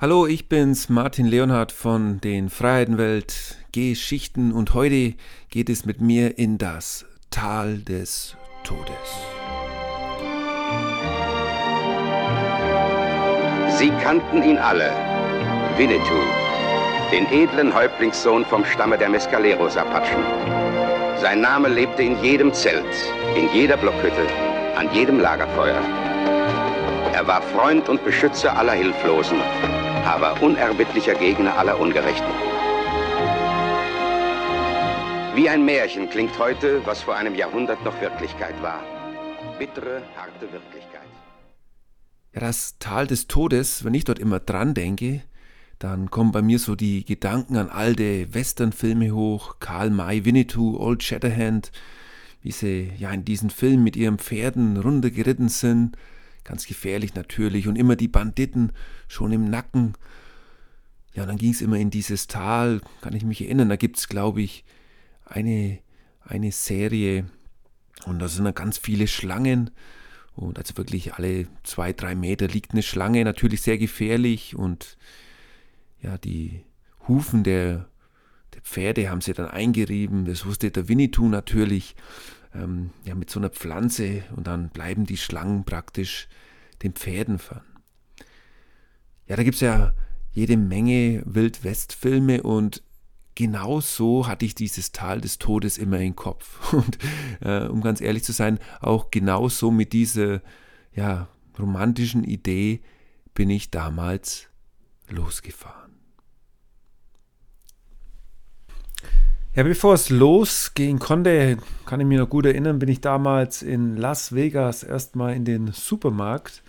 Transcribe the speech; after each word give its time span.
Hallo, 0.00 0.28
ich 0.28 0.48
bin's, 0.48 0.88
Martin 0.88 1.26
Leonhardt 1.26 1.72
von 1.72 2.20
den 2.20 2.50
Freiheitenwelt 2.50 3.56
Geschichten 3.72 4.52
und 4.52 4.72
heute 4.72 5.14
geht 5.50 5.68
es 5.68 5.86
mit 5.86 6.00
mir 6.00 6.38
in 6.38 6.56
das 6.56 7.04
Tal 7.30 7.78
des 7.78 8.36
Todes. 8.62 8.92
Sie 13.76 13.90
kannten 14.00 14.44
ihn 14.44 14.58
alle. 14.58 14.92
Winnetou, 15.76 16.22
den 17.10 17.26
edlen 17.32 17.74
Häuptlingssohn 17.74 18.44
vom 18.44 18.64
Stamme 18.64 18.98
der 18.98 19.08
Mescaleros-Apachen. 19.08 20.22
Sein 21.20 21.40
Name 21.40 21.68
lebte 21.68 22.04
in 22.04 22.22
jedem 22.22 22.52
Zelt, 22.52 22.86
in 23.34 23.52
jeder 23.52 23.76
Blockhütte, 23.76 24.28
an 24.76 24.94
jedem 24.94 25.18
Lagerfeuer. 25.18 25.82
Er 27.12 27.26
war 27.26 27.42
Freund 27.42 27.88
und 27.88 28.04
Beschützer 28.04 28.56
aller 28.56 28.74
Hilflosen, 28.74 29.38
aber 30.08 30.42
unerbittlicher 30.42 31.14
Gegner 31.14 31.58
aller 31.58 31.78
Ungerechten. 31.78 32.32
Wie 35.34 35.50
ein 35.50 35.66
Märchen 35.66 36.08
klingt 36.08 36.38
heute, 36.38 36.80
was 36.86 37.02
vor 37.02 37.14
einem 37.14 37.34
Jahrhundert 37.34 37.84
noch 37.84 38.00
Wirklichkeit 38.00 38.54
war. 38.62 38.82
Bittere, 39.58 40.02
harte 40.16 40.50
Wirklichkeit. 40.50 41.06
Ja, 42.32 42.40
das 42.40 42.78
Tal 42.78 43.06
des 43.06 43.28
Todes, 43.28 43.84
wenn 43.84 43.92
ich 43.92 44.04
dort 44.04 44.18
immer 44.18 44.40
dran 44.40 44.72
denke, 44.72 45.20
dann 45.78 46.10
kommen 46.10 46.32
bei 46.32 46.40
mir 46.40 46.58
so 46.58 46.74
die 46.74 47.04
Gedanken 47.04 47.58
an 47.58 47.68
alte 47.68 48.32
Westernfilme 48.32 49.12
hoch, 49.12 49.56
Karl 49.60 49.90
May, 49.90 50.24
Winnetou, 50.24 50.78
Old 50.78 51.02
Shatterhand, 51.02 51.70
wie 52.40 52.52
sie 52.52 52.92
ja 52.96 53.10
in 53.10 53.26
diesen 53.26 53.50
Filmen 53.50 53.84
mit 53.84 53.94
ihren 53.94 54.18
Pferden 54.18 54.78
runtergeritten 54.78 55.50
sind, 55.50 55.98
ganz 56.44 56.66
gefährlich 56.66 57.14
natürlich 57.14 57.68
und 57.68 57.76
immer 57.76 57.94
die 57.94 58.08
Banditen 58.08 58.72
schon 59.08 59.32
im 59.32 59.50
Nacken. 59.50 59.94
Ja, 61.14 61.26
dann 61.26 61.38
ging 61.38 61.50
es 61.50 61.62
immer 61.62 61.76
in 61.76 61.90
dieses 61.90 62.28
Tal, 62.28 62.80
kann 63.00 63.16
ich 63.16 63.24
mich 63.24 63.42
erinnern, 63.42 63.68
da 63.68 63.76
gibt 63.76 63.98
es, 63.98 64.08
glaube 64.08 64.40
ich, 64.40 64.64
eine, 65.24 65.78
eine 66.22 66.52
Serie 66.52 67.26
und 68.06 68.20
da 68.20 68.28
sind 68.28 68.44
dann 68.44 68.54
ganz 68.54 68.78
viele 68.78 69.08
Schlangen 69.08 69.70
und 70.36 70.58
also 70.58 70.76
wirklich 70.76 71.14
alle 71.14 71.48
zwei, 71.64 71.92
drei 71.92 72.14
Meter 72.14 72.46
liegt 72.46 72.72
eine 72.72 72.82
Schlange, 72.82 73.24
natürlich 73.24 73.62
sehr 73.62 73.78
gefährlich 73.78 74.54
und 74.54 74.96
ja, 76.00 76.16
die 76.16 76.64
Hufen 77.08 77.42
der, 77.42 77.88
der 78.54 78.60
Pferde 78.62 79.10
haben 79.10 79.20
sie 79.20 79.32
dann 79.32 79.48
eingerieben, 79.48 80.26
das 80.26 80.46
wusste 80.46 80.70
der 80.70 80.88
Winnetou 80.88 81.28
natürlich, 81.28 81.96
ähm, 82.54 82.90
ja, 83.04 83.14
mit 83.14 83.30
so 83.30 83.40
einer 83.40 83.50
Pflanze 83.50 84.22
und 84.36 84.46
dann 84.46 84.68
bleiben 84.68 85.06
die 85.06 85.16
Schlangen 85.16 85.64
praktisch 85.64 86.28
den 86.82 86.92
Pferden 86.92 87.38
fern. 87.38 87.62
Ja, 89.28 89.36
da 89.36 89.42
gibt 89.42 89.56
es 89.56 89.60
ja 89.60 89.92
jede 90.32 90.56
Menge 90.56 91.22
Wildwest-Filme 91.26 92.42
und 92.42 92.82
genau 93.34 93.80
so 93.80 94.26
hatte 94.26 94.44
ich 94.44 94.54
dieses 94.54 94.90
Tal 94.90 95.20
des 95.20 95.38
Todes 95.38 95.78
immer 95.78 96.00
im 96.00 96.16
Kopf. 96.16 96.72
Und 96.72 96.98
äh, 97.40 97.66
um 97.66 97.82
ganz 97.82 98.00
ehrlich 98.00 98.24
zu 98.24 98.32
sein, 98.32 98.58
auch 98.80 99.12
genau 99.12 99.48
so 99.48 99.70
mit 99.70 99.92
dieser 99.92 100.42
ja, 100.92 101.28
romantischen 101.58 102.24
Idee 102.24 102.80
bin 103.34 103.48
ich 103.50 103.70
damals 103.70 104.48
losgefahren. 105.08 105.92
Ja, 109.54 109.62
bevor 109.62 109.94
es 109.94 110.08
losgehen 110.10 110.98
konnte, 110.98 111.58
kann 111.84 112.00
ich 112.00 112.06
mich 112.06 112.18
noch 112.18 112.28
gut 112.28 112.46
erinnern, 112.46 112.78
bin 112.78 112.88
ich 112.88 113.00
damals 113.00 113.62
in 113.62 113.96
Las 113.96 114.34
Vegas 114.34 114.82
erstmal 114.82 115.34
in 115.34 115.44
den 115.44 115.72
Supermarkt. 115.72 116.62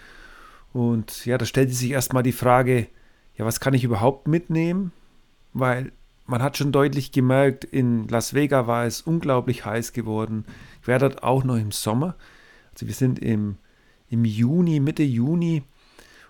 Und 0.73 1.25
ja, 1.25 1.37
da 1.37 1.45
stellte 1.45 1.73
sich 1.73 1.91
erstmal 1.91 2.23
die 2.23 2.31
Frage, 2.31 2.87
ja, 3.35 3.45
was 3.45 3.59
kann 3.59 3.73
ich 3.73 3.83
überhaupt 3.83 4.27
mitnehmen? 4.27 4.91
Weil 5.53 5.91
man 6.25 6.43
hat 6.43 6.57
schon 6.57 6.71
deutlich 6.71 7.11
gemerkt, 7.11 7.63
in 7.63 8.07
Las 8.07 8.33
Vegas 8.33 8.67
war 8.67 8.85
es 8.85 9.01
unglaublich 9.01 9.65
heiß 9.65 9.93
geworden. 9.93 10.45
Ich 10.81 10.87
war 10.87 10.99
dort 10.99 11.23
auch 11.23 11.43
noch 11.43 11.55
im 11.55 11.71
Sommer. 11.71 12.15
Also 12.73 12.85
wir 12.85 12.93
sind 12.93 13.17
im, 13.19 13.57
im 14.09 14.25
Juni, 14.25 14.79
Mitte 14.79 15.03
Juni. 15.03 15.63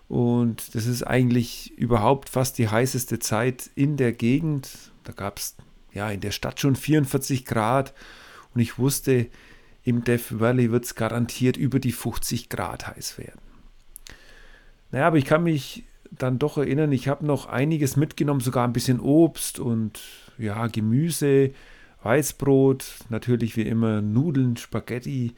Und 0.08 0.74
das 0.74 0.86
ist 0.86 1.02
eigentlich 1.02 1.76
überhaupt 1.76 2.30
fast 2.30 2.58
die 2.58 2.68
heißeste 2.68 3.18
Zeit 3.18 3.70
in 3.74 3.96
der 3.96 4.12
Gegend. 4.12 4.90
Da 5.04 5.12
gab 5.12 5.38
es 5.38 5.56
ja 5.92 6.10
in 6.10 6.20
der 6.20 6.32
Stadt 6.32 6.60
schon 6.60 6.76
44 6.76 7.44
Grad. 7.44 7.92
Und 8.54 8.60
ich 8.60 8.78
wusste, 8.78 9.28
im 9.82 10.02
Death 10.02 10.40
Valley 10.40 10.72
wird 10.72 10.84
es 10.84 10.94
garantiert 10.94 11.56
über 11.56 11.78
die 11.78 11.92
50 11.92 12.48
Grad 12.48 12.86
heiß 12.86 13.18
werden. 13.18 13.49
Naja, 14.90 15.06
aber 15.06 15.18
ich 15.18 15.24
kann 15.24 15.42
mich 15.42 15.84
dann 16.10 16.38
doch 16.38 16.58
erinnern, 16.58 16.92
ich 16.92 17.08
habe 17.08 17.24
noch 17.24 17.46
einiges 17.46 17.96
mitgenommen, 17.96 18.40
sogar 18.40 18.66
ein 18.66 18.72
bisschen 18.72 19.00
Obst 19.00 19.60
und 19.60 20.00
ja, 20.38 20.66
Gemüse, 20.66 21.52
Weißbrot, 22.02 22.84
natürlich 23.08 23.56
wie 23.56 23.62
immer 23.62 24.02
Nudeln, 24.02 24.56
Spaghetti 24.56 25.34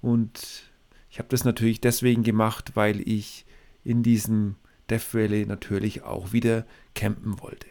und 0.00 0.70
ich 1.10 1.18
habe 1.18 1.28
das 1.28 1.44
natürlich 1.44 1.80
deswegen 1.80 2.22
gemacht, 2.22 2.72
weil 2.74 3.06
ich 3.06 3.44
in 3.84 4.02
diesem 4.02 4.56
Death 4.90 5.14
Valley 5.14 5.46
natürlich 5.46 6.02
auch 6.02 6.32
wieder 6.32 6.66
campen 6.94 7.40
wollte. 7.40 7.66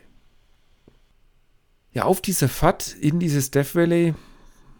Ja, 1.91 2.03
auf 2.03 2.21
dieser 2.21 2.49
Fahrt 2.49 2.95
in 2.95 3.19
dieses 3.19 3.51
Death 3.51 3.75
Valley 3.75 4.13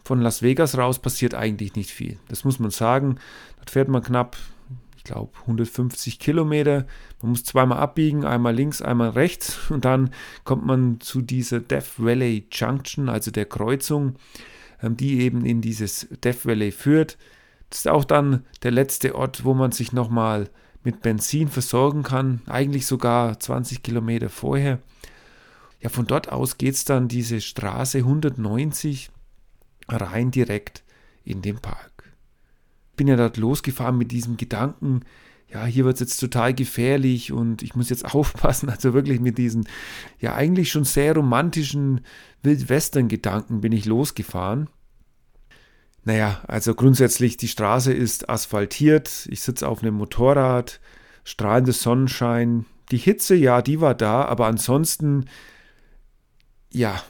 von 0.03 0.21
Las 0.21 0.41
Vegas 0.41 0.77
raus 0.77 0.99
passiert 0.99 1.35
eigentlich 1.35 1.75
nicht 1.75 1.91
viel. 1.91 2.17
Das 2.27 2.43
muss 2.43 2.59
man 2.59 2.71
sagen. 2.71 3.17
Dort 3.57 3.69
fährt 3.69 3.87
man 3.87 4.03
knapp 4.03 4.37
ich 5.05 5.11
glaube, 5.11 5.37
150 5.41 6.17
Kilometer. 6.17 6.85
Man 7.21 7.31
muss 7.31 7.43
zweimal 7.43 7.79
abbiegen, 7.79 8.23
einmal 8.23 8.55
links, 8.55 8.81
einmal 8.81 9.09
rechts 9.09 9.59
und 9.69 9.83
dann 9.83 10.11
kommt 10.45 10.65
man 10.65 11.01
zu 11.01 11.21
dieser 11.21 11.59
Death 11.59 11.97
Valley 11.97 12.47
Junction, 12.49 13.09
also 13.09 13.29
der 13.29 13.45
Kreuzung, 13.45 14.15
ähm, 14.81 14.95
die 14.95 15.19
eben 15.19 15.45
in 15.45 15.61
dieses 15.61 16.07
Death 16.23 16.45
Valley 16.45 16.71
führt. 16.71 17.17
Das 17.69 17.79
ist 17.79 17.87
auch 17.89 18.05
dann 18.05 18.45
der 18.63 18.71
letzte 18.71 19.15
Ort, 19.15 19.43
wo 19.43 19.53
man 19.53 19.73
sich 19.73 19.91
nochmal 19.91 20.49
mit 20.85 21.01
Benzin 21.01 21.49
versorgen 21.49 22.03
kann, 22.03 22.41
eigentlich 22.45 22.85
sogar 22.85 23.37
20 23.37 23.83
Kilometer 23.83 24.29
vorher. 24.29 24.79
Ja, 25.81 25.89
von 25.89 26.07
dort 26.07 26.31
aus 26.31 26.57
geht 26.57 26.75
es 26.75 26.85
dann 26.85 27.09
diese 27.09 27.41
Straße 27.41 27.99
190 27.99 29.09
rein 29.89 30.31
direkt 30.31 30.83
in 31.25 31.41
den 31.41 31.59
Park 31.59 31.92
bin 32.95 33.07
ja 33.07 33.15
dort 33.15 33.37
losgefahren 33.37 33.97
mit 33.97 34.11
diesem 34.11 34.37
Gedanken, 34.37 35.01
ja, 35.53 35.65
hier 35.65 35.85
wird 35.85 35.95
es 35.95 35.99
jetzt 35.99 36.17
total 36.17 36.53
gefährlich 36.53 37.31
und 37.31 37.61
ich 37.61 37.75
muss 37.75 37.89
jetzt 37.89 38.05
aufpassen. 38.15 38.69
Also 38.69 38.93
wirklich 38.93 39.19
mit 39.19 39.37
diesen, 39.37 39.67
ja, 40.19 40.33
eigentlich 40.35 40.71
schon 40.71 40.83
sehr 40.83 41.15
romantischen 41.15 42.01
Wildwestern-Gedanken 42.41 43.61
bin 43.61 43.71
ich 43.71 43.85
losgefahren. 43.85 44.69
Naja, 46.05 46.41
also 46.47 46.75
grundsätzlich, 46.75 47.37
die 47.37 47.47
Straße 47.47 47.93
ist 47.93 48.29
asphaltiert, 48.29 49.27
ich 49.29 49.41
sitze 49.41 49.67
auf 49.67 49.81
einem 49.81 49.95
Motorrad, 49.95 50.81
strahlender 51.23 51.71
Sonnenschein. 51.71 52.65
Die 52.91 52.97
Hitze, 52.97 53.35
ja, 53.35 53.61
die 53.61 53.79
war 53.79 53.95
da, 53.95 54.25
aber 54.25 54.47
ansonsten, 54.47 55.29
ja, 56.71 57.01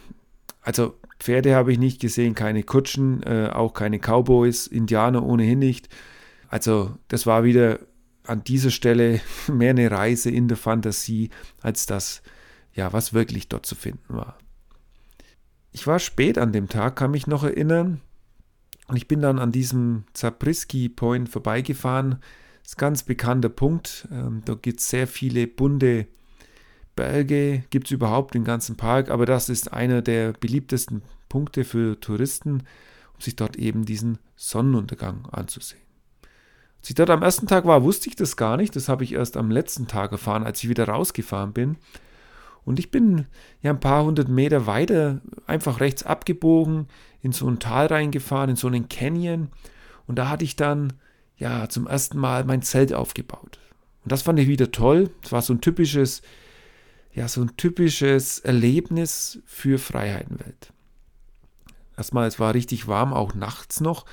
also 0.61 0.99
Pferde 1.23 1.55
habe 1.55 1.71
ich 1.71 1.79
nicht 1.79 2.01
gesehen, 2.01 2.35
keine 2.35 2.63
Kutschen, 2.63 3.23
äh, 3.23 3.49
auch 3.49 3.73
keine 3.73 3.97
Cowboys, 3.97 4.67
Indianer 4.67 5.23
ohnehin 5.23 5.59
nicht. 5.59 5.87
Also 6.49 6.97
das 7.07 7.25
war 7.25 7.45
wieder 7.45 7.79
an 8.27 8.43
dieser 8.43 8.71
Stelle 8.71 9.21
mehr 9.47 9.69
eine 9.69 9.89
Reise 9.89 10.29
in 10.29 10.49
der 10.49 10.57
Fantasie, 10.57 11.29
als 11.61 11.85
das, 11.85 12.23
ja, 12.73 12.91
was 12.91 13.13
wirklich 13.13 13.47
dort 13.47 13.65
zu 13.65 13.73
finden 13.73 14.13
war. 14.13 14.37
Ich 15.71 15.87
war 15.87 15.99
spät 15.99 16.37
an 16.37 16.51
dem 16.51 16.67
Tag, 16.67 16.97
kann 16.97 17.11
mich 17.11 17.25
noch 17.25 17.45
erinnern. 17.45 18.01
Und 18.89 18.97
ich 18.97 19.07
bin 19.07 19.21
dann 19.21 19.39
an 19.39 19.53
diesem 19.53 20.03
Zabriskie 20.11 20.89
Point 20.89 21.29
vorbeigefahren. 21.29 22.17
Das 22.63 22.71
ist 22.73 22.77
ein 22.77 22.81
ganz 22.81 23.03
bekannter 23.03 23.47
Punkt. 23.47 24.09
Ähm, 24.11 24.41
da 24.43 24.55
gibt 24.55 24.81
es 24.81 24.89
sehr 24.89 25.07
viele 25.07 25.47
bunte 25.47 26.05
Berge 26.95 27.63
gibt 27.69 27.87
es 27.87 27.91
überhaupt 27.91 28.35
im 28.35 28.43
ganzen 28.43 28.75
Park, 28.75 29.09
aber 29.09 29.25
das 29.25 29.49
ist 29.49 29.73
einer 29.73 30.01
der 30.01 30.33
beliebtesten 30.33 31.01
Punkte 31.29 31.63
für 31.63 31.99
Touristen, 31.99 32.63
um 33.13 33.21
sich 33.21 33.35
dort 33.35 33.55
eben 33.55 33.85
diesen 33.85 34.19
Sonnenuntergang 34.35 35.27
anzusehen. 35.31 35.81
Als 36.79 36.89
ich 36.89 36.95
dort 36.95 37.09
am 37.09 37.23
ersten 37.23 37.47
Tag 37.47 37.65
war, 37.65 37.83
wusste 37.83 38.09
ich 38.09 38.15
das 38.15 38.35
gar 38.35 38.57
nicht. 38.57 38.75
Das 38.75 38.89
habe 38.89 39.05
ich 39.05 39.13
erst 39.13 39.37
am 39.37 39.49
letzten 39.49 39.87
Tag 39.87 40.11
erfahren, 40.11 40.43
als 40.43 40.61
ich 40.61 40.69
wieder 40.69 40.87
rausgefahren 40.87 41.53
bin. 41.53 41.77
Und 42.65 42.77
ich 42.77 42.91
bin 42.91 43.25
ja 43.61 43.71
ein 43.71 43.79
paar 43.79 44.03
hundert 44.03 44.29
Meter 44.29 44.67
weiter 44.67 45.21
einfach 45.47 45.79
rechts 45.79 46.03
abgebogen, 46.03 46.87
in 47.21 47.31
so 47.31 47.47
ein 47.47 47.59
Tal 47.59 47.87
reingefahren, 47.87 48.51
in 48.51 48.55
so 48.55 48.67
einen 48.67 48.89
Canyon. 48.89 49.49
Und 50.07 50.17
da 50.17 50.29
hatte 50.29 50.43
ich 50.43 50.55
dann 50.55 50.93
ja 51.37 51.69
zum 51.69 51.87
ersten 51.87 52.17
Mal 52.17 52.43
mein 52.43 52.61
Zelt 52.61 52.93
aufgebaut. 52.93 53.59
Und 54.03 54.11
das 54.11 54.21
fand 54.21 54.39
ich 54.39 54.47
wieder 54.47 54.71
toll. 54.71 55.09
Es 55.23 55.31
war 55.31 55.41
so 55.41 55.53
ein 55.53 55.61
typisches 55.61 56.21
ja, 57.13 57.27
so 57.27 57.41
ein 57.41 57.55
typisches 57.57 58.39
Erlebnis 58.39 59.39
für 59.45 59.77
Freiheitenwelt. 59.77 60.73
Erstmal, 61.95 62.27
es 62.27 62.39
war 62.39 62.53
richtig 62.53 62.87
warm, 62.87 63.13
auch 63.13 63.35
nachts 63.35 63.81
noch. 63.81 64.05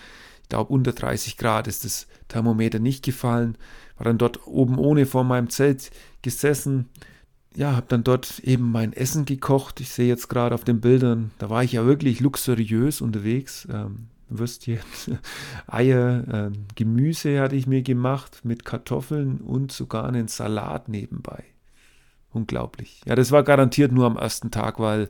Ich 0.42 0.48
glaube, 0.50 0.72
unter 0.72 0.92
30 0.92 1.36
Grad 1.36 1.66
ist 1.66 1.84
das 1.84 2.06
Thermometer 2.28 2.78
nicht 2.78 3.04
gefallen. 3.04 3.56
War 3.96 4.04
dann 4.04 4.18
dort 4.18 4.46
oben 4.46 4.78
ohne 4.78 5.06
vor 5.06 5.24
meinem 5.24 5.48
Zelt 5.48 5.90
gesessen, 6.22 6.88
ja, 7.54 7.74
habe 7.74 7.86
dann 7.88 8.04
dort 8.04 8.38
eben 8.40 8.70
mein 8.70 8.92
Essen 8.92 9.24
gekocht. 9.24 9.80
Ich 9.80 9.90
sehe 9.90 10.06
jetzt 10.06 10.28
gerade 10.28 10.54
auf 10.54 10.64
den 10.64 10.80
Bildern, 10.80 11.32
da 11.38 11.50
war 11.50 11.64
ich 11.64 11.72
ja 11.72 11.84
wirklich 11.84 12.20
luxuriös 12.20 13.00
unterwegs. 13.00 13.66
Ähm, 13.70 14.08
Würstchen, 14.28 14.78
Eier, 15.66 16.52
äh, 16.52 16.58
Gemüse 16.76 17.40
hatte 17.40 17.56
ich 17.56 17.66
mir 17.66 17.82
gemacht 17.82 18.44
mit 18.44 18.64
Kartoffeln 18.64 19.38
und 19.38 19.72
sogar 19.72 20.06
einen 20.06 20.28
Salat 20.28 20.88
nebenbei. 20.88 21.42
Unglaublich. 22.32 23.00
Ja, 23.06 23.14
das 23.14 23.32
war 23.32 23.42
garantiert 23.42 23.92
nur 23.92 24.06
am 24.06 24.16
ersten 24.16 24.50
Tag, 24.50 24.78
weil 24.78 25.08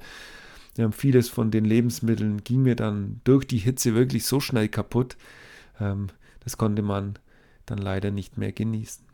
ja, 0.76 0.90
vieles 0.90 1.28
von 1.28 1.50
den 1.50 1.64
Lebensmitteln 1.64 2.43
ging 2.44 2.62
mir 2.62 2.76
dann 2.76 3.20
durch 3.25 3.46
die 3.46 3.58
Hitze 3.58 3.94
wirklich 3.94 4.25
so 4.25 4.40
schnell 4.40 4.69
kaputt. 4.69 5.17
Ähm, 5.78 6.08
das 6.40 6.56
konnte 6.56 6.82
man 6.82 7.19
dann 7.67 7.78
leider 7.78 8.11
nicht 8.11 8.38
mehr 8.38 8.52
genießen. 8.52 9.05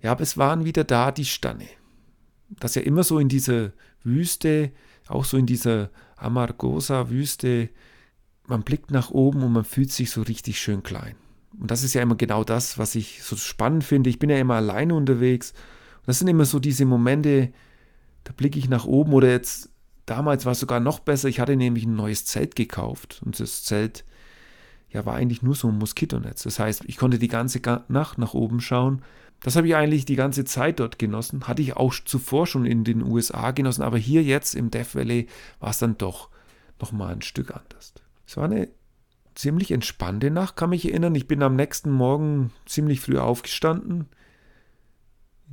Ja, 0.00 0.12
aber 0.12 0.22
es 0.22 0.36
waren 0.36 0.64
wieder 0.64 0.84
da 0.84 1.12
die 1.12 1.24
Stanne. 1.24 1.68
Das 2.48 2.74
ja 2.74 2.82
immer 2.82 3.04
so 3.04 3.18
in 3.18 3.28
dieser 3.28 3.72
Wüste, 4.02 4.72
auch 5.06 5.24
so 5.24 5.36
in 5.36 5.46
dieser 5.46 5.90
Amargosa-Wüste, 6.16 7.68
man 8.46 8.62
blickt 8.62 8.90
nach 8.90 9.10
oben 9.10 9.42
und 9.42 9.52
man 9.52 9.64
fühlt 9.64 9.92
sich 9.92 10.10
so 10.10 10.22
richtig 10.22 10.58
schön 10.58 10.82
klein. 10.82 11.14
Und 11.58 11.70
das 11.70 11.82
ist 11.82 11.94
ja 11.94 12.02
immer 12.02 12.16
genau 12.16 12.44
das, 12.44 12.78
was 12.78 12.94
ich 12.94 13.22
so 13.22 13.36
spannend 13.36 13.84
finde. 13.84 14.10
Ich 14.10 14.18
bin 14.18 14.30
ja 14.30 14.38
immer 14.38 14.54
alleine 14.54 14.94
unterwegs. 14.94 15.52
Und 15.98 16.08
das 16.08 16.18
sind 16.18 16.28
immer 16.28 16.44
so 16.44 16.58
diese 16.58 16.84
Momente, 16.84 17.52
da 18.24 18.32
blicke 18.36 18.58
ich 18.58 18.68
nach 18.68 18.84
oben 18.84 19.12
oder 19.12 19.30
jetzt, 19.30 19.70
damals 20.06 20.44
war 20.44 20.52
es 20.52 20.60
sogar 20.60 20.80
noch 20.80 21.00
besser. 21.00 21.28
Ich 21.28 21.40
hatte 21.40 21.56
nämlich 21.56 21.84
ein 21.84 21.96
neues 21.96 22.24
Zelt 22.24 22.56
gekauft. 22.56 23.20
Und 23.24 23.38
das 23.38 23.64
Zelt, 23.64 24.04
ja, 24.90 25.04
war 25.06 25.14
eigentlich 25.14 25.42
nur 25.42 25.54
so 25.54 25.68
ein 25.68 25.78
Moskitonetz. 25.78 26.42
Das 26.42 26.58
heißt, 26.58 26.84
ich 26.86 26.96
konnte 26.96 27.18
die 27.18 27.28
ganze 27.28 27.60
Nacht 27.88 28.18
nach 28.18 28.34
oben 28.34 28.60
schauen. 28.60 29.02
Das 29.40 29.54
habe 29.54 29.68
ich 29.68 29.76
eigentlich 29.76 30.04
die 30.04 30.16
ganze 30.16 30.44
Zeit 30.44 30.80
dort 30.80 30.98
genossen. 30.98 31.46
Hatte 31.46 31.62
ich 31.62 31.76
auch 31.76 31.94
zuvor 32.04 32.46
schon 32.46 32.66
in 32.66 32.84
den 32.84 33.02
USA 33.02 33.52
genossen. 33.52 33.82
Aber 33.82 33.98
hier 33.98 34.22
jetzt 34.22 34.54
im 34.54 34.70
Death 34.70 34.94
Valley 34.94 35.28
war 35.60 35.70
es 35.70 35.78
dann 35.78 35.96
doch 35.98 36.28
nochmal 36.80 37.12
ein 37.12 37.22
Stück 37.22 37.54
anders. 37.54 37.92
Es 38.26 38.36
war 38.36 38.44
eine 38.44 38.68
ziemlich 39.34 39.70
entspannte 39.70 40.30
Nacht, 40.30 40.56
kann 40.56 40.70
mich 40.70 40.88
erinnern. 40.88 41.14
Ich 41.14 41.28
bin 41.28 41.42
am 41.42 41.56
nächsten 41.56 41.90
Morgen 41.90 42.50
ziemlich 42.66 43.00
früh 43.00 43.18
aufgestanden, 43.18 44.08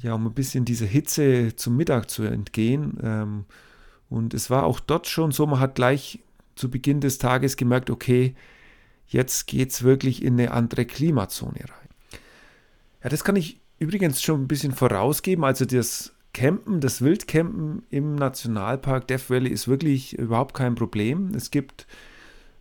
ja, 0.02 0.14
um 0.14 0.28
ein 0.28 0.34
bisschen 0.34 0.66
dieser 0.66 0.86
Hitze 0.86 1.56
zum 1.56 1.78
Mittag 1.78 2.10
zu 2.10 2.24
entgehen. 2.24 2.98
Ähm, 3.02 3.46
und 4.10 4.34
es 4.34 4.50
war 4.50 4.66
auch 4.66 4.80
dort 4.80 5.08
schon 5.08 5.32
so, 5.32 5.46
man 5.46 5.60
hat 5.60 5.76
gleich 5.76 6.20
zu 6.56 6.70
Beginn 6.70 7.02
des 7.02 7.18
Tages 7.18 7.58
gemerkt, 7.58 7.90
okay, 7.90 8.36
jetzt 9.08 9.48
geht 9.48 9.72
es 9.72 9.84
wirklich 9.84 10.24
in 10.24 10.40
eine 10.40 10.52
andere 10.52 10.86
Klimazone 10.86 11.60
rein. 11.60 12.20
Ja, 13.04 13.10
das 13.10 13.24
kann 13.24 13.36
ich 13.36 13.60
übrigens 13.80 14.22
schon 14.22 14.44
ein 14.44 14.48
bisschen 14.48 14.72
vorausgeben. 14.72 15.44
Also 15.44 15.66
das 15.66 16.14
Campen, 16.34 16.82
das 16.82 17.02
Wildcampen 17.02 17.84
im 17.90 18.16
Nationalpark 18.16 19.08
Death 19.08 19.30
Valley 19.30 19.50
ist 19.50 19.68
wirklich 19.68 20.18
überhaupt 20.18 20.54
kein 20.54 20.76
Problem. 20.76 21.32
Es 21.36 21.52
gibt 21.52 21.88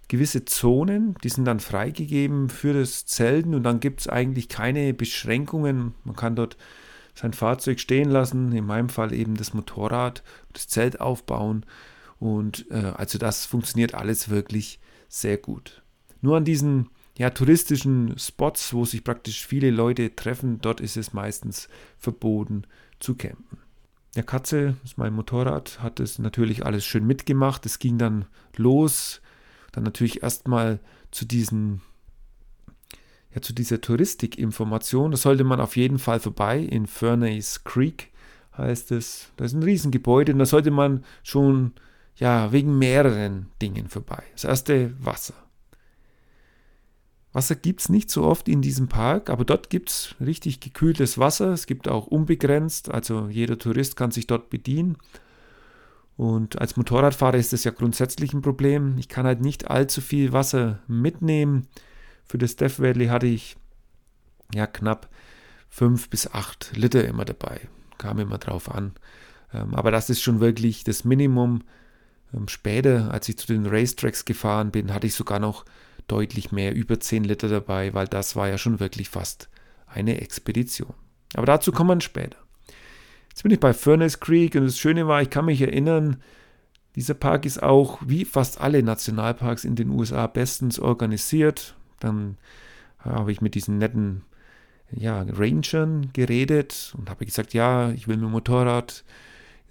gewisse 0.08 0.44
Zonen, 0.44 1.16
die 1.25 1.28
sind 1.28 1.44
dann 1.44 1.60
freigegeben 1.60 2.50
für 2.50 2.72
das 2.72 3.06
Zelten 3.06 3.54
und 3.54 3.62
dann 3.62 3.80
gibt 3.80 4.00
es 4.00 4.08
eigentlich 4.08 4.48
keine 4.48 4.92
Beschränkungen. 4.92 5.94
Man 6.04 6.14
kann 6.14 6.37
dort 6.37 6.56
sein 7.14 7.32
Fahrzeug 7.32 7.81
stehen 7.81 8.11
lassen, 8.11 8.52
in 8.52 8.66
meinem 8.66 8.88
Fall 8.88 9.12
eben 9.12 9.37
das 9.37 9.55
Motorrad, 9.55 10.22
das 10.52 10.69
Zelt 10.69 11.00
aufbauen 11.00 11.64
und 12.19 12.70
äh, 12.70 12.93
also 12.96 13.19
das 13.19 13.46
funktioniert 13.46 13.94
alles 13.94 14.28
wirklich 14.28 14.81
sehr 15.08 15.37
gut. 15.37 15.82
Nur 16.20 16.37
an 16.37 16.44
diesen 16.44 16.90
ja, 17.16 17.31
touristischen 17.31 18.19
Spots, 18.19 18.72
wo 18.75 18.84
sich 18.84 19.05
praktisch 19.05 19.46
viele 19.46 19.70
Leute 19.70 20.16
treffen, 20.16 20.61
dort 20.61 20.81
ist 20.81 20.96
es 20.96 21.12
meistens 21.12 21.69
verboten 21.99 22.66
zu 22.99 23.14
campen. 23.14 23.58
Der 24.16 24.25
Katze, 24.25 24.76
das 24.82 24.93
ist 24.93 24.99
mein 24.99 25.12
Motorrad, 25.12 25.81
hat 25.82 26.00
es 26.00 26.19
natürlich 26.19 26.64
alles 26.64 26.84
schön 26.84 27.06
mitgemacht. 27.06 27.66
Es 27.66 27.78
ging 27.78 27.99
dann 27.99 28.26
los 28.56 29.20
dann 29.75 29.84
natürlich 29.84 30.22
erstmal 30.22 30.78
zu 31.11 31.25
diesen 31.25 31.81
ja, 33.34 33.40
zu 33.40 33.52
dieser 33.52 33.81
Touristikinformation. 33.81 35.10
Da 35.10 35.16
sollte 35.16 35.44
man 35.44 35.60
auf 35.60 35.76
jeden 35.76 35.98
Fall 35.98 36.20
vorbei. 36.20 36.58
In 36.60 36.86
Furnace 36.86 37.64
Creek 37.64 38.10
heißt 38.56 38.92
es. 38.92 39.31
Da 39.36 39.44
ist 39.44 39.54
ein 39.54 39.62
Riesengebäude 39.62 40.32
und 40.32 40.38
da 40.38 40.46
sollte 40.46 40.70
man 40.70 41.04
schon 41.22 41.72
ja, 42.16 42.52
wegen 42.52 42.78
mehreren 42.78 43.48
Dingen 43.60 43.88
vorbei. 43.88 44.22
Das 44.32 44.44
erste 44.44 44.94
Wasser. 45.04 45.34
Wasser 47.32 47.56
gibt 47.56 47.81
es 47.81 47.88
nicht 47.88 48.10
so 48.10 48.22
oft 48.22 48.48
in 48.48 48.62
diesem 48.62 48.86
Park, 48.86 49.28
aber 49.28 49.44
dort 49.44 49.69
gibt 49.69 49.90
es 49.90 50.14
richtig 50.25 50.60
gekühltes 50.60 51.19
Wasser. 51.19 51.52
Es 51.52 51.66
gibt 51.66 51.88
auch 51.88 52.06
unbegrenzt, 52.06 52.94
also 52.94 53.26
jeder 53.28 53.58
Tourist 53.58 53.96
kann 53.96 54.12
sich 54.12 54.28
dort 54.28 54.50
bedienen. 54.50 54.96
Und 56.16 56.60
als 56.60 56.76
Motorradfahrer 56.76 57.37
ist 57.37 57.52
das 57.52 57.64
ja 57.64 57.72
grundsätzlich 57.72 58.32
ein 58.32 58.42
Problem. 58.42 58.94
Ich 58.98 59.08
kann 59.08 59.26
halt 59.26 59.40
nicht 59.40 59.69
allzu 59.69 60.00
viel 60.00 60.32
Wasser 60.32 60.78
mitnehmen. 60.87 61.66
Für 62.26 62.38
das 62.38 62.56
Death 62.56 62.81
Valley 62.81 63.06
hatte 63.06 63.26
ich 63.26 63.56
ja 64.55 64.67
knapp 64.67 65.09
fünf 65.69 66.09
bis 66.09 66.32
acht 66.32 66.76
Liter 66.76 67.05
immer 67.05 67.25
dabei. 67.25 67.61
Kam 67.99 68.19
immer 68.19 68.38
drauf 68.38 68.71
an. 68.71 68.93
Ähm, 69.53 69.75
aber 69.75 69.91
das 69.91 70.11
ist 70.11 70.23
schon 70.23 70.41
wirklich 70.41 70.85
das 70.85 71.05
Minimum. 71.05 71.62
Ähm, 72.32 72.49
später, 72.49 73.11
als 73.12 73.29
ich 73.29 73.38
zu 73.38 73.47
den 73.47 73.67
Racetracks 73.67 74.25
gefahren 74.25 74.71
bin, 74.71 74.93
hatte 74.93 75.06
ich 75.06 75.15
sogar 75.15 75.38
noch 75.38 75.65
deutlich 76.09 76.53
mehr, 76.53 76.75
über 76.75 77.00
zehn 77.00 77.25
Liter 77.25 77.49
dabei, 77.49 77.94
weil 77.94 78.06
das 78.06 78.37
war 78.37 78.49
ja 78.49 78.59
schon 78.59 78.81
wirklich 78.81 79.09
fast 79.09 79.49
eine 79.87 80.21
Expedition. 80.21 80.94
Aber 81.35 81.47
dazu 81.47 81.73
kommen 81.73 81.99
wir 81.99 82.00
später. 82.03 82.38
Jetzt 83.29 83.43
bin 83.43 83.53
ich 83.53 83.61
bei 83.61 83.73
Furnace 83.73 84.21
Creek 84.21 84.55
und 84.55 84.65
das 84.65 84.79
Schöne 84.79 85.09
war, 85.09 85.23
ich 85.23 85.31
kann 85.31 85.47
mich 85.47 85.61
erinnern, 85.61 86.23
dieser 86.94 87.15
Park 87.15 87.47
ist 87.47 87.62
auch 87.62 87.99
wie 88.05 88.25
fast 88.25 88.61
alle 88.61 88.82
Nationalparks 88.82 89.65
in 89.65 89.75
den 89.75 89.91
USA 89.91 90.29
bestens 90.29 90.79
organisiert. 90.79 91.75
Dann 92.00 92.37
habe 92.99 93.32
ich 93.32 93.41
mit 93.41 93.55
diesen 93.55 93.79
netten 93.79 94.23
ja, 94.91 95.23
Rangern 95.23 96.11
geredet 96.12 96.94
und 96.96 97.11
habe 97.11 97.25
gesagt, 97.25 97.55
ja, 97.55 97.91
ich 97.91 98.08
will 98.08 98.17
mit 98.17 98.25
dem 98.25 98.32
Motorrad 98.32 99.05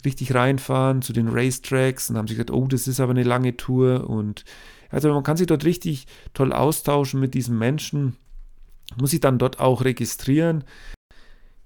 richtig 0.06 0.34
reinfahren 0.34 1.02
zu 1.02 1.14
den 1.14 1.30
Racetracks 1.30 2.10
und 2.10 2.18
haben 2.18 2.28
sie 2.28 2.36
gesagt, 2.36 2.52
oh, 2.52 2.68
das 2.68 2.88
ist 2.88 3.00
aber 3.00 3.12
eine 3.12 3.24
lange 3.24 3.56
Tour 3.56 4.10
und 4.10 4.44
also 4.90 5.12
man 5.12 5.24
kann 5.24 5.38
sich 5.38 5.48
dort 5.48 5.66
richtig 5.66 6.08
toll 6.34 6.54
austauschen 6.54 7.20
mit 7.20 7.34
diesen 7.34 7.58
Menschen, 7.58 8.16
muss 8.98 9.12
sich 9.12 9.22
dann 9.22 9.40
dort 9.40 9.60
auch 9.60 9.84
registrieren. 9.84 10.64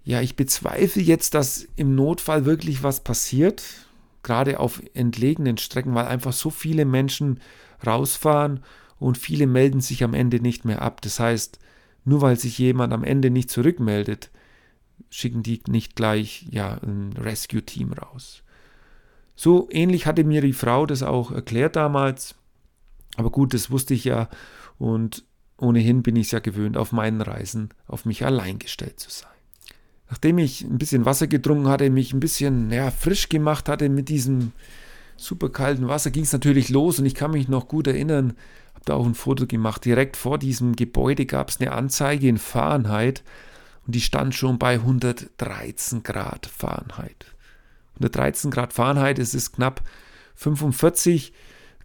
Ja, 0.03 0.21
ich 0.21 0.38
bezweifle 0.38 1.01
jetzt, 1.01 1.33
dass 1.33 1.68
im 1.75 1.95
Notfall 1.95 2.45
wirklich 2.45 2.83
was 2.83 3.03
passiert, 3.03 3.63
gerade 4.24 4.60
auf 4.60 4.81
entlegenen 4.93 5.58
Strecken, 5.58 5.93
weil 5.96 6.05
einfach 6.05 6.31
so 6.31 6.50
viele 6.50 6.86
Menschen 6.86 7.41
rausfahren 7.86 8.63
und 9.00 9.18
viele 9.18 9.48
melden 9.48 9.82
sich 9.82 10.04
am 10.04 10.13
Ende 10.13 10.39
nicht 10.39 10.66
mehr 10.66 10.82
ab. 10.82 11.01
Das 11.01 11.20
heißt, 11.20 11.60
nur 12.06 12.22
weil 12.22 12.38
sich 12.38 12.58
jemand 12.58 12.94
am 12.94 13.04
Ende 13.04 13.30
nicht 13.30 13.50
zurückmeldet, 13.50 14.32
schicken 15.10 15.44
die 15.44 15.62
nicht 15.68 15.96
gleich 15.96 16.48
ja, 16.50 16.80
ein 16.82 17.13
Rescue-Team 17.18 17.94
raus. 17.94 18.44
So 19.36 19.68
ähnlich 19.72 20.06
hatte 20.06 20.24
mir 20.24 20.42
die 20.42 20.54
Frau 20.54 20.86
das 20.86 21.04
auch 21.04 21.32
erklärt 21.32 21.75
damals. 21.75 22.36
Aber 23.16 23.30
gut, 23.30 23.54
das 23.54 23.70
wusste 23.72 23.94
ich 23.94 24.04
ja 24.04 24.30
und 24.77 25.24
ohnehin 25.60 26.04
bin 26.04 26.16
ich 26.16 26.27
es 26.27 26.32
ja 26.32 26.39
gewöhnt, 26.39 26.77
auf 26.77 26.92
meinen 26.92 27.22
Reisen 27.22 27.70
auf 27.88 28.06
mich 28.06 28.25
allein 28.25 28.60
gestellt 28.60 29.00
zu 29.00 29.10
sein 29.10 29.30
nachdem 30.10 30.38
ich 30.38 30.63
ein 30.63 30.77
bisschen 30.77 31.06
Wasser 31.06 31.27
getrunken 31.27 31.68
hatte, 31.68 31.89
mich 31.89 32.13
ein 32.13 32.20
bisschen 32.20 32.72
ja, 32.72 32.92
frisch 32.92 33.30
gemacht 33.30 33.70
hatte 33.70 33.89
mit 33.89 34.10
diesem 34.10 34.51
super 35.18 35.50
kalten 35.50 35.88
Wasser, 35.88 36.12
ging 36.12 36.24
es 36.24 36.34
natürlich 36.34 36.70
los 36.70 37.00
und 37.00 37.06
ich 37.06 37.16
kann 37.16 37.32
mich 37.32 37.48
noch 37.48 37.68
gut 37.68 37.88
erinnern, 37.88 38.34
da 38.89 38.96
auch 38.96 39.06
ein 39.06 39.15
Foto 39.15 39.48
gemacht. 39.48 39.86
Direkt 39.86 40.17
vor 40.17 40.38
diesem 40.38 40.75
Gebäude 40.75 41.25
gab 41.25 41.50
es 41.50 41.60
eine 41.60 41.72
Anzeige 41.72 42.27
in 42.27 42.38
Fahrenheit 42.38 43.24
und 43.86 43.96
die 43.96 44.01
stand 44.01 44.36
schon 44.36 44.60
bei 44.60 44.75
113 44.75 46.03
Grad 46.03 46.46
Fahrenheit. 46.46 47.25
113 47.96 48.51
Grad 48.51 48.74
Fahrenheit, 48.74 49.20
es 49.20 49.34
ist 49.34 49.53
knapp 49.53 49.82
45 50.36 51.34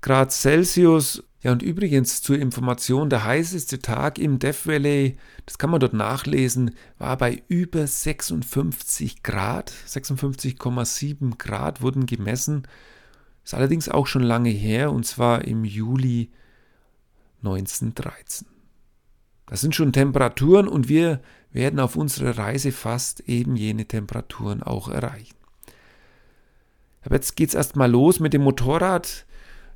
Grad 0.01 0.33
Celsius 0.33 1.23
ja, 1.43 1.51
und 1.51 1.63
übrigens 1.63 2.23
zur 2.23 2.39
Information, 2.39 3.11
der 3.11 3.25
heißeste 3.25 3.81
Tag 3.81 4.19
im 4.21 4.39
Death 4.39 4.65
Valley, 4.65 5.17
das 5.45 5.59
kann 5.59 5.71
man 5.71 5.81
dort 5.81 5.93
nachlesen, 5.93 6.77
war 6.99 7.17
bei 7.17 7.43
über 7.49 7.85
56 7.85 9.25
Grad. 9.25 9.73
56,7 9.89 11.39
Grad 11.39 11.83
wurden 11.83 12.07
gemessen. 12.07 12.63
Ist 13.45 13.55
allerdings 13.55 13.89
auch 13.89 14.07
schon 14.07 14.23
lange 14.23 14.51
her, 14.51 14.93
und 14.93 15.05
zwar 15.05 15.45
im 15.45 15.65
Juli 15.65 16.31
1913. 17.43 18.47
Das 19.47 19.61
sind 19.61 19.75
schon 19.75 19.93
Temperaturen 19.93 20.69
und 20.69 20.89
wir 20.89 21.21
werden 21.53 21.81
auf 21.81 21.97
unserer 21.97 22.39
Reise 22.39 22.73
fast 22.73 23.21
eben 23.29 23.57
jene 23.57 23.87
Temperaturen 23.87 24.63
auch 24.63 24.89
erreichen. 24.89 25.37
Aber 27.05 27.17
jetzt 27.17 27.37
geht 27.37 27.51
es 27.51 27.55
erstmal 27.55 27.91
los 27.91 28.21
mit 28.21 28.33
dem 28.33 28.43
Motorrad. 28.43 29.27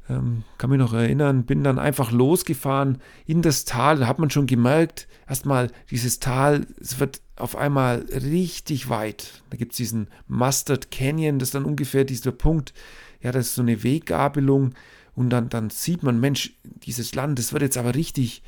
ähm, 0.08 0.44
kann 0.58 0.70
mich 0.70 0.78
noch 0.78 0.92
erinnern, 0.92 1.44
bin 1.44 1.64
dann 1.64 1.78
einfach 1.78 2.12
losgefahren 2.12 2.98
in 3.26 3.42
das 3.42 3.64
Tal. 3.64 3.98
Da 3.98 4.06
hat 4.06 4.18
man 4.18 4.30
schon 4.30 4.46
gemerkt, 4.46 5.08
erstmal 5.28 5.70
dieses 5.90 6.20
Tal, 6.20 6.66
es 6.80 7.00
wird 7.00 7.20
auf 7.34 7.56
einmal 7.56 8.06
richtig 8.12 8.88
weit. 8.88 9.42
Da 9.50 9.56
gibt 9.56 9.72
es 9.72 9.76
diesen 9.76 10.08
Mustard 10.28 10.90
Canyon, 10.90 11.38
das 11.38 11.48
ist 11.48 11.54
dann 11.54 11.64
ungefähr 11.64 12.04
dieser 12.04 12.32
Punkt, 12.32 12.72
ja, 13.20 13.32
das 13.32 13.48
ist 13.48 13.54
so 13.56 13.62
eine 13.62 13.82
Weggabelung. 13.82 14.74
Und 15.16 15.30
dann, 15.30 15.48
dann 15.48 15.70
sieht 15.70 16.02
man, 16.02 16.20
Mensch, 16.20 16.54
dieses 16.62 17.14
Land, 17.14 17.38
das 17.38 17.52
wird 17.52 17.62
jetzt 17.62 17.78
aber 17.78 17.94
richtig 17.94 18.42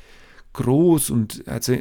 groß 0.53 1.09
und 1.09 1.47
also 1.47 1.77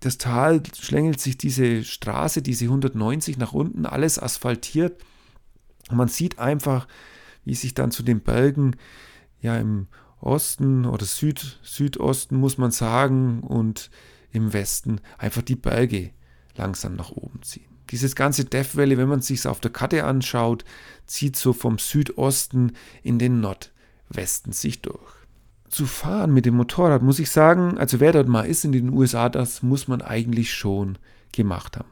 das 0.00 0.18
Tal 0.18 0.62
schlängelt 0.78 1.20
sich 1.20 1.38
diese 1.38 1.84
Straße, 1.84 2.42
diese 2.42 2.64
190 2.64 3.38
nach 3.38 3.52
unten, 3.52 3.86
alles 3.86 4.18
asphaltiert. 4.18 5.02
Und 5.90 5.96
man 5.96 6.08
sieht 6.08 6.38
einfach, 6.38 6.88
wie 7.44 7.54
sich 7.54 7.74
dann 7.74 7.90
zu 7.90 8.02
den 8.02 8.20
Bergen 8.20 8.76
ja 9.40 9.56
im 9.56 9.86
Osten 10.20 10.86
oder 10.86 11.04
Süd, 11.04 11.60
Südosten 11.62 12.36
muss 12.36 12.58
man 12.58 12.70
sagen 12.70 13.40
und 13.40 13.90
im 14.32 14.52
Westen 14.52 15.00
einfach 15.18 15.42
die 15.42 15.56
Berge 15.56 16.10
langsam 16.56 16.96
nach 16.96 17.10
oben 17.10 17.42
ziehen. 17.42 17.68
Dieses 17.90 18.16
ganze 18.16 18.44
Death 18.44 18.76
Valley, 18.76 18.98
wenn 18.98 19.08
man 19.08 19.20
es 19.20 19.26
sich 19.28 19.46
auf 19.46 19.60
der 19.60 19.70
Karte 19.70 20.04
anschaut, 20.04 20.64
zieht 21.06 21.36
so 21.36 21.52
vom 21.52 21.78
Südosten 21.78 22.72
in 23.02 23.18
den 23.18 23.40
Nordwesten 24.08 24.52
sich 24.52 24.82
durch. 24.82 25.12
Zu 25.68 25.84
fahren 25.84 26.32
mit 26.32 26.46
dem 26.46 26.54
Motorrad, 26.54 27.02
muss 27.02 27.18
ich 27.18 27.30
sagen, 27.30 27.76
also 27.76 28.00
wer 28.00 28.12
dort 28.12 28.28
mal 28.28 28.42
ist 28.42 28.64
in 28.64 28.72
den 28.72 28.92
USA, 28.92 29.28
das 29.28 29.62
muss 29.62 29.88
man 29.88 30.00
eigentlich 30.00 30.54
schon 30.54 30.96
gemacht 31.32 31.76
haben. 31.76 31.90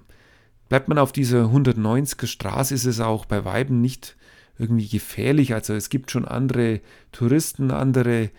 Bleibt 0.68 0.88
man 0.88 0.99
auf 0.99 1.12
dieser 1.12 1.47
190er 1.47 2.26
Straße, 2.26 2.75
ist 2.75 2.85
es 2.85 3.00
auch 3.00 3.26
bei 3.26 3.44
Weiben 3.44 3.80
nicht 3.80 4.16
irgendwie 4.59 4.88
gefährlich. 4.88 5.54
Also 5.54 5.75
es 5.75 5.90
gibt 5.90 6.11
schon 6.11 6.25
andere 6.25 6.80
Touristen, 7.12 7.71
andere 7.71 8.30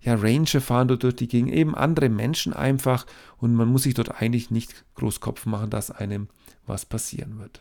ja, 0.00 0.14
Ranger 0.14 0.60
fahren 0.60 0.88
dort 0.88 1.02
durch 1.02 1.16
die 1.16 1.28
Gegend, 1.28 1.52
eben 1.52 1.74
andere 1.74 2.08
Menschen 2.08 2.52
einfach 2.52 3.04
und 3.36 3.54
man 3.54 3.68
muss 3.68 3.82
sich 3.82 3.94
dort 3.94 4.20
eigentlich 4.20 4.50
nicht 4.50 4.84
groß 4.94 5.20
Kopf 5.20 5.44
machen, 5.44 5.70
dass 5.70 5.90
einem 5.90 6.28
was 6.66 6.86
passieren 6.86 7.38
wird. 7.38 7.60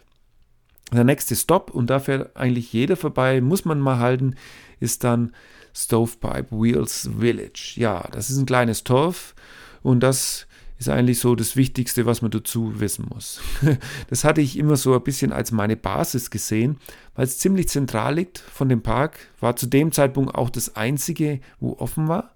Der 0.93 1.03
nächste 1.03 1.35
Stop, 1.35 1.71
und 1.71 1.89
da 1.89 1.99
fährt 1.99 2.35
eigentlich 2.37 2.71
jeder 2.71 2.95
vorbei, 2.95 3.41
muss 3.41 3.65
man 3.65 3.79
mal 3.79 3.99
halten, 3.99 4.35
ist 4.79 5.03
dann 5.03 5.33
Stovepipe 5.73 6.51
Wheels 6.51 7.09
Village. 7.19 7.73
Ja, 7.75 8.07
das 8.11 8.29
ist 8.29 8.37
ein 8.37 8.45
kleines 8.45 8.83
Dorf 8.83 9.35
und 9.83 10.01
das 10.01 10.47
ist 10.79 10.89
eigentlich 10.89 11.19
so 11.19 11.35
das 11.35 11.55
Wichtigste, 11.55 12.05
was 12.05 12.21
man 12.21 12.31
dazu 12.31 12.79
wissen 12.79 13.07
muss. 13.09 13.41
Das 14.09 14.23
hatte 14.23 14.41
ich 14.41 14.57
immer 14.57 14.77
so 14.77 14.93
ein 14.93 15.03
bisschen 15.03 15.31
als 15.31 15.51
meine 15.51 15.75
Basis 15.75 16.29
gesehen, 16.29 16.77
weil 17.15 17.25
es 17.25 17.39
ziemlich 17.39 17.67
zentral 17.67 18.15
liegt 18.15 18.39
von 18.39 18.69
dem 18.69 18.81
Park, 18.81 19.17
war 19.39 19.55
zu 19.55 19.65
dem 19.65 19.91
Zeitpunkt 19.91 20.35
auch 20.35 20.49
das 20.49 20.75
einzige, 20.75 21.41
wo 21.59 21.73
offen 21.77 22.07
war. 22.07 22.35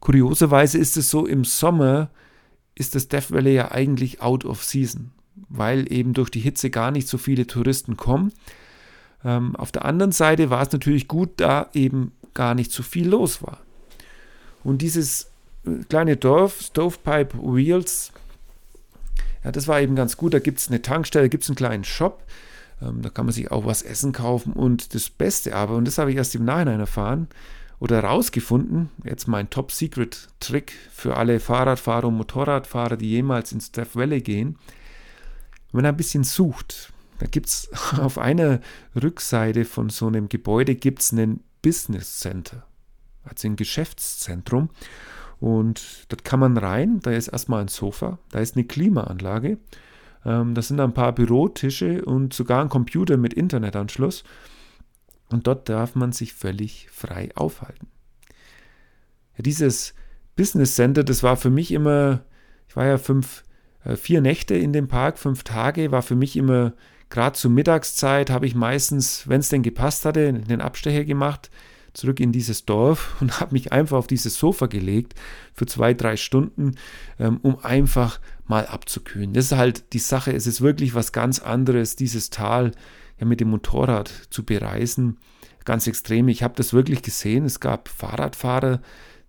Kurioserweise 0.00 0.78
ist 0.78 0.96
es 0.96 1.10
so, 1.10 1.26
im 1.26 1.44
Sommer 1.44 2.10
ist 2.74 2.94
das 2.94 3.08
Death 3.08 3.30
Valley 3.30 3.54
ja 3.54 3.72
eigentlich 3.72 4.20
out 4.20 4.44
of 4.44 4.62
season, 4.62 5.12
weil 5.48 5.90
eben 5.92 6.12
durch 6.12 6.30
die 6.30 6.40
Hitze 6.40 6.70
gar 6.70 6.90
nicht 6.90 7.08
so 7.08 7.18
viele 7.18 7.46
Touristen 7.46 7.96
kommen. 7.96 8.32
Ähm, 9.24 9.56
auf 9.56 9.72
der 9.72 9.84
anderen 9.84 10.12
Seite 10.12 10.50
war 10.50 10.62
es 10.62 10.72
natürlich 10.72 11.08
gut, 11.08 11.30
da 11.36 11.68
eben 11.74 12.12
gar 12.34 12.54
nicht 12.54 12.72
so 12.72 12.82
viel 12.82 13.08
los 13.08 13.42
war. 13.42 13.58
Und 14.62 14.82
dieses 14.82 15.30
kleine 15.88 16.16
Dorf, 16.16 16.60
Stovepipe 16.60 17.36
Wheels. 17.38 18.12
Ja, 19.44 19.52
das 19.52 19.68
war 19.68 19.80
eben 19.80 19.96
ganz 19.96 20.16
gut. 20.16 20.34
Da 20.34 20.38
gibt 20.38 20.58
es 20.58 20.68
eine 20.68 20.82
Tankstelle, 20.82 21.28
gibt 21.28 21.44
es 21.44 21.50
einen 21.50 21.56
kleinen 21.56 21.84
Shop. 21.84 22.24
Ähm, 22.82 23.02
da 23.02 23.08
kann 23.08 23.26
man 23.26 23.32
sich 23.32 23.50
auch 23.50 23.64
was 23.64 23.82
essen 23.82 24.12
kaufen. 24.12 24.52
Und 24.52 24.94
das 24.94 25.10
Beste 25.10 25.54
aber, 25.54 25.76
und 25.76 25.86
das 25.86 25.98
habe 25.98 26.10
ich 26.10 26.16
erst 26.16 26.34
im 26.34 26.44
Nachhinein 26.44 26.80
erfahren 26.80 27.28
oder 27.78 28.02
rausgefunden, 28.02 28.88
jetzt 29.04 29.28
mein 29.28 29.50
Top-Secret-Trick 29.50 30.72
für 30.92 31.16
alle 31.16 31.40
Fahrradfahrer 31.40 32.08
und 32.08 32.16
Motorradfahrer, 32.16 32.96
die 32.96 33.10
jemals 33.10 33.52
ins 33.52 33.70
Death 33.70 33.94
Valley 33.94 34.20
gehen. 34.22 34.56
Wenn 35.76 35.82
man 35.82 35.92
ein 35.92 35.96
bisschen 35.98 36.24
sucht, 36.24 36.94
da 37.18 37.26
gibt 37.26 37.48
es 37.48 37.68
auf 37.98 38.16
einer 38.16 38.60
Rückseite 38.94 39.66
von 39.66 39.90
so 39.90 40.06
einem 40.06 40.30
Gebäude 40.30 40.74
gibt's 40.74 41.12
einen 41.12 41.40
Business 41.60 42.18
Center, 42.18 42.66
also 43.24 43.46
ein 43.46 43.56
Geschäftszentrum. 43.56 44.70
Und 45.38 46.06
dort 46.08 46.24
kann 46.24 46.40
man 46.40 46.56
rein, 46.56 47.00
da 47.00 47.10
ist 47.10 47.28
erstmal 47.28 47.60
ein 47.60 47.68
Sofa, 47.68 48.18
da 48.30 48.38
ist 48.38 48.56
eine 48.56 48.64
Klimaanlage, 48.64 49.58
ähm, 50.24 50.54
da 50.54 50.62
sind 50.62 50.80
ein 50.80 50.94
paar 50.94 51.14
Bürotische 51.14 52.02
und 52.06 52.32
sogar 52.32 52.62
ein 52.62 52.70
Computer 52.70 53.18
mit 53.18 53.34
Internetanschluss. 53.34 54.24
Und 55.28 55.46
dort 55.46 55.68
darf 55.68 55.94
man 55.94 56.12
sich 56.12 56.32
völlig 56.32 56.88
frei 56.90 57.28
aufhalten. 57.34 57.88
Ja, 59.36 59.42
dieses 59.42 59.92
Business 60.36 60.74
Center, 60.74 61.04
das 61.04 61.22
war 61.22 61.36
für 61.36 61.50
mich 61.50 61.70
immer, 61.70 62.24
ich 62.66 62.76
war 62.76 62.86
ja 62.86 62.96
fünf, 62.96 63.44
vier 63.94 64.20
Nächte 64.20 64.56
in 64.56 64.72
dem 64.72 64.88
Park, 64.88 65.18
fünf 65.18 65.44
Tage, 65.44 65.92
war 65.92 66.02
für 66.02 66.16
mich 66.16 66.36
immer, 66.36 66.72
gerade 67.08 67.36
zur 67.36 67.52
Mittagszeit, 67.52 68.30
habe 68.30 68.46
ich 68.46 68.56
meistens, 68.56 69.28
wenn 69.28 69.40
es 69.40 69.48
denn 69.48 69.62
gepasst 69.62 70.04
hatte, 70.04 70.32
den 70.32 70.60
Abstecher 70.60 71.04
gemacht 71.04 71.50
zurück 71.96 72.20
in 72.20 72.32
dieses 72.32 72.64
Dorf 72.64 73.16
und 73.20 73.40
habe 73.40 73.52
mich 73.52 73.72
einfach 73.72 73.96
auf 73.96 74.06
dieses 74.06 74.38
Sofa 74.38 74.66
gelegt 74.66 75.14
für 75.52 75.66
zwei, 75.66 75.94
drei 75.94 76.16
Stunden, 76.16 76.76
ähm, 77.18 77.38
um 77.42 77.58
einfach 77.64 78.20
mal 78.46 78.66
abzukühlen. 78.66 79.32
Das 79.32 79.46
ist 79.46 79.58
halt 79.58 79.92
die 79.92 79.98
Sache. 79.98 80.32
Es 80.32 80.46
ist 80.46 80.60
wirklich 80.60 80.94
was 80.94 81.12
ganz 81.12 81.40
anderes, 81.40 81.96
dieses 81.96 82.30
Tal 82.30 82.72
ja 83.18 83.26
mit 83.26 83.40
dem 83.40 83.48
Motorrad 83.48 84.08
zu 84.30 84.44
bereisen. 84.44 85.18
Ganz 85.64 85.86
extrem. 85.86 86.28
Ich 86.28 86.42
habe 86.42 86.54
das 86.54 86.72
wirklich 86.72 87.02
gesehen. 87.02 87.44
Es 87.44 87.58
gab 87.60 87.88
Fahrradfahrer, 87.88 88.80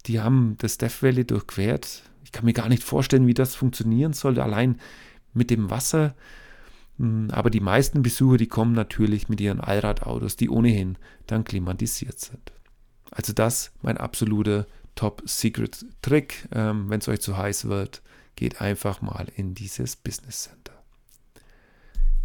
die 0.05 0.19
haben 0.19 0.55
das 0.59 0.77
Death 0.77 1.01
Valley 1.01 1.25
durchquert. 1.25 2.03
Ich 2.27 2.33
kann 2.33 2.43
mir 2.43 2.51
gar 2.51 2.67
nicht 2.67 2.83
vorstellen, 2.83 3.25
wie 3.25 3.33
das 3.33 3.55
funktionieren 3.55 4.11
soll, 4.11 4.37
allein 4.41 4.81
mit 5.33 5.49
dem 5.49 5.69
Wasser. 5.69 6.13
Hm, 6.97 7.29
aber 7.31 7.49
die 7.49 7.61
meisten 7.61 8.01
Besucher, 8.01 8.35
die 8.35 8.47
kommen 8.47 8.73
natürlich 8.73 9.29
mit 9.29 9.39
ihren 9.39 9.61
Allradautos, 9.61 10.35
die 10.35 10.49
ohnehin 10.49 10.97
dann 11.25 11.45
klimatisiert 11.45 12.19
sind. 12.19 12.51
Also 13.11 13.31
das 13.31 13.71
mein 13.81 13.95
absoluter 13.95 14.67
Top-Secret-Trick. 14.95 16.49
Ähm, 16.51 16.89
Wenn 16.89 16.99
es 16.99 17.07
euch 17.07 17.21
zu 17.21 17.37
heiß 17.37 17.69
wird, 17.69 18.01
geht 18.35 18.59
einfach 18.59 19.01
mal 19.01 19.27
in 19.37 19.53
dieses 19.53 19.95
Business 19.95 20.43
Center. 20.43 20.73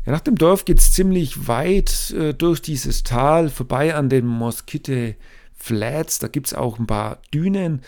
Ja, 0.04 0.10
nach 0.10 0.20
dem 0.20 0.34
Dorf 0.34 0.64
geht 0.64 0.80
es 0.80 0.92
ziemlich 0.92 1.46
weit 1.46 2.10
äh, 2.10 2.34
durch 2.34 2.60
dieses 2.60 3.04
Tal, 3.04 3.50
vorbei 3.50 3.94
an 3.94 4.08
den 4.08 4.26
Moskite 4.26 5.14
Flats. 5.54 6.18
Da 6.18 6.26
gibt 6.26 6.48
es 6.48 6.54
auch 6.54 6.80
ein 6.80 6.88
paar 6.88 7.22
Dünen. 7.32 7.82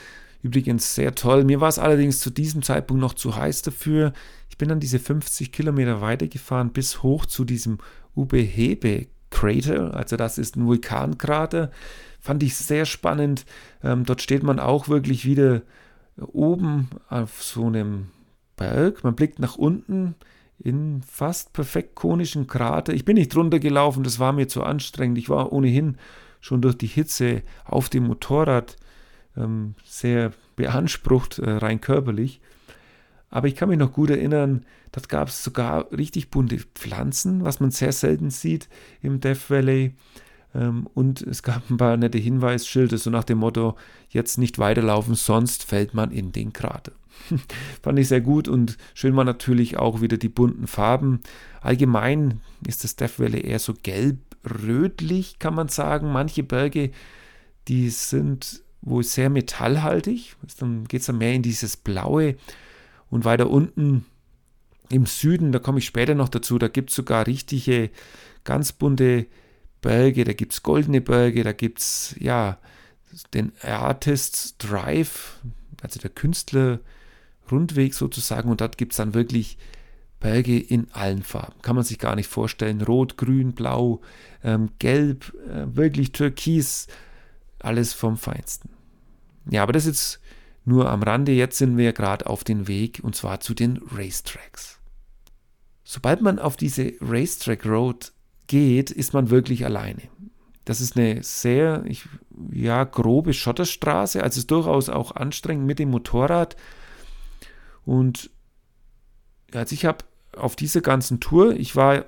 Übrigens 0.45 0.95
sehr 0.95 1.15
toll. 1.15 1.43
Mir 1.43 1.63
war 1.63 1.71
es 1.71 1.79
allerdings 1.79 2.21
zu 2.21 2.29
diesem 2.29 2.63
Zeitpunkt 2.63 3.01
noch 3.01 3.15
zu 3.15 3.35
heiß 3.35 3.63
dafür. 3.63 4.13
Ich 4.51 4.59
bin 4.59 4.69
dann 4.69 4.79
diese 4.79 4.99
50 4.99 5.53
Kilometer 5.53 6.03
weitergefahren 6.03 6.71
bis 6.71 7.03
hoch 7.03 7.25
zu 7.25 7.47
diesem 7.47 7.79
Ubehebe 8.15 9.07
Crater. 9.31 9.97
Also 9.97 10.19
das 10.19 10.37
ist 10.37 10.57
ein 10.57 10.67
Vulkankrater. 10.67 11.71
Fand 12.21 12.43
ich 12.43 12.57
sehr 12.57 12.85
spannend. 12.85 13.47
Ähm, 13.83 14.05
dort 14.05 14.21
steht 14.21 14.43
man 14.43 14.61
auch 14.61 14.87
wirklich 14.87 15.25
wieder 15.25 15.63
oben 16.19 16.91
auf 17.09 17.43
so 17.43 17.67
einem 17.69 18.09
Berg. 18.57 19.03
Man 19.03 19.17
blickt 19.17 19.39
nach 19.39 19.57
unten 19.57 20.15
in 20.59 21.01
fast 21.01 21.55
perfekt 21.55 21.95
konischen 21.95 22.47
Krater. 22.47 22.93
Ich 22.93 23.07
bin 23.07 23.15
nicht 23.15 23.35
drunter 23.35 23.61
gelaufen, 23.61 24.05
das 24.05 24.19
war 24.19 24.35
mir 24.35 24.47
zu 24.47 24.63
anstrengend. 24.63 25.17
Ich 25.17 25.31
war 25.31 25.55
ohnehin 25.55 25.97
schon 26.43 26.61
durch 26.61 26.77
die 26.77 26.87
Hitze 26.87 27.43
auf 27.65 27.89
dem 27.89 28.09
Motorrad 28.09 28.77
ähm, 29.37 29.75
sehr 29.85 30.33
beansprucht, 30.57 31.39
äh, 31.39 31.51
rein 31.51 31.81
körperlich. 31.81 32.41
Aber 33.31 33.49
ich 33.49 33.57
kann 33.57 33.69
mich 33.69 33.79
noch 33.79 33.93
gut 33.93 34.11
erinnern, 34.11 34.65
dort 34.93 35.09
gab 35.09 35.29
es 35.29 35.43
sogar 35.43 35.91
richtig 35.91 36.31
bunte 36.31 36.59
Pflanzen, 36.75 37.45
was 37.45 37.59
man 37.59 37.73
sehr 37.73 37.93
selten 37.93 38.31
sieht 38.31 38.69
im 39.03 39.21
Death 39.21 39.51
Valley. 39.51 39.95
Ähm, 40.55 40.87
und 40.95 41.21
es 41.23 41.43
gab 41.43 41.69
ein 41.69 41.77
paar 41.77 41.97
nette 41.97 42.19
Hinweisschilder, 42.19 42.97
so 42.97 43.11
nach 43.11 43.25
dem 43.25 43.39
Motto, 43.39 43.77
jetzt 44.09 44.39
nicht 44.39 44.59
weiterlaufen, 44.59 45.17
sonst 45.17 45.65
fällt 45.65 45.95
man 45.95 46.13
in 46.13 46.31
den 46.31 46.53
Krater. 46.53 46.93
Fand 47.83 47.99
ich 47.99 48.09
sehr 48.09 48.21
gut 48.21 48.49
und 48.49 48.77
schön 48.95 49.17
war 49.17 49.25
natürlich 49.25 49.77
auch 49.77 50.01
wieder 50.01 50.17
die 50.17 50.29
bunten 50.29 50.67
Farben. 50.67 51.21
Allgemein 51.61 52.41
ist 52.67 52.85
das 52.85 52.97
Death 52.97 53.19
Valley 53.19 53.41
eher 53.41 53.59
so 53.59 53.75
gelb-rötlich, 53.75 55.39
kann 55.39 55.55
man 55.55 55.69
sagen. 55.69 56.13
Manche 56.13 56.43
Berge, 56.43 56.91
die 57.67 57.89
sind 57.91 58.64
wohl 58.85 59.03
sehr 59.03 59.31
metallhaltig. 59.31 60.37
Dann 60.59 60.85
geht 60.85 61.01
es 61.01 61.07
dann 61.07 61.19
mehr 61.19 61.35
in 61.35 61.43
dieses 61.43 61.77
Blaue. 61.77 62.37
Und 63.11 63.25
weiter 63.25 63.51
unten 63.51 64.05
im 64.91 65.07
Süden, 65.07 65.53
da 65.53 65.59
komme 65.59 65.79
ich 65.79 65.87
später 65.87 66.15
noch 66.15 66.29
dazu, 66.29 66.59
da 66.59 66.69
gibt 66.69 66.91
es 66.91 66.97
sogar 66.97 67.27
richtige, 67.27 67.91
ganz 68.45 68.73
bunte 68.73 69.27
Berge, 69.81 70.25
da 70.25 70.33
gibt 70.33 70.53
es 70.53 70.63
goldene 70.63 71.01
Berge, 71.01 71.45
da 71.45 71.53
gibt 71.53 71.79
es 71.79 72.15
ja 72.19 72.59
den 73.33 73.53
Artist's 73.63 74.57
Drive, 74.59 75.41
also 75.83 76.01
der 76.01 76.11
Künstler 76.11 76.81
Rundweg 77.51 77.95
sozusagen 77.95 78.51
und 78.51 78.61
dort 78.61 78.79
gibt 78.79 78.93
es 78.93 78.97
dann 78.97 79.15
wirklich 79.15 79.59
Berge 80.21 80.59
in 80.59 80.89
allen 80.93 81.23
Farben. 81.23 81.61
Kann 81.61 81.77
man 81.77 81.85
sich 81.85 81.99
gar 81.99 82.17
nicht 82.17 82.29
vorstellen. 82.29 82.81
Rot, 82.81 83.19
grün, 83.19 83.53
blau, 83.53 84.01
ähm, 84.43 84.71
gelb, 84.79 85.35
äh, 85.51 85.77
wirklich 85.77 86.13
türkis. 86.13 86.87
Alles 87.65 87.93
vom 87.93 88.17
Feinsten. 88.17 88.71
Ja, 89.51 89.63
aber 89.63 89.73
das 89.73 89.87
ist 89.87 89.89
jetzt 89.89 90.21
nur 90.65 90.89
am 90.91 91.03
Rande. 91.03 91.33
Jetzt 91.33 91.59
sind 91.59 91.77
wir 91.77 91.93
gerade 91.93 92.27
auf 92.27 92.45
dem 92.45 92.69
Weg 92.69 93.01
und 93.03 93.15
zwar 93.15 93.41
zu 93.41 93.55
den 93.55 93.81
Racetracks. 93.93 94.79
Sobald 95.85 96.23
man 96.23 96.39
auf 96.39 96.57
diese 96.57 96.93
Racetrack 97.01 97.67
Road 97.67 98.13
geht, 98.47 98.91
ist 98.91 99.13
man 99.13 99.31
wirklich 99.31 99.65
alleine. 99.65 100.03
Das 100.65 100.81
ist 100.81 100.97
eine 100.97 101.23
sehr 101.23 101.85
ich, 101.87 102.07
ja, 102.51 102.85
grobe 102.85 103.35
Schotterstraße, 103.35 104.23
also 104.23 104.39
ist 104.39 104.51
durchaus 104.51 104.89
auch 104.89 105.15
anstrengend 105.15 105.67
mit 105.67 105.79
dem 105.79 105.91
Motorrad. 105.91 106.57
Und 107.85 108.31
also 109.53 109.75
ich 109.75 109.85
habe 109.85 109.99
auf 110.37 110.57
dieser 110.57 110.81
ganzen 110.81 111.21
Tour, 111.21 111.55
ich 111.55 111.77
war 111.77 112.07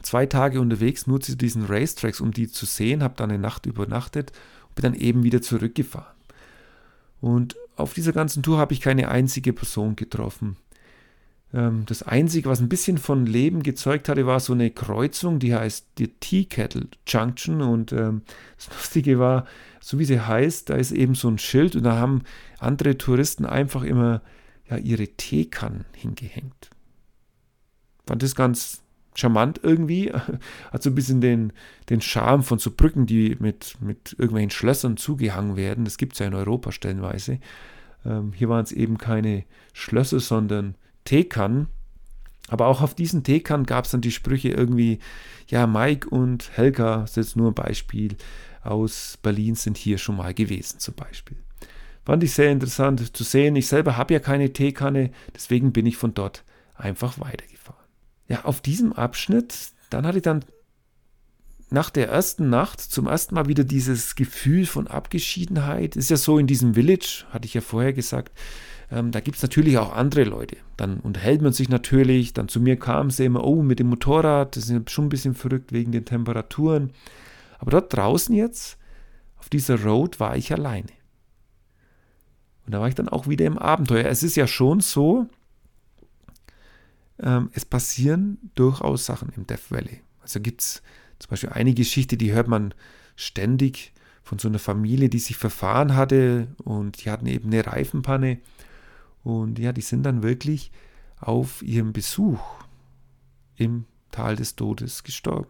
zwei 0.00 0.26
Tage 0.26 0.60
unterwegs, 0.60 1.06
nur 1.06 1.20
zu 1.20 1.36
diesen 1.36 1.66
Racetracks, 1.66 2.20
um 2.20 2.32
die 2.32 2.48
zu 2.48 2.64
sehen, 2.64 3.02
habe 3.02 3.14
dann 3.16 3.30
eine 3.30 3.38
Nacht 3.38 3.66
übernachtet 3.66 4.32
und 4.68 4.74
bin 4.76 4.82
dann 4.84 4.94
eben 4.94 5.22
wieder 5.22 5.42
zurückgefahren. 5.42 6.16
Und 7.20 7.56
auf 7.76 7.94
dieser 7.94 8.12
ganzen 8.12 8.42
Tour 8.42 8.58
habe 8.58 8.72
ich 8.72 8.80
keine 8.80 9.08
einzige 9.08 9.52
Person 9.52 9.96
getroffen. 9.96 10.56
Ähm, 11.54 11.84
das 11.86 12.02
Einzige, 12.02 12.48
was 12.48 12.60
ein 12.60 12.68
bisschen 12.68 12.98
von 12.98 13.26
Leben 13.26 13.62
gezeugt 13.62 14.08
hatte, 14.08 14.26
war 14.26 14.40
so 14.40 14.52
eine 14.52 14.70
Kreuzung, 14.70 15.38
die 15.38 15.54
heißt 15.54 15.86
die 15.98 16.08
Tea 16.08 16.44
Kettle 16.44 16.88
Junction. 17.06 17.60
Und 17.60 17.92
ähm, 17.92 18.22
das 18.56 18.68
Lustige 18.68 19.18
war, 19.18 19.46
so 19.80 19.98
wie 19.98 20.04
sie 20.04 20.20
heißt, 20.20 20.70
da 20.70 20.74
ist 20.74 20.92
eben 20.92 21.14
so 21.14 21.28
ein 21.28 21.38
Schild 21.38 21.76
und 21.76 21.84
da 21.84 21.96
haben 21.96 22.22
andere 22.58 22.96
Touristen 22.98 23.46
einfach 23.46 23.82
immer 23.82 24.22
ja, 24.68 24.76
ihre 24.76 25.08
Teekannen 25.08 25.84
hingehängt. 25.94 26.70
Fand 28.06 28.22
das 28.22 28.34
ganz 28.34 28.82
charmant 29.14 29.60
irgendwie. 29.62 30.12
Hat 30.72 30.82
so 30.82 30.90
ein 30.90 30.94
bisschen 30.94 31.20
den, 31.20 31.52
den 31.90 32.00
Charme 32.00 32.42
von 32.42 32.58
so 32.58 32.70
Brücken, 32.70 33.06
die 33.06 33.36
mit, 33.38 33.76
mit 33.80 34.14
irgendwelchen 34.18 34.50
Schlössern 34.50 34.96
zugehangen 34.96 35.56
werden. 35.56 35.84
Das 35.84 35.98
gibt 35.98 36.14
es 36.14 36.18
ja 36.18 36.26
in 36.26 36.34
Europa 36.34 36.72
stellenweise. 36.72 37.38
Ähm, 38.04 38.32
hier 38.32 38.48
waren 38.48 38.64
es 38.64 38.72
eben 38.72 38.98
keine 38.98 39.44
Schlösser, 39.72 40.20
sondern 40.20 40.76
Teekannen. 41.04 41.68
Aber 42.48 42.66
auch 42.66 42.82
auf 42.82 42.94
diesen 42.94 43.22
Teekannen 43.22 43.66
gab 43.66 43.84
es 43.84 43.92
dann 43.92 44.00
die 44.00 44.10
Sprüche 44.10 44.48
irgendwie, 44.48 44.98
ja, 45.48 45.66
Mike 45.66 46.08
und 46.08 46.50
Helga, 46.56 47.02
das 47.02 47.10
ist 47.10 47.16
jetzt 47.16 47.36
nur 47.36 47.50
ein 47.50 47.54
Beispiel, 47.54 48.16
aus 48.62 49.18
Berlin 49.22 49.54
sind 49.54 49.76
hier 49.76 49.98
schon 49.98 50.16
mal 50.16 50.34
gewesen 50.34 50.78
zum 50.78 50.94
Beispiel. 50.94 51.36
Fand 52.04 52.22
ich 52.24 52.32
sehr 52.32 52.50
interessant 52.50 53.16
zu 53.16 53.24
sehen. 53.24 53.54
Ich 53.54 53.68
selber 53.68 53.96
habe 53.96 54.14
ja 54.14 54.20
keine 54.20 54.52
Teekanne, 54.52 55.12
deswegen 55.34 55.72
bin 55.72 55.86
ich 55.86 55.96
von 55.96 56.14
dort 56.14 56.44
einfach 56.74 57.20
weitergefahren. 57.20 57.61
Ja, 58.32 58.46
auf 58.46 58.62
diesem 58.62 58.94
Abschnitt, 58.94 59.72
dann 59.90 60.06
hatte 60.06 60.16
ich 60.16 60.22
dann 60.22 60.42
nach 61.68 61.90
der 61.90 62.08
ersten 62.08 62.48
Nacht 62.48 62.80
zum 62.80 63.06
ersten 63.06 63.34
Mal 63.34 63.46
wieder 63.46 63.62
dieses 63.62 64.14
Gefühl 64.14 64.64
von 64.64 64.86
Abgeschiedenheit. 64.86 65.96
Ist 65.96 66.08
ja 66.08 66.16
so 66.16 66.38
in 66.38 66.46
diesem 66.46 66.72
Village, 66.72 67.26
hatte 67.28 67.44
ich 67.44 67.52
ja 67.52 67.60
vorher 67.60 67.92
gesagt, 67.92 68.32
ähm, 68.90 69.10
da 69.10 69.20
gibt 69.20 69.36
es 69.36 69.42
natürlich 69.42 69.76
auch 69.76 69.92
andere 69.92 70.24
Leute. 70.24 70.56
Dann 70.78 71.00
unterhält 71.00 71.42
man 71.42 71.52
sich 71.52 71.68
natürlich. 71.68 72.32
Dann 72.32 72.48
zu 72.48 72.58
mir 72.58 72.78
kam 72.78 73.10
sie 73.10 73.26
immer, 73.26 73.44
oh, 73.44 73.60
mit 73.60 73.80
dem 73.80 73.88
Motorrad, 73.88 74.56
das 74.56 74.70
ist 74.70 74.90
schon 74.90 75.04
ein 75.06 75.10
bisschen 75.10 75.34
verrückt 75.34 75.70
wegen 75.72 75.92
den 75.92 76.06
Temperaturen. 76.06 76.92
Aber 77.58 77.70
dort 77.70 77.94
draußen 77.94 78.34
jetzt, 78.34 78.78
auf 79.36 79.50
dieser 79.50 79.78
Road, 79.82 80.20
war 80.20 80.38
ich 80.38 80.54
alleine. 80.54 80.88
Und 82.64 82.72
da 82.72 82.80
war 82.80 82.88
ich 82.88 82.94
dann 82.94 83.10
auch 83.10 83.28
wieder 83.28 83.44
im 83.44 83.58
Abenteuer. 83.58 84.06
Es 84.06 84.22
ist 84.22 84.36
ja 84.36 84.46
schon 84.46 84.80
so, 84.80 85.26
ähm, 87.22 87.50
es 87.52 87.64
passieren 87.64 88.38
durchaus 88.54 89.06
Sachen 89.06 89.30
im 89.36 89.46
Death 89.46 89.70
Valley. 89.70 90.00
Also 90.20 90.40
gibt 90.40 90.60
es 90.60 90.82
zum 91.18 91.30
Beispiel 91.30 91.50
eine 91.50 91.74
Geschichte, 91.74 92.16
die 92.16 92.32
hört 92.32 92.48
man 92.48 92.74
ständig 93.16 93.92
von 94.22 94.38
so 94.38 94.48
einer 94.48 94.58
Familie, 94.58 95.08
die 95.08 95.18
sich 95.18 95.36
verfahren 95.36 95.96
hatte 95.96 96.48
und 96.58 97.04
die 97.04 97.10
hatten 97.10 97.26
eben 97.26 97.48
eine 97.48 97.66
Reifenpanne 97.66 98.38
und 99.24 99.58
ja, 99.58 99.72
die 99.72 99.80
sind 99.80 100.04
dann 100.04 100.22
wirklich 100.22 100.70
auf 101.18 101.62
ihrem 101.62 101.92
Besuch 101.92 102.40
im 103.56 103.84
Tal 104.10 104.36
des 104.36 104.56
Todes 104.56 105.04
gestorben. 105.04 105.48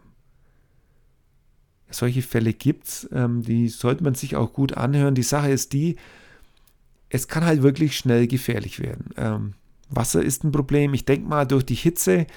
Solche 1.89 2.21
Fälle 2.21 2.53
gibt 2.53 2.87
es, 2.87 3.09
ähm, 3.11 3.43
die 3.43 3.69
sollte 3.69 4.03
man 4.03 4.15
sich 4.15 4.35
auch 4.35 4.53
gut 4.53 4.73
anhören. 4.73 5.15
Die 5.15 5.23
Sache 5.23 5.51
ist 5.51 5.73
die, 5.73 5.97
es 7.09 7.27
kann 7.27 7.45
halt 7.45 7.61
wirklich 7.61 7.97
schnell 7.97 8.27
gefährlich 8.27 8.79
werden. 8.79 9.09
Ähm, 9.17 9.53
Wasser 9.89 10.21
ist 10.21 10.43
ein 10.43 10.51
Problem. 10.51 10.93
Ich 10.93 11.05
denke 11.05 11.27
mal, 11.27 11.45
durch 11.45 11.65
die 11.65 11.75
Hitze, 11.75 12.27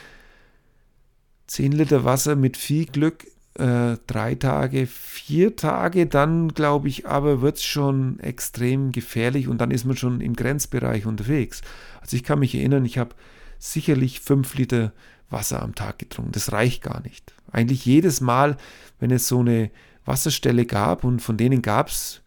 10 1.47 1.73
Liter 1.73 2.05
Wasser 2.05 2.37
mit 2.37 2.57
viel 2.57 2.87
Glück 2.87 3.27
äh, 3.59 3.97
drei 4.07 4.35
Tage, 4.35 4.87
vier 4.87 5.57
Tage, 5.57 6.07
dann 6.07 6.49
glaube 6.49 6.89
ich 6.89 7.07
aber 7.07 7.41
wird 7.41 7.57
es 7.57 7.65
schon 7.65 8.21
extrem 8.21 8.93
gefährlich 8.93 9.49
und 9.49 9.59
dann 9.61 9.71
ist 9.71 9.85
man 9.85 9.97
schon 9.97 10.21
im 10.21 10.37
Grenzbereich 10.37 11.07
unterwegs. 11.07 11.63
Also 12.01 12.17
ich 12.17 12.25
kann 12.25 12.41
mich 12.41 12.55
erinnern, 12.55 12.85
ich 12.85 12.99
habe 12.99 13.15
sicherlich 13.59 14.21
fünf 14.21 14.55
Liter 14.57 14.93
Wasser 15.31 15.63
am 15.63 15.75
Tag 15.75 15.99
getrunken. 15.99 16.33
Das 16.33 16.53
reicht 16.53 16.83
gar 16.83 17.01
nicht. 17.01 17.35
Eigentlich 17.51 17.85
jedes 17.85 18.21
Mal, 18.21 18.57
wenn 19.01 19.11
es 19.11 19.27
so 19.27 19.41
eine 19.41 19.71
Wasserstelle 20.05 20.67
gab 20.67 21.03
und 21.03 21.21
von 21.21 21.37
denen 21.37 21.63
gab 21.63 21.89
es 21.89 22.23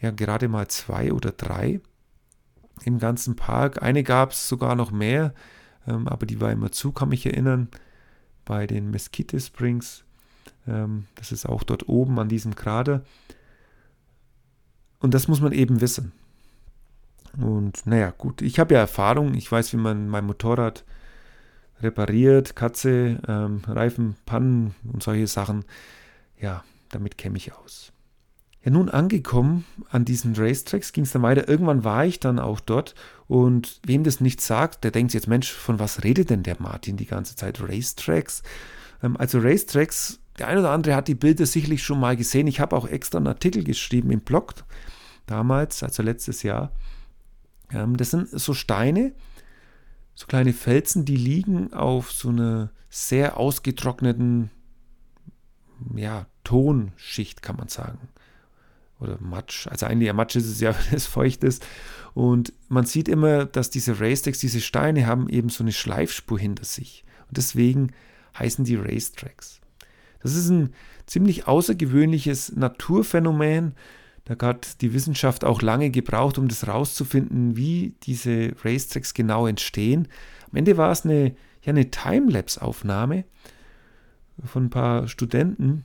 ja 0.00 0.10
gerade 0.10 0.48
mal 0.48 0.68
zwei 0.68 1.12
oder 1.12 1.32
drei 1.32 1.80
im 2.84 2.98
ganzen 2.98 3.36
Park. 3.36 3.82
Eine 3.82 4.02
gab 4.02 4.32
es 4.32 4.48
sogar 4.48 4.74
noch 4.74 4.90
mehr, 4.90 5.34
ähm, 5.86 6.08
aber 6.08 6.26
die 6.26 6.40
war 6.40 6.52
immer 6.52 6.72
zu, 6.72 6.92
kann 6.92 7.08
mich 7.08 7.26
erinnern, 7.26 7.68
bei 8.44 8.66
den 8.66 8.90
Mesquite 8.90 9.40
Springs. 9.40 10.04
Ähm, 10.66 11.06
das 11.14 11.32
ist 11.32 11.46
auch 11.46 11.62
dort 11.62 11.88
oben 11.88 12.18
an 12.18 12.28
diesem 12.28 12.54
Krater. 12.54 13.02
Und 15.00 15.14
das 15.14 15.28
muss 15.28 15.40
man 15.40 15.52
eben 15.52 15.80
wissen. 15.80 16.12
Und 17.38 17.86
naja, 17.86 18.12
gut, 18.16 18.40
ich 18.40 18.58
habe 18.58 18.74
ja 18.74 18.80
Erfahrung, 18.80 19.34
ich 19.34 19.50
weiß, 19.50 19.72
wie 19.72 19.78
man 19.78 20.08
mein 20.08 20.24
Motorrad 20.24 20.84
repariert, 21.80 22.56
Katze, 22.56 23.20
ähm, 23.28 23.60
Reifen, 23.66 24.16
Pannen 24.24 24.74
und 24.90 25.02
solche 25.02 25.26
Sachen. 25.26 25.64
Ja, 26.40 26.64
damit 26.88 27.18
käme 27.18 27.36
ich 27.36 27.52
aus. 27.52 27.92
Ja, 28.66 28.72
nun 28.72 28.88
angekommen 28.88 29.64
an 29.90 30.04
diesen 30.04 30.34
Racetracks 30.34 30.92
ging 30.92 31.04
es 31.04 31.12
dann 31.12 31.22
weiter. 31.22 31.48
Irgendwann 31.48 31.84
war 31.84 32.04
ich 32.04 32.18
dann 32.18 32.40
auch 32.40 32.58
dort 32.58 32.96
und 33.28 33.80
wem 33.86 34.02
das 34.02 34.20
nicht 34.20 34.40
sagt, 34.40 34.82
der 34.82 34.90
denkt 34.90 35.14
jetzt, 35.14 35.28
Mensch, 35.28 35.52
von 35.52 35.78
was 35.78 36.02
redet 36.02 36.30
denn 36.30 36.42
der 36.42 36.56
Martin 36.58 36.96
die 36.96 37.06
ganze 37.06 37.36
Zeit? 37.36 37.60
Racetracks? 37.60 38.42
Ähm, 39.04 39.16
also 39.16 39.38
Racetracks 39.38 40.18
der 40.40 40.48
eine 40.48 40.60
oder 40.60 40.70
andere 40.72 40.96
hat 40.96 41.06
die 41.06 41.14
Bilder 41.14 41.46
sicherlich 41.46 41.84
schon 41.84 42.00
mal 42.00 42.16
gesehen. 42.16 42.48
Ich 42.48 42.58
habe 42.58 42.76
auch 42.76 42.88
extra 42.88 43.18
einen 43.18 43.28
Artikel 43.28 43.62
geschrieben 43.62 44.10
im 44.10 44.20
Blog 44.20 44.54
damals, 45.26 45.84
also 45.84 46.02
letztes 46.02 46.42
Jahr. 46.42 46.72
Ähm, 47.70 47.96
das 47.96 48.10
sind 48.10 48.28
so 48.28 48.52
Steine, 48.52 49.12
so 50.16 50.26
kleine 50.26 50.52
Felsen, 50.52 51.04
die 51.04 51.16
liegen 51.16 51.72
auf 51.72 52.10
so 52.10 52.30
einer 52.30 52.70
sehr 52.90 53.36
ausgetrockneten 53.36 54.50
ja, 55.94 56.26
Tonschicht, 56.42 57.42
kann 57.42 57.56
man 57.56 57.68
sagen. 57.68 58.08
Oder 58.98 59.18
Matsch. 59.20 59.66
Also 59.66 59.86
eigentlich 59.86 60.06
ja 60.06 60.12
Matsch 60.12 60.36
ist 60.36 60.46
es 60.46 60.60
ja, 60.60 60.74
wenn 60.88 60.96
es 60.96 61.06
feucht 61.06 61.44
ist. 61.44 61.66
Und 62.14 62.52
man 62.68 62.86
sieht 62.86 63.08
immer, 63.08 63.44
dass 63.44 63.70
diese 63.70 64.00
Racetacks, 64.00 64.38
diese 64.38 64.60
Steine 64.60 65.06
haben 65.06 65.28
eben 65.28 65.50
so 65.50 65.62
eine 65.62 65.72
Schleifspur 65.72 66.38
hinter 66.38 66.64
sich. 66.64 67.04
Und 67.28 67.36
deswegen 67.36 67.92
heißen 68.38 68.64
die 68.64 68.76
Racetracks. 68.76 69.60
Das 70.22 70.34
ist 70.34 70.48
ein 70.48 70.72
ziemlich 71.06 71.46
außergewöhnliches 71.46 72.56
Naturphänomen. 72.56 73.74
Da 74.24 74.34
hat 74.46 74.80
die 74.80 74.92
Wissenschaft 74.92 75.44
auch 75.44 75.62
lange 75.62 75.90
gebraucht, 75.90 76.38
um 76.38 76.48
das 76.48 76.66
rauszufinden, 76.66 77.56
wie 77.56 77.94
diese 78.02 78.52
Racetracks 78.64 79.14
genau 79.14 79.46
entstehen. 79.46 80.08
Am 80.50 80.56
Ende 80.56 80.76
war 80.76 80.90
es 80.90 81.04
eine, 81.04 81.36
ja, 81.62 81.70
eine 81.70 81.90
Timelapse-Aufnahme 81.90 83.24
von 84.44 84.64
ein 84.64 84.70
paar 84.70 85.06
Studenten, 85.06 85.84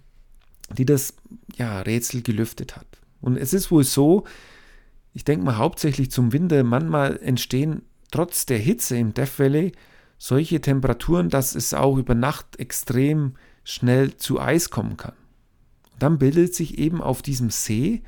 die 0.71 0.85
das 0.85 1.13
ja, 1.55 1.81
Rätsel 1.81 2.21
gelüftet 2.21 2.75
hat. 2.75 3.00
Und 3.21 3.37
es 3.37 3.53
ist 3.53 3.71
wohl 3.71 3.83
so, 3.83 4.25
ich 5.13 5.23
denke 5.23 5.45
mal 5.45 5.57
hauptsächlich 5.57 6.11
zum 6.11 6.33
Winter, 6.33 6.63
manchmal 6.63 7.17
entstehen 7.21 7.83
trotz 8.11 8.45
der 8.45 8.57
Hitze 8.57 8.97
im 8.97 9.13
Death 9.13 9.39
Valley 9.39 9.71
solche 10.17 10.61
Temperaturen, 10.61 11.29
dass 11.29 11.55
es 11.55 11.73
auch 11.73 11.97
über 11.97 12.15
Nacht 12.15 12.59
extrem 12.59 13.35
schnell 13.63 14.15
zu 14.17 14.39
Eis 14.39 14.69
kommen 14.69 14.97
kann. 14.97 15.15
Und 15.93 16.03
dann 16.03 16.17
bildet 16.17 16.55
sich 16.55 16.77
eben 16.77 17.01
auf 17.01 17.21
diesem 17.21 17.49
See, 17.49 18.03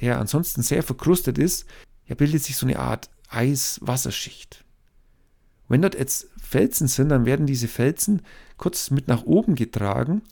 der 0.00 0.20
ansonsten 0.20 0.62
sehr 0.62 0.82
verkrustet 0.82 1.38
ist, 1.38 1.66
ja, 2.06 2.14
bildet 2.14 2.42
sich 2.42 2.56
so 2.56 2.66
eine 2.66 2.78
Art 2.78 3.10
Eiswasserschicht. 3.28 4.64
Wenn 5.68 5.82
dort 5.82 5.96
jetzt 5.96 6.28
Felsen 6.40 6.86
sind, 6.86 7.08
dann 7.08 7.26
werden 7.26 7.46
diese 7.46 7.68
Felsen 7.68 8.22
kurz 8.56 8.90
mit 8.90 9.08
nach 9.08 9.24
oben 9.24 9.56
getragen 9.56 10.22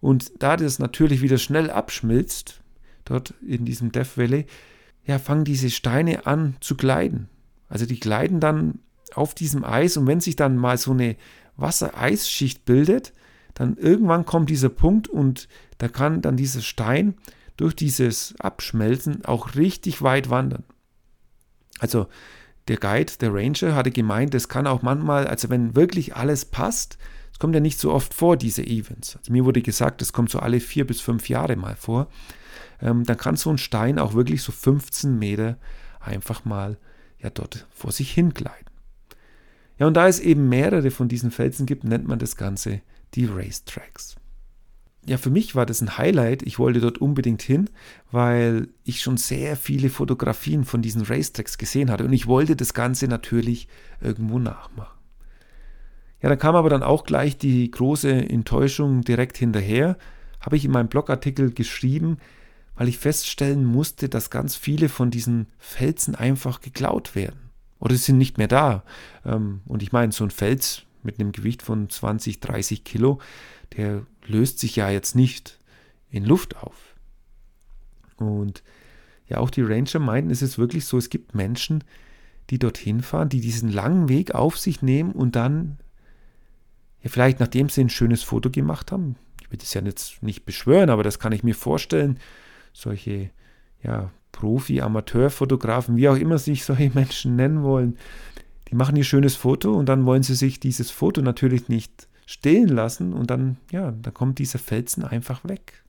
und 0.00 0.32
da 0.38 0.56
das 0.56 0.78
natürlich 0.78 1.22
wieder 1.22 1.38
schnell 1.38 1.70
abschmilzt, 1.70 2.62
dort 3.06 3.34
in 3.46 3.64
diesem 3.64 3.90
Death 3.90 4.16
Valley, 4.16 4.46
ja, 5.04 5.18
fangen 5.18 5.44
diese 5.44 5.70
Steine 5.70 6.26
an 6.26 6.56
zu 6.60 6.76
gleiten. 6.76 7.28
Also 7.68 7.86
die 7.86 7.98
gleiten 7.98 8.40
dann 8.40 8.80
auf 9.14 9.34
diesem 9.34 9.64
Eis 9.64 9.96
und 9.96 10.06
wenn 10.06 10.20
sich 10.20 10.36
dann 10.36 10.56
mal 10.56 10.76
so 10.76 10.92
eine 10.92 11.16
Wassereisschicht 11.56 12.64
bildet, 12.64 13.12
dann 13.54 13.76
irgendwann 13.76 14.26
kommt 14.26 14.50
dieser 14.50 14.68
Punkt 14.68 15.08
und 15.08 15.48
da 15.78 15.88
kann 15.88 16.20
dann 16.20 16.36
dieser 16.36 16.60
Stein 16.60 17.14
durch 17.56 17.74
dieses 17.74 18.34
Abschmelzen 18.38 19.24
auch 19.24 19.54
richtig 19.54 20.02
weit 20.02 20.28
wandern. 20.28 20.64
Also 21.78 22.06
der 22.68 22.76
Guide, 22.76 23.12
der 23.20 23.32
Ranger, 23.32 23.74
hatte 23.74 23.90
gemeint, 23.90 24.34
es 24.34 24.48
kann 24.48 24.66
auch 24.66 24.82
manchmal, 24.82 25.26
also 25.26 25.48
wenn 25.48 25.74
wirklich 25.74 26.16
alles 26.16 26.44
passt, 26.44 26.98
es 27.32 27.38
kommt 27.38 27.54
ja 27.54 27.60
nicht 27.60 27.78
so 27.78 27.92
oft 27.92 28.12
vor, 28.14 28.36
diese 28.36 28.66
Events. 28.66 29.16
Also 29.16 29.32
mir 29.32 29.44
wurde 29.44 29.62
gesagt, 29.62 30.02
es 30.02 30.12
kommt 30.12 30.30
so 30.30 30.38
alle 30.38 30.60
vier 30.60 30.86
bis 30.86 31.00
fünf 31.00 31.28
Jahre 31.28 31.56
mal 31.56 31.76
vor. 31.76 32.08
Ähm, 32.80 33.04
dann 33.04 33.16
kann 33.16 33.36
so 33.36 33.50
ein 33.50 33.58
Stein 33.58 33.98
auch 33.98 34.14
wirklich 34.14 34.42
so 34.42 34.52
15 34.52 35.18
Meter 35.18 35.58
einfach 36.00 36.44
mal 36.44 36.78
ja 37.18 37.30
dort 37.30 37.66
vor 37.70 37.92
sich 37.92 38.12
hingleiten. 38.12 38.66
Ja, 39.78 39.86
und 39.86 39.94
da 39.94 40.08
es 40.08 40.20
eben 40.20 40.48
mehrere 40.48 40.90
von 40.90 41.08
diesen 41.08 41.30
Felsen 41.30 41.66
gibt, 41.66 41.84
nennt 41.84 42.08
man 42.08 42.18
das 42.18 42.36
Ganze 42.36 42.80
die 43.14 43.26
Racetracks 43.26 44.16
ja, 45.06 45.18
für 45.18 45.30
mich 45.30 45.54
war 45.54 45.66
das 45.66 45.80
ein 45.80 45.98
Highlight. 45.98 46.42
Ich 46.42 46.58
wollte 46.58 46.80
dort 46.80 46.98
unbedingt 46.98 47.40
hin, 47.40 47.70
weil 48.10 48.68
ich 48.82 49.00
schon 49.00 49.16
sehr 49.16 49.56
viele 49.56 49.88
Fotografien 49.88 50.64
von 50.64 50.82
diesen 50.82 51.02
Racetracks 51.02 51.58
gesehen 51.58 51.90
hatte 51.90 52.04
und 52.04 52.12
ich 52.12 52.26
wollte 52.26 52.56
das 52.56 52.74
Ganze 52.74 53.06
natürlich 53.06 53.68
irgendwo 54.00 54.38
nachmachen. 54.38 54.98
Ja, 56.22 56.28
da 56.28 56.36
kam 56.36 56.56
aber 56.56 56.70
dann 56.70 56.82
auch 56.82 57.04
gleich 57.04 57.38
die 57.38 57.70
große 57.70 58.10
Enttäuschung 58.10 59.02
direkt 59.02 59.36
hinterher. 59.36 59.96
Habe 60.40 60.56
ich 60.56 60.64
in 60.64 60.72
meinem 60.72 60.88
Blogartikel 60.88 61.52
geschrieben, 61.52 62.18
weil 62.76 62.88
ich 62.88 62.98
feststellen 62.98 63.64
musste, 63.64 64.08
dass 64.08 64.30
ganz 64.30 64.54
viele 64.54 64.88
von 64.88 65.10
diesen 65.10 65.46
Felsen 65.58 66.14
einfach 66.14 66.60
geklaut 66.60 67.14
werden. 67.14 67.50
Oder 67.78 67.94
sie 67.94 68.02
sind 68.02 68.18
nicht 68.18 68.38
mehr 68.38 68.48
da. 68.48 68.84
Ähm, 69.24 69.62
und 69.66 69.82
ich 69.82 69.92
meine, 69.92 70.12
so 70.12 70.24
ein 70.24 70.30
Fels 70.30 70.82
mit 71.02 71.18
einem 71.18 71.32
Gewicht 71.32 71.62
von 71.62 71.88
20, 71.88 72.40
30 72.40 72.84
Kilo, 72.84 73.20
der 73.76 74.06
löst 74.26 74.58
sich 74.58 74.76
ja 74.76 74.90
jetzt 74.90 75.14
nicht 75.14 75.58
in 76.10 76.24
Luft 76.24 76.56
auf. 76.56 76.94
Und 78.16 78.62
ja, 79.28 79.38
auch 79.38 79.50
die 79.50 79.62
Ranger 79.62 79.98
meinten, 79.98 80.30
es 80.30 80.42
ist 80.42 80.58
wirklich 80.58 80.84
so, 80.84 80.98
es 80.98 81.10
gibt 81.10 81.34
Menschen, 81.34 81.84
die 82.50 82.58
dorthin 82.58 83.02
fahren, 83.02 83.28
die 83.28 83.40
diesen 83.40 83.70
langen 83.70 84.08
Weg 84.08 84.34
auf 84.34 84.58
sich 84.58 84.82
nehmen 84.82 85.12
und 85.12 85.34
dann, 85.34 85.78
ja, 87.02 87.10
vielleicht 87.10 87.40
nachdem 87.40 87.68
sie 87.68 87.82
ein 87.82 87.90
schönes 87.90 88.22
Foto 88.22 88.50
gemacht 88.50 88.92
haben, 88.92 89.16
ich 89.42 89.50
will 89.50 89.58
das 89.58 89.74
ja 89.74 89.82
jetzt 89.82 90.22
nicht 90.22 90.44
beschwören, 90.44 90.90
aber 90.90 91.02
das 91.02 91.18
kann 91.18 91.32
ich 91.32 91.42
mir 91.42 91.54
vorstellen, 91.54 92.18
solche, 92.76 93.30
ja, 93.82 94.10
Profi, 94.32 94.82
Amateurfotografen, 94.82 95.96
wie 95.96 96.08
auch 96.08 96.16
immer 96.16 96.38
sich 96.38 96.64
solche 96.64 96.90
Menschen 96.94 97.36
nennen 97.36 97.62
wollen, 97.62 97.96
die 98.68 98.74
machen 98.74 98.96
ihr 98.96 99.04
schönes 99.04 99.36
Foto 99.36 99.72
und 99.72 99.88
dann 99.88 100.04
wollen 100.04 100.22
sie 100.22 100.34
sich 100.34 100.60
dieses 100.60 100.90
Foto 100.90 101.22
natürlich 101.22 101.68
nicht 101.68 102.08
stehen 102.26 102.68
lassen 102.68 103.12
und 103.12 103.30
dann, 103.30 103.56
ja, 103.70 103.92
dann 103.92 104.12
kommt 104.12 104.38
dieser 104.38 104.58
Felsen 104.58 105.04
einfach 105.04 105.44
weg. 105.44 105.84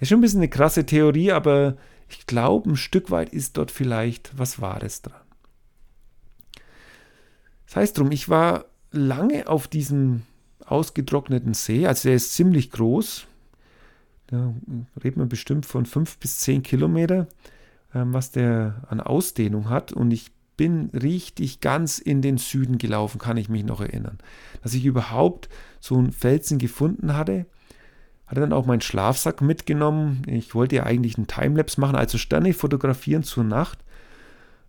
Ist 0.00 0.08
schon 0.08 0.18
ein 0.18 0.22
bisschen 0.22 0.40
eine 0.40 0.48
krasse 0.48 0.86
Theorie, 0.86 1.32
aber 1.32 1.76
ich 2.08 2.26
glaube, 2.26 2.70
ein 2.70 2.76
Stück 2.76 3.10
weit 3.10 3.30
ist 3.30 3.56
dort 3.56 3.70
vielleicht 3.70 4.36
was 4.38 4.60
Wahres 4.60 5.02
dran. 5.02 5.20
Das 7.66 7.76
heißt 7.76 7.98
drum, 7.98 8.10
ich 8.10 8.28
war 8.28 8.64
lange 8.90 9.46
auf 9.46 9.68
diesem 9.68 10.22
ausgetrockneten 10.64 11.54
See, 11.54 11.86
also 11.86 12.08
der 12.08 12.16
ist 12.16 12.34
ziemlich 12.34 12.70
groß. 12.70 13.26
Da 14.28 14.54
redet 15.02 15.16
man 15.16 15.28
bestimmt 15.28 15.66
von 15.66 15.86
fünf 15.86 16.18
bis 16.18 16.38
zehn 16.38 16.62
Kilometer, 16.62 17.26
ähm, 17.94 18.12
was 18.12 18.30
der 18.30 18.82
an 18.88 19.00
Ausdehnung 19.00 19.68
hat. 19.68 19.92
Und 19.92 20.10
ich 20.10 20.30
bin 20.56 20.90
richtig 20.90 21.60
ganz 21.60 21.98
in 21.98 22.20
den 22.20 22.36
Süden 22.36 22.78
gelaufen, 22.78 23.18
kann 23.18 23.36
ich 23.36 23.48
mich 23.48 23.64
noch 23.64 23.80
erinnern. 23.80 24.18
Dass 24.62 24.74
ich 24.74 24.84
überhaupt 24.84 25.48
so 25.80 25.96
einen 25.96 26.12
Felsen 26.12 26.58
gefunden 26.58 27.14
hatte, 27.14 27.46
hatte 28.26 28.40
dann 28.40 28.52
auch 28.52 28.66
meinen 28.66 28.82
Schlafsack 28.82 29.40
mitgenommen. 29.40 30.22
Ich 30.26 30.54
wollte 30.54 30.76
ja 30.76 30.82
eigentlich 30.82 31.16
einen 31.16 31.26
Timelapse 31.26 31.80
machen, 31.80 31.96
also 31.96 32.18
Sterne 32.18 32.52
fotografieren 32.52 33.22
zur 33.22 33.44
Nacht. 33.44 33.78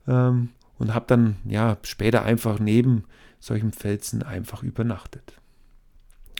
Ähm, 0.07 0.49
und 0.77 0.93
habe 0.93 1.05
dann 1.07 1.35
ja 1.43 1.77
später 1.83 2.23
einfach 2.23 2.59
neben 2.59 3.03
solchen 3.39 3.73
Felsen 3.73 4.23
einfach 4.23 4.63
übernachtet. 4.63 5.38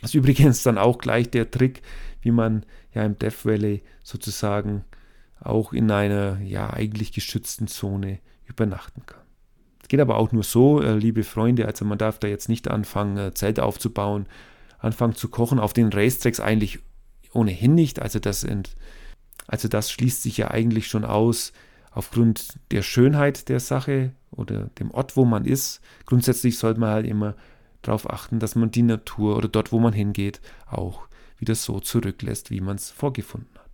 Das 0.02 0.12
ist 0.12 0.16
übrigens 0.16 0.64
dann 0.64 0.78
auch 0.78 0.98
gleich 0.98 1.30
der 1.30 1.52
Trick, 1.52 1.82
wie 2.22 2.32
man 2.32 2.66
ja 2.94 3.04
im 3.04 3.18
Death 3.18 3.46
Valley 3.46 3.84
sozusagen 4.04 4.86
auch 5.40 5.74
in 5.74 5.90
einer 5.92 6.40
ja 6.42 6.72
eigentlich 6.72 7.12
geschützten 7.12 7.68
Zone 7.68 8.20
übernachten 8.46 9.06
kann. 9.06 9.22
Geht 9.90 10.00
aber 10.00 10.18
auch 10.18 10.32
nur 10.32 10.44
so, 10.44 10.82
äh, 10.82 10.96
liebe 10.96 11.24
Freunde. 11.24 11.66
Also 11.66 11.84
man 11.84 11.98
darf 11.98 12.20
da 12.20 12.28
jetzt 12.28 12.48
nicht 12.48 12.68
anfangen, 12.70 13.18
äh, 13.18 13.34
Zelte 13.34 13.64
aufzubauen, 13.64 14.28
anfangen 14.78 15.16
zu 15.16 15.30
kochen. 15.30 15.60
Auf 15.60 15.74
den 15.74 15.92
Racetracks 15.92 16.40
eigentlich 16.40 16.80
ohnehin 17.34 17.74
nicht. 17.74 18.00
Also 18.00 18.20
das, 18.20 18.44
ent, 18.44 18.76
also 19.48 19.68
das 19.68 19.92
schließt 19.92 20.22
sich 20.22 20.38
ja 20.38 20.52
eigentlich 20.52 20.88
schon 20.88 21.06
aus 21.06 21.54
aufgrund 21.90 22.60
der 22.70 22.84
Schönheit 22.84 23.50
der 23.50 23.60
Sache 23.60 24.12
oder 24.30 24.70
dem 24.78 24.92
Ort, 24.92 25.18
wo 25.18 25.26
man 25.26 25.46
ist. 25.46 25.82
Grundsätzlich 26.06 26.60
sollte 26.60 26.80
man 26.80 26.92
halt 26.92 27.08
immer 27.08 27.36
darauf 27.82 28.10
achten, 28.10 28.40
dass 28.40 28.56
man 28.56 28.72
die 28.72 28.84
Natur 28.84 29.38
oder 29.38 29.48
dort, 29.48 29.72
wo 29.72 29.80
man 29.80 29.94
hingeht, 29.94 30.42
auch 30.68 31.08
wieder 31.38 31.56
so 31.56 31.80
zurücklässt, 31.80 32.52
wie 32.52 32.62
man 32.62 32.76
es 32.76 32.90
vorgefunden 32.92 33.50
hat. 33.56 33.70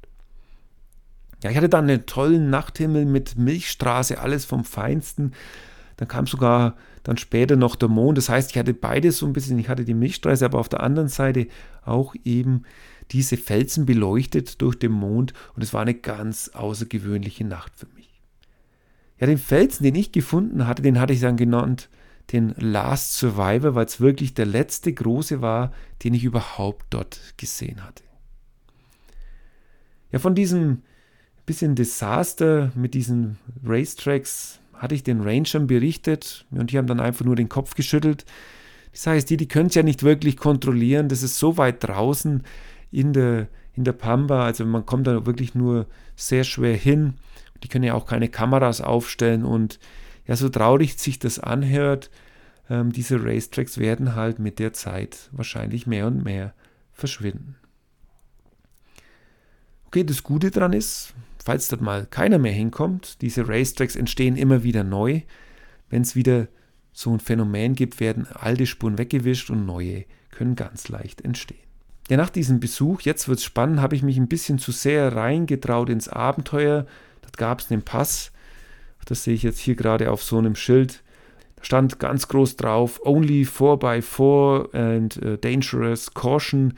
Ja, 1.44 1.50
ich 1.52 1.58
hatte 1.58 1.70
dann 1.70 1.90
einen 1.90 2.06
tollen 2.06 2.50
Nachthimmel 2.50 3.06
mit 3.06 3.38
Milchstraße, 3.38 4.20
alles 4.20 4.46
vom 4.46 4.64
Feinsten. 4.64 5.34
Dann 5.98 6.08
kam 6.08 6.28
sogar 6.28 6.76
dann 7.04 7.18
später 7.18 7.56
noch 7.56 7.76
der 7.76 7.90
Mond. 7.90 8.18
Das 8.18 8.30
heißt, 8.30 8.52
ich 8.52 8.58
hatte 8.58 8.74
beides 8.74 9.18
so 9.18 9.26
ein 9.26 9.34
bisschen. 9.34 9.60
Ich 9.60 9.70
hatte 9.70 9.86
die 9.86 9.94
Milchstraße, 9.94 10.46
aber 10.46 10.60
auf 10.60 10.70
der 10.70 10.82
anderen 10.82 11.08
Seite 11.08 11.48
auch 11.84 12.16
eben 12.24 12.64
diese 13.12 13.38
Felsen 13.38 13.86
beleuchtet 13.86 14.62
durch 14.62 14.78
den 14.78 14.92
Mond. 14.92 15.34
Und 15.56 15.64
es 15.64 15.74
war 15.74 15.82
eine 15.82 15.94
ganz 15.94 16.50
außergewöhnliche 16.50 17.46
Nacht 17.46 17.74
für 17.76 17.88
mich. 17.96 18.22
Ja, 19.20 19.28
den 19.28 19.38
Felsen, 19.38 19.84
den 19.84 19.96
ich 19.96 20.12
gefunden 20.12 20.68
hatte, 20.68 20.82
den 20.82 21.00
hatte 21.00 21.14
ich 21.14 21.22
dann 21.22 21.38
genannt 21.38 21.90
den 22.32 22.54
Last 22.58 23.18
Survivor, 23.18 23.76
weil 23.76 23.86
es 23.86 24.00
wirklich 24.00 24.34
der 24.34 24.46
letzte 24.46 24.94
große 24.94 25.42
war, 25.42 25.72
den 26.04 26.14
ich 26.14 26.24
überhaupt 26.24 26.86
dort 26.90 27.20
gesehen 27.38 27.84
hatte. 27.84 28.04
Ja, 30.12 30.20
von 30.20 30.36
diesem 30.36 30.82
bisschen 31.46 31.76
Desaster 31.76 32.72
mit 32.76 32.94
diesen 32.94 33.38
Racetracks 33.64 34.60
hatte 34.74 34.96
ich 34.96 35.04
den 35.04 35.22
Rangern 35.22 35.68
berichtet 35.68 36.46
und 36.52 36.72
die 36.72 36.78
haben 36.78 36.88
dann 36.88 37.00
einfach 37.00 37.26
nur 37.26 37.36
den 37.36 37.50
Kopf 37.50 37.76
geschüttelt. 37.76 38.26
Das 38.92 39.08
heißt, 39.08 39.30
die, 39.30 39.38
die 39.38 39.48
können 39.48 39.68
es 39.68 39.76
ja 39.76 39.84
nicht 39.84 40.04
wirklich 40.04 40.38
kontrollieren. 40.38 41.10
Das 41.10 41.24
ist 41.24 41.38
so 41.38 41.58
weit 41.58 41.84
draußen 41.84 42.44
in 42.92 43.14
der, 43.14 43.48
in 43.74 43.84
der 43.84 43.94
Pampa. 43.94 44.46
Also 44.46 44.66
man 44.66 44.86
kommt 44.86 45.08
da 45.08 45.26
wirklich 45.26 45.54
nur 45.54 45.88
sehr 46.16 46.44
schwer 46.44 46.76
hin. 46.76 47.16
Die 47.64 47.68
können 47.68 47.84
ja 47.84 47.94
auch 47.94 48.06
keine 48.06 48.30
Kameras 48.30 48.82
aufstellen. 48.82 49.44
Und 49.44 49.80
ja, 50.28 50.36
so 50.36 50.50
traurig 50.50 50.98
sich 50.98 51.20
das 51.20 51.40
anhört, 51.40 52.10
ähm, 52.70 52.92
diese 52.92 53.24
Racetracks 53.24 53.78
werden 53.78 54.16
halt 54.16 54.40
mit 54.40 54.60
der 54.60 54.74
Zeit 54.74 55.30
wahrscheinlich 55.32 55.88
mehr 55.88 56.08
und 56.08 56.24
mehr 56.24 56.54
verschwinden. 56.94 57.56
Okay, 59.88 60.04
das 60.04 60.24
Gute 60.24 60.52
daran 60.52 60.74
ist, 60.74 61.14
falls 61.44 61.68
dort 61.68 61.82
mal 61.82 62.06
keiner 62.06 62.40
mehr 62.40 62.52
hinkommt, 62.52 63.22
diese 63.22 63.48
Racetracks 63.48 63.96
entstehen 63.96 64.36
immer 64.36 64.64
wieder 64.64 64.84
neu. 64.84 65.22
Wenn 65.90 66.02
es 66.02 66.16
wieder 66.16 66.48
so 66.92 67.14
ein 67.14 67.20
Phänomen 67.20 67.76
gibt, 67.76 68.00
werden 68.00 68.28
alte 68.28 68.66
Spuren 68.66 68.98
weggewischt 68.98 69.50
und 69.50 69.66
neue 69.66 70.06
können 70.32 70.56
ganz 70.56 70.90
leicht 70.90 71.22
entstehen. 71.22 71.60
Ja, 72.10 72.18
nach 72.18 72.30
diesem 72.30 72.60
Besuch, 72.60 73.02
jetzt 73.02 73.28
wird 73.28 73.40
es 73.40 73.46
spannend, 73.46 73.82
habe 73.82 73.96
ich 73.96 74.04
mich 74.04 74.18
ein 74.18 74.28
bisschen 74.28 74.60
zu 74.60 74.72
sehr 74.72 75.16
reingetraut 75.16 75.90
ins 75.90 76.08
Abenteuer. 76.08 76.86
Dort 77.22 77.38
gab 77.38 77.62
es 77.62 77.72
einen 77.72 77.82
Pass, 77.82 78.32
das 79.06 79.24
sehe 79.24 79.34
ich 79.34 79.44
jetzt 79.44 79.60
hier 79.60 79.76
gerade 79.76 80.12
auf 80.12 80.24
so 80.24 80.38
einem 80.38 80.56
Schild. 80.56 81.04
Da 81.56 81.64
stand 81.64 82.00
ganz 82.00 82.28
groß 82.28 82.58
drauf, 82.58 83.00
only 83.06 83.44
4x4 83.44 84.76
and 84.76 85.18
uh, 85.24 85.38
dangerous 85.38 86.14
caution. 86.14 86.74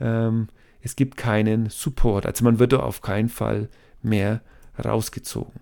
Ähm, 0.00 0.48
es 0.82 0.96
gibt 0.96 1.16
keinen 1.16 1.68
Support, 1.68 2.26
also 2.26 2.44
man 2.44 2.58
wird 2.58 2.72
da 2.72 2.80
auf 2.80 3.02
keinen 3.02 3.28
Fall 3.28 3.68
mehr 4.02 4.40
rausgezogen. 4.82 5.60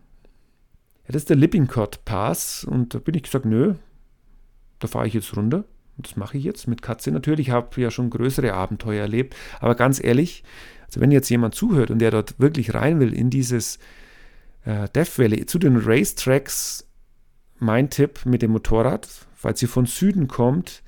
Ja, 1.07 1.13
das 1.13 1.23
ist 1.23 1.31
der 1.31 1.37
Lippincott 1.37 2.05
Pass 2.05 2.65
und 2.65 2.95
da 2.95 2.99
bin 2.99 3.15
ich 3.15 3.25
gesagt, 3.25 3.45
nö, 3.45 3.75
da 4.79 4.87
fahre 4.87 5.07
ich 5.07 5.15
jetzt 5.15 5.37
runter. 5.37 5.65
Und 5.97 6.07
das 6.07 6.17
mache 6.17 6.39
ich 6.39 6.45
jetzt 6.45 6.69
mit 6.69 6.81
Katze 6.81 7.11
natürlich. 7.11 7.49
Ich 7.49 7.53
habe 7.53 7.81
ja 7.81 7.91
schon 7.91 8.11
größere 8.11 8.55
Abenteuer 8.55 9.03
erlebt. 9.03 9.35
Aber 9.59 9.75
ganz 9.75 10.03
ehrlich, 10.03 10.45
also 10.87 11.01
wenn 11.01 11.11
jetzt 11.11 11.29
jemand 11.29 11.57
zuhört 11.57 11.91
und 11.91 11.99
der 11.99 12.13
dort 12.13 12.39
wirklich 12.39 12.75
rein 12.75 13.01
will 13.01 13.13
in 13.13 13.31
dieses 13.31 13.81
äh, 14.69 14.89
Death 14.91 15.19
Valley, 15.19 15.47
zu 15.47 15.59
den 15.59 15.79
Racetracks, 15.79 16.87
mein 17.59 17.91
Tipp 17.91 18.21
mit 18.27 18.43
dem 18.43 18.53
Motorrad, 18.53 19.09
falls 19.35 19.63
ihr 19.63 19.69
von 19.69 19.87
Süden 19.87 20.29
kommt, 20.29 20.83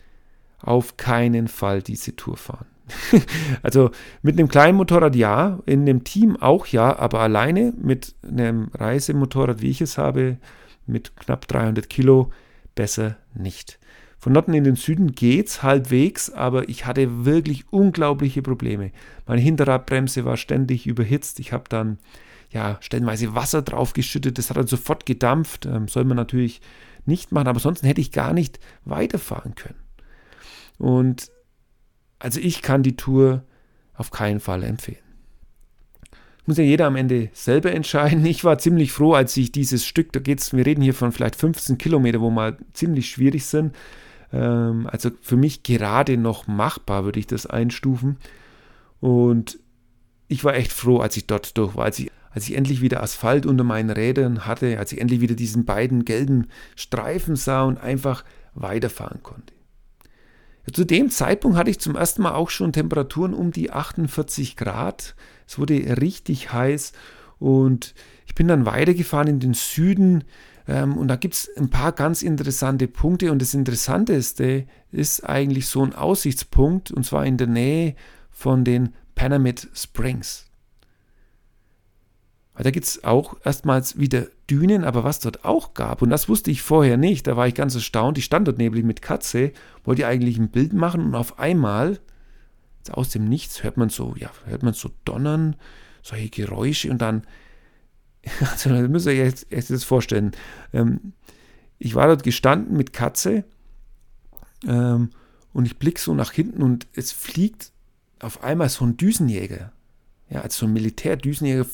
auf 0.61 0.99
keinen 0.99 1.49
Fall 1.49 1.83
diese 1.83 2.15
Tour 2.15 2.37
fahren. 2.37 2.67
also 3.63 3.91
mit 4.21 4.39
einem 4.39 4.49
kleinen 4.49 4.77
Motorrad 4.77 5.17
ja, 5.17 5.61
in 5.65 5.83
einem 5.83 6.05
Team 6.05 6.37
auch 6.37 6.67
ja, 6.67 6.99
aber 6.99 7.21
alleine 7.21 7.73
mit 7.81 8.15
einem 8.23 8.69
Reisemotorrad, 8.75 9.63
wie 9.63 9.71
ich 9.71 9.81
es 9.81 9.97
habe, 9.97 10.37
mit 10.87 11.17
knapp 11.17 11.49
300 11.49 11.89
Kilo, 11.89 12.31
besser 12.75 13.17
nicht. 13.35 13.79
Von 14.19 14.35
Norden 14.35 14.53
in 14.53 14.65
den 14.65 14.77
Süden 14.77 15.13
geht's 15.13 15.63
halbwegs, 15.63 16.31
aber 16.31 16.69
ich 16.69 16.85
hatte 16.85 17.25
wirklich 17.25 17.73
unglaubliche 17.73 18.43
Probleme. 18.43 18.91
Meine 19.27 19.41
Hinterradbremse 19.41 20.27
war 20.27 20.37
ständig 20.37 20.87
überhitzt. 20.87 21.41
Ich 21.41 21.55
habe 21.55 21.65
dann 21.71 21.99
ja 22.51 22.79
stellenweise 22.81 23.35
Wasser 23.35 23.63
draufgeschüttet. 23.63 24.39
Das 24.39 24.51
hat 24.51 24.57
dann 24.57 24.67
sofort 24.67 25.07
gedampft. 25.07 25.67
Ähm, 25.67 25.89
soll 25.89 26.05
man 26.05 26.17
natürlich 26.17 26.61
nicht 27.07 27.33
machen, 27.33 27.49
aber 27.49 27.57
ansonsten 27.57 27.87
hätte 27.87 28.01
ich 28.01 28.13
gar 28.13 28.33
nicht 28.33 28.59
weiterfahren 28.85 29.55
können. 29.55 29.79
Und 30.79 31.31
also 32.19 32.41
ich 32.41 32.63
kann 32.63 32.83
die 32.83 32.97
Tour 32.97 33.45
auf 33.95 34.11
keinen 34.11 34.41
Fall 34.41 34.63
empfehlen. 34.63 34.99
Muss 36.47 36.59
ja 36.59 36.65
jeder 36.65 36.87
am 36.87 36.97
Ende 36.97 37.31
selber 37.33 37.73
entscheiden. 37.73 38.25
Ich 38.27 38.45
war 38.45 38.59
ziemlich 38.59 38.93
froh, 38.93 39.15
als 39.15 39.37
ich 39.37 39.53
dieses 39.53 39.87
Stück, 39.87 40.13
da 40.13 40.21
geht's, 40.21 40.53
wir 40.53 40.67
reden 40.67 40.83
hier 40.83 40.95
von 40.95 41.13
vielleicht 41.13 41.37
15 41.37 41.79
Kilometer, 41.79 42.21
wo 42.21 42.31
mal 42.31 42.57
ziemlich 42.73 43.11
schwierig 43.11 43.45
sind. 43.47 43.75
Ähm, 44.33 44.89
also 44.91 45.11
für 45.21 45.37
mich 45.37 45.63
gerade 45.63 46.17
noch 46.17 46.47
machbar, 46.47 47.05
würde 47.05 47.21
ich 47.21 47.27
das 47.27 47.47
einstufen. 47.47 48.17
Und 49.01 49.59
ich 50.29 50.45
war 50.45 50.55
echt 50.55 50.73
froh, 50.73 50.99
als 50.99 51.17
ich 51.17 51.27
dort 51.27 51.57
durch 51.59 51.77
war, 51.77 51.85
als 51.85 51.99
ich, 51.99 52.11
als 52.31 52.49
ich 52.49 52.57
endlich 52.57 52.81
wieder 52.81 53.03
Asphalt 53.03 53.47
unter 53.47 53.65
meinen 53.65 53.91
Rädern 53.91 54.47
hatte, 54.47 54.79
als 54.79 54.93
ich 54.93 55.01
endlich 55.01 55.21
wieder 55.21 55.35
diesen 55.35 55.65
beiden 55.65 56.05
gelben 56.05 56.47
Streifen 56.77 57.37
sah 57.37 57.65
und 57.65 57.79
einfach 57.79 58.25
weiterfahren 58.55 59.23
konnte. 59.23 59.55
Zu 60.73 60.85
dem 60.85 61.11
Zeitpunkt 61.11 61.57
hatte 61.57 61.71
ich 61.71 61.81
zum 61.81 61.97
ersten 61.97 62.23
Mal 62.23 62.35
auch 62.35 62.51
schon 62.51 62.73
Temperaturen 62.73 63.35
um 63.35 63.51
die 63.51 63.73
48 63.73 64.57
Grad. 64.57 65.17
Es 65.47 65.59
wurde 65.59 66.01
richtig 66.01 66.53
heiß 66.53 66.93
und 67.39 67.95
ich 68.27 68.35
bin 68.35 68.47
dann 68.47 68.67
weitergefahren 68.67 69.27
in 69.27 69.41
den 69.41 69.55
Süden 69.55 70.25
ähm, 70.69 70.97
und 70.97 71.09
da 71.09 71.17
gibt 71.17 71.35
es 71.35 71.51
ein 71.57 71.71
paar 71.71 71.93
ganz 71.93 72.23
interessante 72.23 72.87
Punkte 72.87 73.33
und 73.33 73.43
das 73.43 73.55
Interessanteste 73.55 74.67
ist 74.93 75.29
eigentlich 75.29 75.67
so 75.67 75.83
ein 75.83 75.95
Aussichtspunkt 75.95 76.93
und 76.93 77.05
zwar 77.05 77.27
in 77.27 77.37
der 77.37 77.49
Nähe 77.49 77.97
von 78.31 78.65
den 78.65 78.95
Panamint 79.17 79.69
Springs. 79.75 80.50
Da 82.63 82.71
gibt 82.71 82.87
es 82.87 83.05
auch 83.05 83.37
erstmals 83.45 83.99
wieder 83.99 84.27
Dünen, 84.49 84.85
aber 84.85 85.05
was 85.05 85.21
dort 85.21 85.45
auch 85.45 85.75
gab, 85.75 86.03
und 86.03 86.11
das 86.11 86.29
wusste 86.29 86.51
ich 86.51 86.63
vorher 86.63 86.97
nicht, 86.97 87.27
da 87.27 87.37
war 87.37 87.47
ich 87.47 87.55
ganz 87.55 87.75
erstaunt, 87.75 88.19
ich 88.19 88.25
stand 88.25 88.49
dort 88.49 88.59
nämlich 88.59 88.85
mit 88.85 89.03
Katze, 89.03 89.53
wollte 89.85 90.07
eigentlich 90.07 90.39
ein 90.39 90.51
Bild 90.51 90.73
machen 90.73 91.05
und 91.05 91.15
auf 91.15 91.39
einmal, 91.39 92.01
aus 92.91 93.11
dem 93.11 93.25
Nichts, 93.25 93.63
hört 93.63 93.77
man 93.77 93.89
so, 93.89 94.15
ja, 94.17 94.31
hört 94.47 94.63
man 94.63 94.75
so 94.75 94.91
donnern, 95.05 95.57
solche 96.03 96.29
Geräusche 96.29 96.91
und 96.91 97.01
dann, 97.01 97.23
also 98.41 98.71
das 98.71 98.89
müsst 98.89 99.07
ihr 99.07 99.13
euch 99.13 99.19
jetzt, 99.19 99.47
jetzt 99.51 99.85
vorstellen, 99.85 100.33
ähm, 100.73 101.13
ich 101.79 101.95
war 101.95 102.09
dort 102.09 102.25
gestanden 102.25 102.77
mit 102.77 102.93
Katze 102.93 103.45
ähm, 104.67 105.11
und 105.53 105.65
ich 105.65 105.79
blicke 105.79 106.01
so 106.01 106.15
nach 106.15 106.33
hinten 106.33 106.63
und 106.63 106.89
es 106.95 107.13
fliegt 107.13 107.73
auf 108.19 108.45
einmal 108.45 108.69
so 108.69 108.85
ein 108.85 108.97
Düsenjäger, 108.97 109.73
ja, 110.29 110.43
als 110.43 110.57
so 110.57 110.67
ein 110.67 110.73
Militärdüsenjäger 110.73 111.65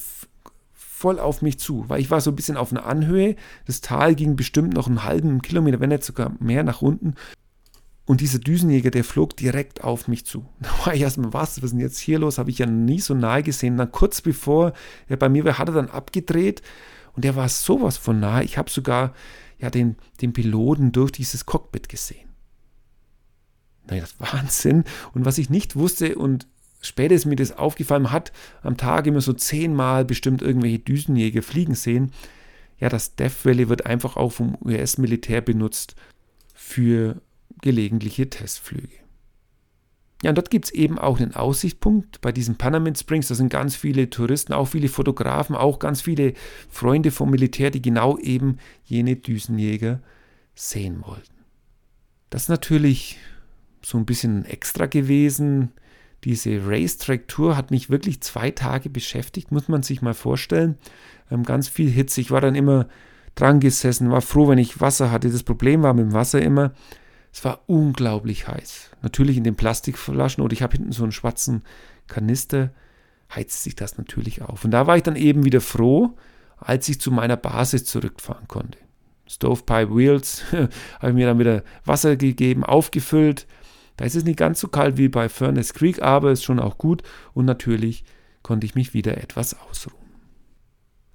voll 0.96 1.20
auf 1.20 1.42
mich 1.42 1.58
zu, 1.58 1.84
weil 1.88 2.00
ich 2.00 2.10
war 2.10 2.22
so 2.22 2.30
ein 2.30 2.36
bisschen 2.36 2.56
auf 2.56 2.72
einer 2.72 2.86
Anhöhe. 2.86 3.36
Das 3.66 3.82
Tal 3.82 4.14
ging 4.14 4.34
bestimmt 4.34 4.72
noch 4.72 4.86
einen 4.86 5.04
halben 5.04 5.42
Kilometer, 5.42 5.78
wenn 5.78 5.90
nicht 5.90 6.04
sogar 6.04 6.32
mehr 6.40 6.64
nach 6.64 6.80
unten. 6.80 7.16
Und 8.06 8.22
dieser 8.22 8.38
Düsenjäger, 8.38 8.90
der 8.90 9.04
flog 9.04 9.36
direkt 9.36 9.84
auf 9.84 10.08
mich 10.08 10.24
zu. 10.24 10.46
Da 10.60 10.70
war 10.86 10.94
ich 10.94 11.02
erstmal, 11.02 11.34
was, 11.34 11.58
was 11.58 11.64
ist 11.64 11.72
denn 11.72 11.80
jetzt 11.80 11.98
hier 11.98 12.18
los? 12.18 12.38
Habe 12.38 12.48
ich 12.48 12.58
ja 12.58 12.64
nie 12.64 13.00
so 13.00 13.12
nahe 13.12 13.42
gesehen. 13.42 13.76
Dann 13.76 13.92
kurz 13.92 14.22
bevor 14.22 14.72
er 15.06 15.18
bei 15.18 15.28
mir 15.28 15.44
war, 15.44 15.58
hat 15.58 15.68
er 15.68 15.74
dann 15.74 15.90
abgedreht 15.90 16.62
und 17.14 17.24
der 17.24 17.36
war 17.36 17.50
sowas 17.50 17.98
von 17.98 18.18
nahe. 18.18 18.44
Ich 18.44 18.56
habe 18.56 18.70
sogar 18.70 19.12
ja, 19.58 19.68
den, 19.68 19.96
den 20.22 20.32
Piloten 20.32 20.92
durch 20.92 21.12
dieses 21.12 21.44
Cockpit 21.44 21.90
gesehen. 21.90 22.30
Naja, 23.86 24.00
das 24.00 24.18
Wahnsinn. 24.18 24.84
Und 25.12 25.26
was 25.26 25.36
ich 25.36 25.50
nicht 25.50 25.76
wusste 25.76 26.16
und 26.16 26.48
später 26.86 27.14
ist 27.14 27.26
mir 27.26 27.36
das 27.36 27.52
aufgefallen, 27.52 28.12
hat 28.12 28.32
am 28.62 28.76
Tag 28.76 29.06
immer 29.06 29.20
so 29.20 29.32
zehnmal 29.32 30.04
bestimmt 30.04 30.42
irgendwelche 30.42 30.78
Düsenjäger 30.78 31.42
fliegen 31.42 31.74
sehen. 31.74 32.12
Ja, 32.78 32.88
das 32.88 33.16
Death 33.16 33.44
Valley 33.44 33.68
wird 33.68 33.86
einfach 33.86 34.16
auch 34.16 34.32
vom 34.32 34.56
US-Militär 34.62 35.40
benutzt 35.40 35.96
für 36.54 37.20
gelegentliche 37.62 38.28
Testflüge. 38.28 39.06
Ja, 40.22 40.30
und 40.30 40.38
dort 40.38 40.50
gibt 40.50 40.66
es 40.66 40.70
eben 40.70 40.98
auch 40.98 41.20
einen 41.20 41.34
Aussichtspunkt 41.34 42.20
bei 42.22 42.32
diesen 42.32 42.56
Panamint 42.56 42.98
Springs. 42.98 43.28
Da 43.28 43.34
sind 43.34 43.50
ganz 43.50 43.76
viele 43.76 44.08
Touristen, 44.08 44.54
auch 44.54 44.66
viele 44.66 44.88
Fotografen, 44.88 45.54
auch 45.54 45.78
ganz 45.78 46.00
viele 46.00 46.32
Freunde 46.70 47.10
vom 47.10 47.30
Militär, 47.30 47.70
die 47.70 47.82
genau 47.82 48.16
eben 48.18 48.58
jene 48.84 49.16
Düsenjäger 49.16 50.00
sehen 50.54 51.02
wollten. 51.06 51.34
Das 52.30 52.42
ist 52.44 52.48
natürlich 52.48 53.18
so 53.82 53.98
ein 53.98 54.06
bisschen 54.06 54.44
extra 54.46 54.86
gewesen. 54.86 55.72
Diese 56.24 56.66
Racetrack-Tour 56.66 57.56
hat 57.56 57.70
mich 57.70 57.90
wirklich 57.90 58.20
zwei 58.20 58.50
Tage 58.50 58.90
beschäftigt, 58.90 59.52
muss 59.52 59.68
man 59.68 59.82
sich 59.82 60.02
mal 60.02 60.14
vorstellen. 60.14 60.76
Ähm, 61.30 61.44
ganz 61.44 61.68
viel 61.68 61.90
Hitze. 61.90 62.20
Ich 62.20 62.30
war 62.30 62.40
dann 62.40 62.54
immer 62.54 62.88
dran 63.34 63.60
gesessen, 63.60 64.10
war 64.10 64.22
froh, 64.22 64.48
wenn 64.48 64.58
ich 64.58 64.80
Wasser 64.80 65.10
hatte. 65.10 65.30
Das 65.30 65.42
Problem 65.42 65.82
war 65.82 65.94
mit 65.94 66.06
dem 66.06 66.12
Wasser 66.12 66.42
immer, 66.42 66.72
es 67.32 67.44
war 67.44 67.60
unglaublich 67.66 68.48
heiß. 68.48 68.90
Natürlich 69.02 69.36
in 69.36 69.44
den 69.44 69.56
Plastikflaschen 69.56 70.42
oder 70.42 70.54
ich 70.54 70.62
habe 70.62 70.76
hinten 70.76 70.92
so 70.92 71.02
einen 71.02 71.12
schwarzen 71.12 71.62
Kanister, 72.06 72.70
heizt 73.34 73.62
sich 73.62 73.76
das 73.76 73.98
natürlich 73.98 74.42
auf. 74.42 74.64
Und 74.64 74.70
da 74.70 74.86
war 74.86 74.96
ich 74.96 75.02
dann 75.02 75.16
eben 75.16 75.44
wieder 75.44 75.60
froh, 75.60 76.16
als 76.56 76.88
ich 76.88 77.00
zu 77.00 77.10
meiner 77.10 77.36
Basis 77.36 77.84
zurückfahren 77.84 78.48
konnte. 78.48 78.78
Stovepipe 79.28 79.94
Wheels, 79.94 80.44
habe 80.52 80.70
ich 81.08 81.14
mir 81.14 81.26
dann 81.26 81.38
wieder 81.38 81.62
Wasser 81.84 82.16
gegeben, 82.16 82.64
aufgefüllt, 82.64 83.46
da 83.96 84.04
ist 84.04 84.16
es 84.16 84.24
nicht 84.24 84.38
ganz 84.38 84.60
so 84.60 84.68
kalt 84.68 84.96
wie 84.96 85.08
bei 85.08 85.28
Furnace 85.28 85.74
Creek, 85.74 86.02
aber 86.02 86.32
ist 86.32 86.44
schon 86.44 86.60
auch 86.60 86.78
gut 86.78 87.02
und 87.34 87.44
natürlich 87.44 88.04
konnte 88.42 88.66
ich 88.66 88.74
mich 88.74 88.94
wieder 88.94 89.18
etwas 89.18 89.56
ausruhen. 89.68 89.96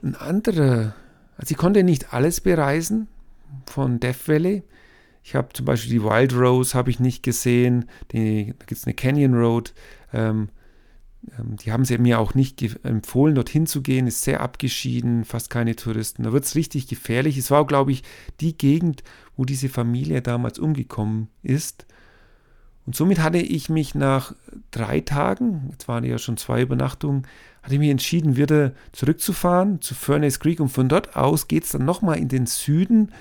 Ein 0.03 0.15
anderer, 0.15 0.95
also 1.37 1.51
ich 1.51 1.57
konnte 1.57 1.83
nicht 1.83 2.13
alles 2.13 2.41
bereisen 2.41 3.07
von 3.65 3.99
Death 3.99 4.27
Valley. 4.27 4.63
Ich 5.23 5.35
habe 5.35 5.49
zum 5.53 5.65
Beispiel 5.65 5.91
die 5.91 6.03
Wild 6.03 6.33
Rose 6.33 6.75
habe 6.75 6.89
ich 6.89 6.99
nicht 6.99 7.21
gesehen, 7.21 7.85
die, 8.11 8.47
da 8.57 8.65
gibt 8.65 8.79
es 8.79 8.85
eine 8.85 8.95
Canyon 8.95 9.35
Road. 9.35 9.73
Ähm, 10.11 10.49
ähm, 11.37 11.57
die 11.57 11.71
haben 11.71 11.85
sie 11.85 11.97
mir 11.97 12.19
auch 12.19 12.33
nicht 12.33 12.61
empfohlen, 12.83 13.35
dorthin 13.35 13.67
zu 13.67 13.81
gehen, 13.81 14.07
ist 14.07 14.23
sehr 14.23 14.41
abgeschieden, 14.41 15.23
fast 15.25 15.49
keine 15.49 15.75
Touristen. 15.75 16.23
Da 16.23 16.33
wird 16.33 16.45
es 16.45 16.55
richtig 16.55 16.87
gefährlich. 16.87 17.37
Es 17.37 17.51
war, 17.51 17.65
glaube 17.65 17.91
ich, 17.91 18.03
die 18.39 18.57
Gegend, 18.57 19.03
wo 19.35 19.45
diese 19.45 19.69
Familie 19.69 20.21
damals 20.21 20.59
umgekommen 20.59 21.27
ist. 21.43 21.85
Und 22.85 22.95
somit 22.95 23.19
hatte 23.19 23.37
ich 23.37 23.69
mich 23.69 23.95
nach 23.95 24.33
drei 24.71 25.01
Tagen, 25.01 25.69
jetzt 25.71 25.87
waren 25.87 26.03
ja 26.03 26.17
schon 26.17 26.37
zwei 26.37 26.61
Übernachtungen, 26.61 27.27
hatte 27.61 27.75
ich 27.75 27.79
mich 27.79 27.91
entschieden, 27.91 28.37
wieder 28.37 28.71
zurückzufahren 28.91 29.81
zu 29.81 29.93
Furnace 29.93 30.39
Creek 30.39 30.59
und 30.59 30.69
von 30.69 30.89
dort 30.89 31.15
aus 31.15 31.47
geht 31.47 31.63
es 31.63 31.71
dann 31.71 31.85
nochmal 31.85 32.17
in 32.17 32.27
den 32.27 32.47
Süden 32.47 33.11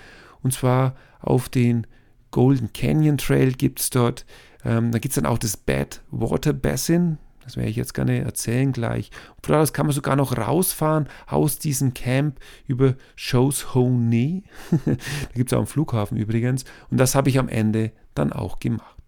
und 0.42 0.54
zwar 0.54 0.94
auf 1.20 1.48
den 1.48 1.86
Golden 2.30 2.72
Canyon 2.72 3.18
Trail 3.18 3.52
gibt 3.52 3.80
es 3.80 3.90
dort. 3.90 4.24
Ähm, 4.64 4.92
da 4.92 4.98
gibt 4.98 5.12
es 5.12 5.16
dann 5.16 5.26
auch 5.26 5.38
das 5.38 5.56
Bad 5.56 6.00
Water 6.10 6.52
Basin, 6.52 7.18
das 7.44 7.56
werde 7.56 7.70
ich 7.70 7.76
jetzt 7.76 7.94
gerne 7.94 8.20
erzählen 8.20 8.72
gleich. 8.72 9.10
Und 9.36 9.44
von 9.44 9.54
dort 9.54 9.62
aus 9.62 9.72
kann 9.72 9.86
man 9.86 9.94
sogar 9.94 10.14
noch 10.14 10.36
rausfahren 10.36 11.08
aus 11.26 11.58
diesem 11.58 11.94
Camp 11.94 12.38
über 12.66 12.94
Shows 13.16 13.74
Honey. 13.74 14.44
da 14.70 14.94
gibt 15.34 15.50
es 15.50 15.54
auch 15.54 15.58
einen 15.58 15.66
Flughafen 15.66 16.16
übrigens. 16.16 16.64
Und 16.90 16.98
das 16.98 17.14
habe 17.14 17.28
ich 17.28 17.38
am 17.38 17.48
Ende 17.48 17.92
dann 18.14 18.32
auch 18.32 18.60
gemacht. 18.60 18.99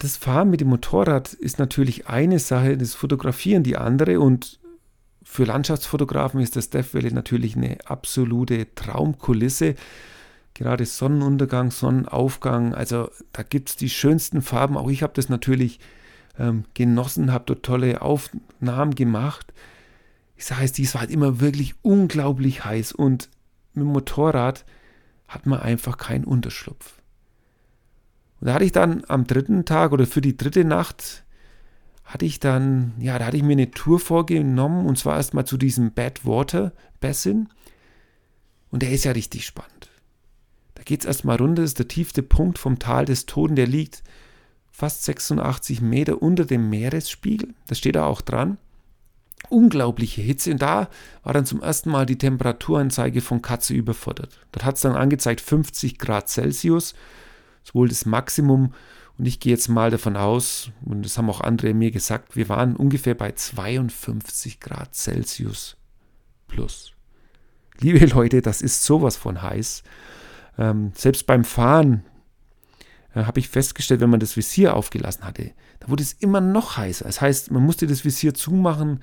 Das 0.00 0.16
Fahren 0.16 0.48
mit 0.48 0.62
dem 0.62 0.68
Motorrad 0.68 1.34
ist 1.34 1.58
natürlich 1.58 2.06
eine 2.06 2.38
Sache, 2.38 2.78
das 2.78 2.94
Fotografieren 2.94 3.62
die 3.62 3.76
andere 3.76 4.18
und 4.18 4.58
für 5.22 5.44
Landschaftsfotografen 5.44 6.40
ist 6.40 6.56
das 6.56 6.70
Death 6.70 6.94
Valley 6.94 7.12
natürlich 7.12 7.54
eine 7.54 7.76
absolute 7.84 8.74
Traumkulisse. 8.74 9.74
Gerade 10.54 10.86
Sonnenuntergang, 10.86 11.70
Sonnenaufgang, 11.70 12.74
also 12.74 13.10
da 13.34 13.42
gibt 13.42 13.68
es 13.68 13.76
die 13.76 13.90
schönsten 13.90 14.40
Farben. 14.40 14.78
Auch 14.78 14.88
ich 14.88 15.02
habe 15.02 15.12
das 15.14 15.28
natürlich 15.28 15.80
ähm, 16.38 16.64
genossen, 16.72 17.30
habe 17.30 17.44
dort 17.44 17.62
tolle 17.62 18.00
Aufnahmen 18.00 18.94
gemacht. 18.94 19.52
Ich 20.34 20.46
sage 20.46 20.64
es, 20.64 20.72
dies 20.72 20.94
war 20.94 21.02
halt 21.02 21.10
immer 21.10 21.40
wirklich 21.40 21.74
unglaublich 21.82 22.64
heiß 22.64 22.92
und 22.92 23.28
mit 23.74 23.84
dem 23.84 23.92
Motorrad 23.92 24.64
hat 25.28 25.44
man 25.44 25.60
einfach 25.60 25.98
keinen 25.98 26.24
Unterschlupf. 26.24 26.99
Und 28.40 28.46
da 28.46 28.54
hatte 28.54 28.64
ich 28.64 28.72
dann 28.72 29.04
am 29.08 29.26
dritten 29.26 29.64
Tag 29.64 29.92
oder 29.92 30.06
für 30.06 30.20
die 30.20 30.36
dritte 30.36 30.64
Nacht 30.64 31.24
hatte 32.04 32.24
ich 32.24 32.40
dann, 32.40 32.94
ja, 32.98 33.18
da 33.18 33.26
hatte 33.26 33.36
ich 33.36 33.42
mir 33.42 33.52
eine 33.52 33.70
Tour 33.70 34.00
vorgenommen 34.00 34.86
und 34.86 34.98
zwar 34.98 35.16
erstmal 35.16 35.46
zu 35.46 35.56
diesem 35.56 35.92
Badwater 35.92 36.72
Basin. 37.00 37.48
Und 38.70 38.82
der 38.82 38.90
ist 38.90 39.04
ja 39.04 39.12
richtig 39.12 39.46
spannend. 39.46 39.90
Da 40.74 40.82
geht 40.82 41.00
es 41.00 41.06
erstmal 41.06 41.36
runter, 41.36 41.62
das 41.62 41.72
ist 41.72 41.78
der 41.78 41.88
tiefste 41.88 42.22
Punkt 42.22 42.58
vom 42.58 42.78
Tal 42.78 43.04
des 43.04 43.26
Toten, 43.26 43.54
der 43.54 43.66
liegt 43.66 44.02
fast 44.70 45.04
86 45.04 45.82
Meter 45.82 46.22
unter 46.22 46.46
dem 46.46 46.70
Meeresspiegel. 46.70 47.54
Das 47.66 47.78
steht 47.78 47.96
da 47.96 48.06
auch 48.06 48.22
dran. 48.22 48.58
Unglaubliche 49.48 50.22
Hitze. 50.22 50.52
Und 50.52 50.62
da 50.62 50.88
war 51.22 51.34
dann 51.34 51.46
zum 51.46 51.62
ersten 51.62 51.90
Mal 51.90 52.06
die 52.06 52.18
Temperaturanzeige 52.18 53.20
von 53.20 53.42
Katze 53.42 53.74
überfordert. 53.74 54.38
Dort 54.52 54.64
hat 54.64 54.76
es 54.76 54.82
dann 54.82 54.96
angezeigt 54.96 55.40
50 55.42 55.98
Grad 55.98 56.28
Celsius 56.28 56.94
ist 57.64 57.74
wohl 57.74 57.88
das 57.88 58.06
Maximum. 58.06 58.74
Und 59.18 59.26
ich 59.26 59.38
gehe 59.38 59.52
jetzt 59.52 59.68
mal 59.68 59.90
davon 59.90 60.16
aus, 60.16 60.70
und 60.84 61.04
das 61.04 61.18
haben 61.18 61.28
auch 61.28 61.42
andere 61.42 61.74
mir 61.74 61.90
gesagt, 61.90 62.36
wir 62.36 62.48
waren 62.48 62.74
ungefähr 62.74 63.14
bei 63.14 63.32
52 63.32 64.60
Grad 64.60 64.94
Celsius 64.94 65.76
plus. 66.48 66.92
Liebe 67.80 68.04
Leute, 68.06 68.42
das 68.42 68.62
ist 68.62 68.82
sowas 68.84 69.16
von 69.16 69.42
heiß. 69.42 69.82
Ähm, 70.58 70.92
selbst 70.94 71.26
beim 71.26 71.44
Fahren 71.44 72.02
äh, 73.14 73.24
habe 73.24 73.40
ich 73.40 73.48
festgestellt, 73.48 74.00
wenn 74.00 74.10
man 74.10 74.20
das 74.20 74.36
Visier 74.36 74.74
aufgelassen 74.74 75.24
hatte, 75.24 75.52
da 75.80 75.88
wurde 75.88 76.02
es 76.02 76.12
immer 76.12 76.40
noch 76.40 76.76
heißer. 76.76 77.04
Das 77.04 77.20
heißt, 77.20 77.50
man 77.50 77.62
musste 77.62 77.86
das 77.86 78.04
Visier 78.04 78.34
zumachen. 78.34 79.02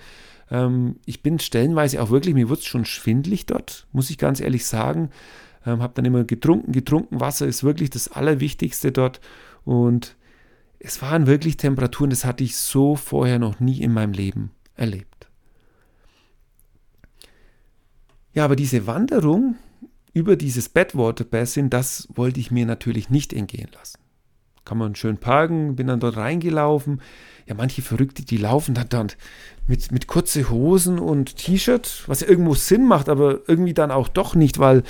Ähm, 0.51 0.99
ich 1.05 1.23
bin 1.23 1.39
stellenweise 1.39 2.01
auch 2.01 2.09
wirklich, 2.09 2.35
mir 2.35 2.49
wurde 2.49 2.61
es 2.61 2.65
schon 2.65 2.85
schwindlig 2.85 3.45
dort, 3.45 3.87
muss 3.91 4.09
ich 4.09 4.17
ganz 4.17 4.39
ehrlich 4.39 4.65
sagen. 4.65 5.09
Ähm, 5.67 5.81
habe 5.81 5.93
dann 5.95 6.05
immer 6.05 6.23
getrunken, 6.23 6.71
getrunken. 6.71 7.19
Wasser 7.19 7.45
ist 7.45 7.63
wirklich 7.63 7.89
das 7.89 8.07
Allerwichtigste 8.07 8.91
dort. 8.91 9.19
Und 9.65 10.15
es 10.79 11.01
waren 11.01 11.27
wirklich 11.27 11.57
Temperaturen, 11.57 12.09
das 12.09 12.23
hatte 12.23 12.43
ich 12.43 12.55
so 12.55 12.95
vorher 12.95 13.37
noch 13.37 13.59
nie 13.59 13.81
in 13.81 13.91
meinem 13.91 14.13
Leben 14.13 14.51
erlebt. 14.75 15.27
Ja, 18.33 18.45
aber 18.45 18.55
diese 18.55 18.87
Wanderung 18.87 19.55
über 20.13 20.35
dieses 20.35 20.69
Badwater 20.69 21.23
Basin, 21.23 21.69
das 21.69 22.07
wollte 22.13 22.39
ich 22.39 22.51
mir 22.51 22.65
natürlich 22.65 23.09
nicht 23.09 23.33
entgehen 23.33 23.69
lassen. 23.73 23.99
Kann 24.63 24.77
man 24.77 24.95
schön 24.95 25.17
parken, 25.17 25.75
bin 25.75 25.87
dann 25.87 25.99
dort 25.99 26.17
reingelaufen. 26.17 27.01
Ja, 27.45 27.55
manche 27.55 27.81
Verrückte, 27.81 28.25
die 28.25 28.37
laufen 28.37 28.75
dann, 28.75 28.89
dann 28.89 29.07
mit, 29.65 29.91
mit 29.91 30.07
kurze 30.07 30.49
Hosen 30.49 30.99
und 30.99 31.37
T-Shirt, 31.37 32.03
was 32.07 32.21
ja 32.21 32.27
irgendwo 32.27 32.53
Sinn 32.53 32.85
macht, 32.85 33.09
aber 33.09 33.41
irgendwie 33.47 33.73
dann 33.73 33.91
auch 33.91 34.07
doch 34.07 34.35
nicht, 34.35 34.59
weil 34.59 34.83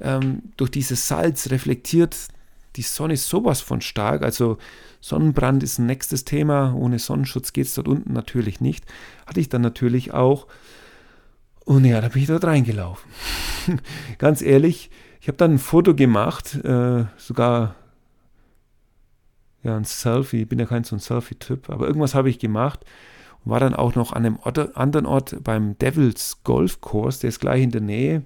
ähm, 0.00 0.42
durch 0.56 0.70
dieses 0.70 1.08
Salz 1.08 1.50
reflektiert 1.50 2.16
die 2.76 2.82
Sonne 2.82 3.16
sowas 3.16 3.60
von 3.60 3.80
stark. 3.80 4.22
Also 4.22 4.58
Sonnenbrand 5.00 5.62
ist 5.62 5.78
ein 5.78 5.86
nächstes 5.86 6.24
Thema. 6.24 6.74
Ohne 6.74 6.98
Sonnenschutz 6.98 7.52
geht 7.52 7.66
es 7.66 7.74
dort 7.74 7.88
unten 7.88 8.12
natürlich 8.12 8.60
nicht. 8.60 8.84
Hatte 9.26 9.40
ich 9.40 9.48
dann 9.48 9.62
natürlich 9.62 10.12
auch. 10.12 10.46
Und 11.64 11.84
ja, 11.84 12.00
da 12.00 12.08
bin 12.08 12.22
ich 12.22 12.28
dort 12.28 12.44
reingelaufen. 12.44 13.10
Ganz 14.18 14.42
ehrlich, 14.42 14.90
ich 15.20 15.28
habe 15.28 15.38
dann 15.38 15.54
ein 15.54 15.58
Foto 15.58 15.94
gemacht, 15.94 16.54
äh, 16.64 17.04
sogar 17.16 17.74
ja, 19.62 19.76
ein 19.76 19.84
Selfie. 19.84 20.42
Ich 20.42 20.48
bin 20.48 20.58
ja 20.58 20.66
kein 20.66 20.84
so 20.84 20.94
ein 20.94 21.00
Selfie-Typ, 21.00 21.70
aber 21.70 21.86
irgendwas 21.86 22.14
habe 22.14 22.30
ich 22.30 22.38
gemacht 22.38 22.84
war 23.46 23.60
dann 23.60 23.74
auch 23.74 23.94
noch 23.94 24.12
an 24.12 24.26
einem 24.26 24.38
anderen 24.74 25.06
Ort 25.06 25.42
beim 25.42 25.78
Devils 25.78 26.42
Golf 26.42 26.80
Course, 26.80 27.20
der 27.20 27.28
ist 27.28 27.40
gleich 27.40 27.62
in 27.62 27.70
der 27.70 27.80
Nähe. 27.80 28.22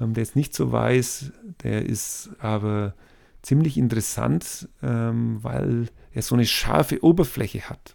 Ähm, 0.00 0.14
der 0.14 0.22
ist 0.22 0.36
nicht 0.36 0.54
so 0.54 0.72
weiß, 0.72 1.32
der 1.62 1.86
ist 1.86 2.30
aber 2.38 2.94
ziemlich 3.42 3.78
interessant, 3.78 4.68
ähm, 4.82 5.42
weil 5.42 5.88
er 6.12 6.22
so 6.22 6.34
eine 6.34 6.46
scharfe 6.46 7.02
Oberfläche 7.04 7.68
hat. 7.68 7.94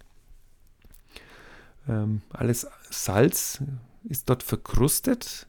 Ähm, 1.88 2.22
alles 2.32 2.68
Salz, 2.90 3.62
ist 4.04 4.30
dort 4.30 4.44
verkrustet, 4.44 5.48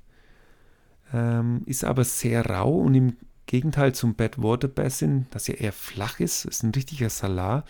ähm, 1.12 1.62
ist 1.66 1.84
aber 1.84 2.04
sehr 2.04 2.44
rau 2.46 2.78
und 2.78 2.94
im 2.94 3.16
Gegenteil 3.46 3.94
zum 3.94 4.14
Badwater 4.14 4.68
Basin, 4.68 5.26
das 5.30 5.46
ja 5.46 5.54
eher 5.54 5.72
flach 5.72 6.20
ist, 6.20 6.44
ist 6.44 6.62
ein 6.62 6.70
richtiger 6.70 7.10
Salar, 7.10 7.64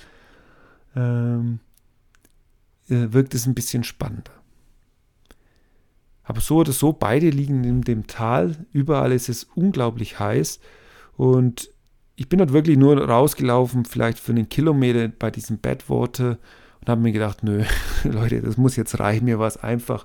ähm, 0.94 1.60
äh, 2.88 3.12
wirkt 3.12 3.34
es 3.34 3.46
ein 3.46 3.54
bisschen 3.54 3.84
spannender. 3.84 4.41
Aber 6.24 6.40
so 6.40 6.56
oder 6.56 6.72
so, 6.72 6.92
beide 6.92 7.30
liegen 7.30 7.64
in 7.64 7.82
dem 7.82 8.06
Tal, 8.06 8.56
überall 8.72 9.12
ist 9.12 9.28
es 9.28 9.44
unglaublich 9.54 10.18
heiß 10.18 10.60
und 11.16 11.70
ich 12.14 12.28
bin 12.28 12.38
dort 12.38 12.52
wirklich 12.52 12.76
nur 12.76 12.96
rausgelaufen, 12.98 13.84
vielleicht 13.84 14.18
für 14.18 14.32
einen 14.32 14.48
Kilometer 14.48 15.08
bei 15.08 15.30
diesem 15.30 15.58
Badwater 15.58 16.38
und 16.80 16.88
habe 16.88 17.00
mir 17.00 17.12
gedacht, 17.12 17.42
nö, 17.42 17.64
Leute, 18.04 18.40
das 18.40 18.56
muss 18.56 18.76
jetzt 18.76 18.98
reichen, 19.00 19.24
mir 19.24 19.38
war 19.38 19.48
es 19.48 19.56
einfach 19.56 20.04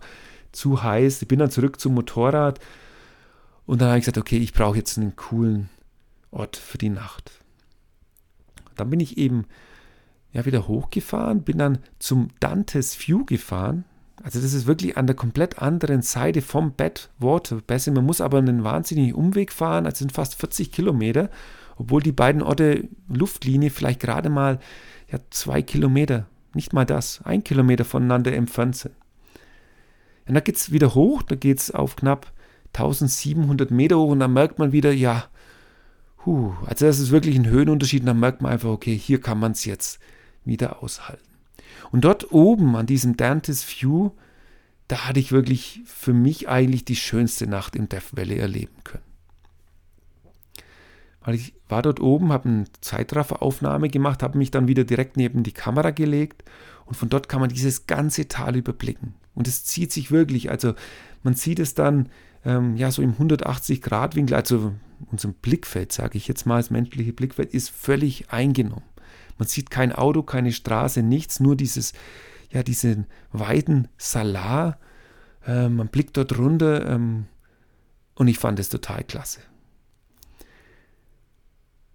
zu 0.52 0.82
heiß. 0.82 1.22
Ich 1.22 1.28
bin 1.28 1.40
dann 1.40 1.52
zurück 1.52 1.80
zum 1.80 1.94
Motorrad 1.94 2.60
und 3.66 3.82
dann 3.82 3.90
habe 3.90 4.00
ich 4.00 4.06
gesagt, 4.06 4.18
okay, 4.18 4.38
ich 4.38 4.54
brauche 4.54 4.78
jetzt 4.78 4.98
einen 4.98 5.16
coolen 5.16 5.70
Ort 6.32 6.56
für 6.56 6.78
die 6.78 6.90
Nacht. 6.90 7.44
Dann 8.76 8.90
bin 8.90 9.00
ich 9.00 9.18
eben 9.18 9.46
ja, 10.32 10.46
wieder 10.46 10.68
hochgefahren, 10.68 11.44
bin 11.44 11.58
dann 11.58 11.80
zum 12.00 12.30
Dantes 12.40 12.98
View 13.00 13.26
gefahren. 13.26 13.86
Also 14.24 14.42
das 14.42 14.54
ist 14.54 14.66
wirklich 14.66 14.98
an 14.98 15.08
der 15.08 15.16
komplett 15.16 15.60
anderen 15.60 16.02
Seite 16.02 16.42
vom 16.42 16.74
Badwater 16.74 17.62
Basin. 17.66 17.94
Man 17.94 18.06
muss 18.06 18.22
aber 18.22 18.40
einen 18.40 18.64
wahnsinnigen 18.64 19.14
Umweg 19.14 19.52
fahren, 19.52 19.86
also 19.86 20.00
sind 20.00 20.12
fast 20.12 20.36
40 20.36 20.72
Kilometer, 20.72 21.30
obwohl 21.78 22.02
die 22.02 22.12
beiden 22.12 22.42
Orte 22.42 22.88
Luftlinie 23.08 23.70
vielleicht 23.70 24.00
gerade 24.00 24.30
mal 24.30 24.60
ja, 25.12 25.20
zwei 25.30 25.62
Kilometer, 25.62 26.26
nicht 26.54 26.74
mal 26.74 26.86
das, 26.86 27.22
ein 27.24 27.44
Kilometer 27.44 27.86
voneinander 27.86 28.34
entfernt 28.34 28.76
sind. 28.76 28.96
Und 30.28 30.34
da 30.34 30.40
geht 30.40 30.58
es 30.58 30.72
wieder 30.72 30.96
hoch, 30.96 31.22
da 31.22 31.36
geht 31.36 31.60
es 31.60 31.72
auf 31.72 31.96
knapp 31.96 32.34
1700 32.74 33.72
Meter 33.72 33.98
hoch 33.98 34.10
und 34.12 34.20
dann 34.20 34.34
merkt 34.34 34.60
man 34.60 34.72
wieder, 34.72 34.92
ja, 34.92 35.26
huh, 36.26 36.54
also 36.66 36.86
das 36.86 37.00
ist 37.00 37.12
wirklich 37.12 37.38
ein 37.38 37.48
Höhenunterschied 37.48 38.02
und 38.02 38.08
dann 38.08 38.20
merkt 38.20 38.42
man 38.42 38.52
einfach, 38.52 38.70
okay, 38.70 38.98
hier 38.98 39.22
kann 39.22 39.40
man 39.40 39.54
es 39.54 39.64
jetzt 39.66 40.00
wieder 40.44 40.84
aushalten. 40.84 41.24
Und 41.92 42.02
dort 42.02 42.32
oben 42.32 42.76
an 42.76 42.86
diesem 42.86 43.18
Dantes 43.18 43.66
View, 43.68 44.12
da 44.88 45.08
hatte 45.08 45.20
ich 45.20 45.32
wirklich 45.32 45.82
für 45.86 46.14
mich 46.14 46.48
eigentlich 46.48 46.86
die 46.86 46.96
schönste 46.96 47.48
Nacht 47.48 47.76
im 47.76 47.90
Death 47.90 48.16
Valley 48.16 48.38
erleben 48.38 48.84
können. 48.84 49.04
Weil 51.22 51.36
ich 51.36 51.54
war 51.68 51.82
dort 51.82 52.00
oben, 52.00 52.32
habe 52.32 52.48
eine 52.48 52.66
Zeitrafferaufnahme 52.80 53.90
gemacht, 53.90 54.24
habe 54.24 54.38
mich 54.38 54.52
dann 54.52 54.70
wieder 54.70 54.86
direkt 54.86 55.18
neben 55.18 55.44
die 55.44 55.52
Kamera 55.52 55.92
gelegt 55.92 56.44
und 56.86 56.96
von 56.96 57.10
dort 57.10 57.28
kann 57.28 57.42
man 57.42 57.50
dieses 57.50 57.86
ganze 57.86 58.30
Tal 58.30 58.56
überblicken. 58.56 59.14
Und 59.36 59.48
es 59.48 59.66
zieht 59.66 59.92
sich 59.92 60.10
wirklich, 60.10 60.50
also 60.50 60.74
man 61.24 61.34
sieht 61.34 61.60
es 61.60 61.74
dann 61.74 62.08
ähm, 62.46 62.78
ja 62.78 62.92
so 62.92 63.02
im 63.02 63.14
180-Grad-Winkel, 63.16 64.36
also 64.36 64.74
unser 65.12 65.30
Blickfeld, 65.30 65.92
sage 65.92 66.18
ich 66.18 66.30
jetzt 66.30 66.46
mal, 66.46 66.58
das 66.58 66.70
menschliche 66.70 67.12
Blickfeld 67.12 67.54
ist 67.54 67.70
völlig 67.70 68.32
eingenommen. 68.32 68.84
Man 69.38 69.48
sieht 69.48 69.70
kein 69.70 69.92
Auto, 69.92 70.24
keine 70.24 70.52
Straße, 70.52 71.04
nichts, 71.04 71.40
nur 71.40 71.56
dieses, 71.56 71.94
ja, 72.52 72.64
diesen 72.64 73.06
weiten 73.32 73.88
Salar. 73.98 74.80
Äh, 75.46 75.70
man 75.70 75.88
blickt 75.88 76.18
dort 76.18 76.38
runter 76.38 76.90
ähm, 76.90 77.26
und 78.16 78.28
ich 78.28 78.40
fand 78.40 78.60
es 78.60 78.70
total 78.70 79.04
klasse. 79.04 79.40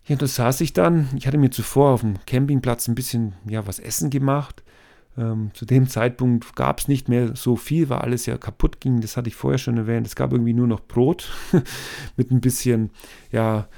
Ja, 0.04 0.16
da 0.16 0.26
saß 0.26 0.60
ich 0.62 0.72
dann, 0.72 1.08
ich 1.16 1.26
hatte 1.26 1.38
mir 1.38 1.50
zuvor 1.50 1.90
auf 1.92 2.00
dem 2.00 2.24
Campingplatz 2.26 2.88
ein 2.88 2.94
bisschen 2.94 3.34
ja, 3.46 3.66
was 3.66 3.78
essen 3.78 4.10
gemacht 4.10 4.62
ähm, 5.16 5.50
zu 5.52 5.66
dem 5.66 5.88
Zeitpunkt 5.88 6.56
gab 6.56 6.80
es 6.80 6.88
nicht 6.88 7.08
mehr 7.08 7.36
so 7.36 7.56
viel, 7.56 7.90
weil 7.90 7.98
alles 7.98 8.24
ja 8.26 8.38
kaputt 8.38 8.80
ging. 8.80 9.00
Das 9.00 9.16
hatte 9.16 9.28
ich 9.28 9.36
vorher 9.36 9.58
schon 9.58 9.76
erwähnt. 9.76 10.06
Es 10.06 10.16
gab 10.16 10.32
irgendwie 10.32 10.54
nur 10.54 10.66
noch 10.66 10.80
Brot 10.80 11.30
mit 12.16 12.30
ein 12.30 12.40
bisschen 12.40 12.90
ja, 13.30 13.68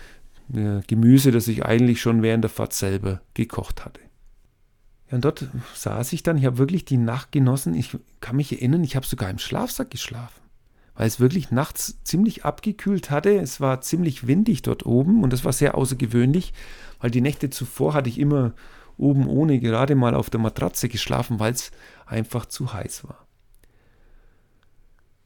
äh, 0.52 0.80
Gemüse, 0.86 1.30
das 1.30 1.48
ich 1.48 1.64
eigentlich 1.64 2.00
schon 2.00 2.22
während 2.22 2.44
der 2.44 2.50
Fahrt 2.50 2.72
selber 2.72 3.20
gekocht 3.34 3.84
hatte. 3.84 4.00
Ja, 5.10 5.16
und 5.16 5.24
dort 5.24 5.48
saß 5.74 6.12
ich 6.12 6.22
dann. 6.22 6.38
Ich 6.38 6.44
habe 6.44 6.58
wirklich 6.58 6.84
die 6.84 6.96
Nacht 6.96 7.32
genossen. 7.32 7.74
Ich 7.74 7.96
kann 8.20 8.36
mich 8.36 8.52
erinnern, 8.52 8.84
ich 8.84 8.96
habe 8.96 9.06
sogar 9.06 9.30
im 9.30 9.38
Schlafsack 9.38 9.90
geschlafen, 9.90 10.40
weil 10.94 11.06
es 11.06 11.20
wirklich 11.20 11.50
nachts 11.50 12.02
ziemlich 12.04 12.44
abgekühlt 12.44 13.10
hatte. 13.10 13.38
Es 13.38 13.60
war 13.60 13.80
ziemlich 13.80 14.26
windig 14.26 14.62
dort 14.62 14.86
oben 14.86 15.22
und 15.22 15.32
das 15.32 15.44
war 15.44 15.52
sehr 15.52 15.76
außergewöhnlich, 15.76 16.52
weil 17.00 17.10
die 17.10 17.20
Nächte 17.20 17.50
zuvor 17.50 17.94
hatte 17.94 18.08
ich 18.08 18.18
immer 18.18 18.52
oben 18.96 19.26
ohne 19.26 19.58
gerade 19.58 19.94
mal 19.94 20.14
auf 20.14 20.30
der 20.30 20.40
Matratze 20.40 20.88
geschlafen, 20.88 21.40
weil 21.40 21.52
es 21.52 21.72
einfach 22.06 22.46
zu 22.46 22.72
heiß 22.72 23.04
war. 23.04 23.26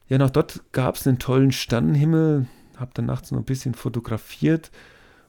Ja, 0.08 0.16
nach 0.16 0.30
dort 0.30 0.62
gab 0.72 0.96
es 0.96 1.06
einen 1.06 1.18
tollen 1.18 1.52
Sternenhimmel, 1.52 2.46
habe 2.76 2.92
dann 2.94 3.04
nachts 3.04 3.30
noch 3.30 3.40
ein 3.40 3.44
bisschen 3.44 3.74
fotografiert 3.74 4.70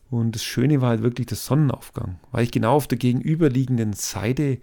und 0.10 0.34
das 0.34 0.44
Schöne 0.44 0.82
war 0.82 0.90
halt 0.90 1.04
wirklich 1.04 1.28
der 1.28 1.38
Sonnenaufgang, 1.38 2.20
weil 2.32 2.44
ich 2.44 2.52
genau 2.52 2.76
auf 2.76 2.88
der 2.88 2.98
gegenüberliegenden 2.98 3.94
Seite 3.94 4.60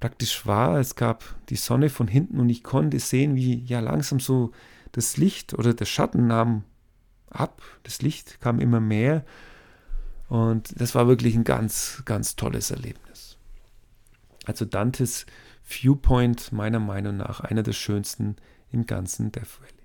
praktisch 0.00 0.46
war. 0.46 0.78
Es 0.78 0.94
gab 0.94 1.24
die 1.48 1.56
Sonne 1.56 1.88
von 1.88 2.08
hinten 2.08 2.40
und 2.40 2.50
ich 2.50 2.62
konnte 2.62 2.98
sehen, 2.98 3.34
wie 3.36 3.64
ja 3.64 3.80
langsam 3.80 4.20
so 4.20 4.52
das 4.92 5.16
Licht 5.16 5.54
oder 5.54 5.72
der 5.72 5.86
Schatten 5.86 6.26
nahm 6.26 6.64
ab. 7.30 7.62
Das 7.84 8.02
Licht 8.02 8.40
kam 8.40 8.60
immer 8.60 8.80
mehr 8.80 9.24
und 10.28 10.78
das 10.80 10.94
war 10.94 11.06
wirklich 11.06 11.34
ein 11.36 11.44
ganz, 11.44 12.02
ganz 12.04 12.36
tolles 12.36 12.70
Erlebnis. 12.70 13.38
Also 14.44 14.64
Dantes 14.64 15.26
Viewpoint 15.62 16.52
meiner 16.52 16.78
Meinung 16.78 17.16
nach 17.16 17.40
einer 17.40 17.62
der 17.62 17.72
schönsten 17.72 18.36
im 18.70 18.86
ganzen 18.86 19.32
Death 19.32 19.60
Valley. 19.60 19.75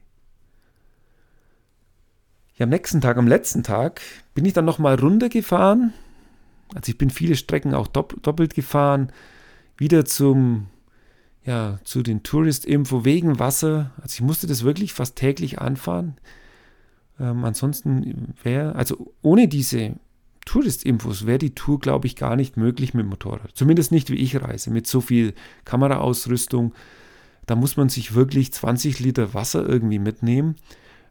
Ja, 2.62 2.66
am 2.66 2.70
nächsten 2.70 3.02
Tag, 3.02 3.18
am 3.18 3.28
letzten 3.28 3.64
Tag, 3.64 4.02
bin 4.36 4.46
ich 4.46 4.54
dann 4.54 4.66
nochmal 4.66 4.94
runtergefahren. 4.94 5.94
Also 6.76 6.92
ich 6.92 6.98
bin 7.00 7.10
viele 7.10 7.36
Strecken 7.36 7.74
auch 7.74 7.88
doppelt 7.88 8.54
gefahren. 8.54 9.12
Wieder 9.78 10.06
zum, 10.06 10.68
ja, 11.44 11.80
zu 11.86 12.04
den 12.04 12.22
Tourist-Info 12.22 13.04
wegen 13.04 13.40
Wasser. 13.40 13.90
Also 14.00 14.14
ich 14.14 14.22
musste 14.22 14.46
das 14.46 14.64
wirklich 14.64 14.94
fast 14.94 15.16
täglich 15.16 15.58
anfahren. 15.58 16.18
Ähm, 17.20 17.46
ansonsten 17.46 18.36
wäre, 18.44 18.76
also 18.76 19.12
ohne 19.24 19.48
diese 19.48 19.96
Tourist-Infos 20.46 21.26
wäre 21.26 21.40
die 21.40 21.56
Tour, 21.56 21.80
glaube 21.80 22.06
ich, 22.06 22.16
gar 22.16 22.36
nicht 22.36 22.58
möglich 22.58 22.94
mit 22.94 23.06
dem 23.06 23.10
Motorrad. 23.10 23.50
Zumindest 23.56 23.92
nicht, 23.92 24.12
wie 24.12 24.18
ich 24.18 24.40
reise, 24.40 24.70
mit 24.70 24.86
so 24.86 25.02
viel 25.02 25.34
Kameraausrüstung. 25.66 26.76
Da 27.48 27.56
muss 27.56 27.76
man 27.76 27.90
sich 27.90 28.14
wirklich 28.14 28.54
20 28.54 29.00
Liter 29.00 29.34
Wasser 29.34 29.68
irgendwie 29.68 29.98
mitnehmen. 29.98 30.58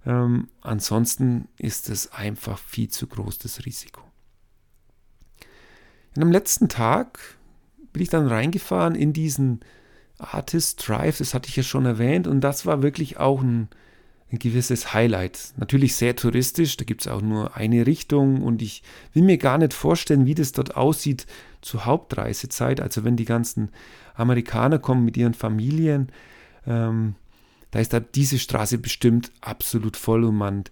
Ähm, 0.07 0.49
ansonsten 0.63 1.49
ist 1.59 1.91
es 1.91 2.13
einfach 2.13 2.59
viel 2.59 2.89
zu 2.89 3.07
groß, 3.07 3.39
das 3.39 3.65
Risiko. 3.67 4.03
Und 6.17 6.23
am 6.23 6.33
letzten 6.33 6.69
Tag 6.69 7.19
bin 7.93 8.03
ich 8.03 8.09
dann 8.09 8.27
reingefahren 8.27 8.95
in 8.95 9.13
diesen 9.13 9.61
Artist 10.19 10.87
Drive, 10.87 11.19
das 11.19 11.35
hatte 11.35 11.49
ich 11.49 11.57
ja 11.57 11.63
schon 11.63 11.87
erwähnt, 11.87 12.27
und 12.27 12.41
das 12.41 12.67
war 12.67 12.83
wirklich 12.83 13.19
auch 13.19 13.41
ein, 13.41 13.69
ein 14.31 14.39
gewisses 14.39 14.93
Highlight. 14.93 15.55
Natürlich 15.57 15.97
sehr 15.97 16.17
touristisch, 16.17 16.77
da 16.77 16.85
gibt 16.85 17.03
es 17.03 17.09
auch 17.09 17.23
nur 17.23 17.57
eine 17.57 17.87
Richtung 17.87 18.43
und 18.43 18.63
ich 18.63 18.83
will 19.13 19.23
mir 19.23 19.39
gar 19.39 19.59
nicht 19.59 19.73
vorstellen, 19.73 20.27
wie 20.27 20.35
das 20.35 20.53
dort 20.53 20.77
aussieht 20.77 21.27
zur 21.63 21.85
Hauptreisezeit, 21.85 22.81
also 22.81 23.05
wenn 23.05 23.17
die 23.17 23.25
ganzen 23.25 23.71
Amerikaner 24.15 24.79
kommen 24.79 25.05
mit 25.05 25.17
ihren 25.17 25.35
Familien. 25.35 26.11
Ähm, 26.67 27.15
da 27.71 27.79
ist 27.79 27.93
da 27.93 28.01
diese 28.01 28.39
Straße 28.39 28.79
bestimmt 28.79 29.31
absolut 29.41 29.97
voll 29.97 30.25
und 30.25 30.37
man 30.37 30.65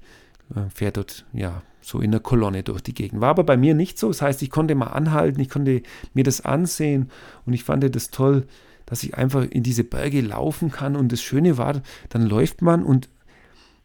äh, 0.54 0.68
fährt 0.74 0.96
dort 0.96 1.24
ja 1.32 1.62
so 1.80 2.00
in 2.00 2.10
der 2.10 2.20
Kolonne 2.20 2.62
durch 2.62 2.82
die 2.82 2.94
Gegend. 2.94 3.20
War 3.20 3.30
aber 3.30 3.44
bei 3.44 3.56
mir 3.56 3.74
nicht 3.74 3.98
so. 3.98 4.08
Das 4.08 4.20
heißt, 4.20 4.42
ich 4.42 4.50
konnte 4.50 4.74
mal 4.74 4.88
anhalten, 4.88 5.40
ich 5.40 5.48
konnte 5.48 5.82
mir 6.12 6.24
das 6.24 6.44
ansehen 6.44 7.10
und 7.46 7.54
ich 7.54 7.64
fand 7.64 7.94
das 7.94 8.10
toll, 8.10 8.46
dass 8.84 9.02
ich 9.02 9.16
einfach 9.16 9.44
in 9.44 9.62
diese 9.62 9.84
Berge 9.84 10.20
laufen 10.20 10.70
kann. 10.70 10.96
Und 10.96 11.12
das 11.12 11.22
Schöne 11.22 11.56
war, 11.56 11.82
dann 12.08 12.22
läuft 12.22 12.62
man 12.62 12.82
und 12.82 13.08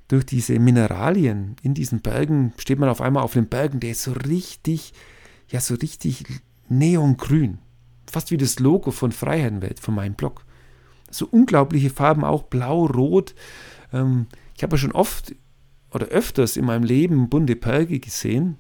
durch 0.07 0.25
diese 0.25 0.59
Mineralien 0.59 1.55
in 1.61 1.73
diesen 1.73 2.01
Bergen 2.01 2.53
steht 2.57 2.79
man 2.79 2.89
auf 2.89 3.01
einmal 3.01 3.23
auf 3.23 3.33
den 3.33 3.47
Bergen, 3.47 3.79
der 3.79 3.91
ist 3.91 4.03
so 4.03 4.11
richtig, 4.11 4.93
ja, 5.49 5.59
so 5.59 5.75
richtig 5.75 6.23
neongrün. 6.69 7.59
Fast 8.05 8.31
wie 8.31 8.37
das 8.37 8.59
Logo 8.59 8.91
von 8.91 9.11
Freiheitenwelt, 9.11 9.79
von 9.79 9.95
meinem 9.95 10.13
Blog 10.13 10.45
so 11.13 11.27
unglaubliche 11.29 11.89
Farben, 11.89 12.23
auch 12.23 12.43
blau, 12.43 12.85
rot. 12.85 13.35
Ähm, 13.91 14.27
ich 14.55 14.63
habe 14.63 14.75
ja 14.75 14.77
schon 14.77 14.91
oft 14.91 15.35
oder 15.91 16.07
öfters 16.07 16.57
in 16.57 16.65
meinem 16.65 16.83
Leben 16.83 17.29
bunte 17.29 17.55
Berge 17.55 17.99
gesehen. 17.99 18.57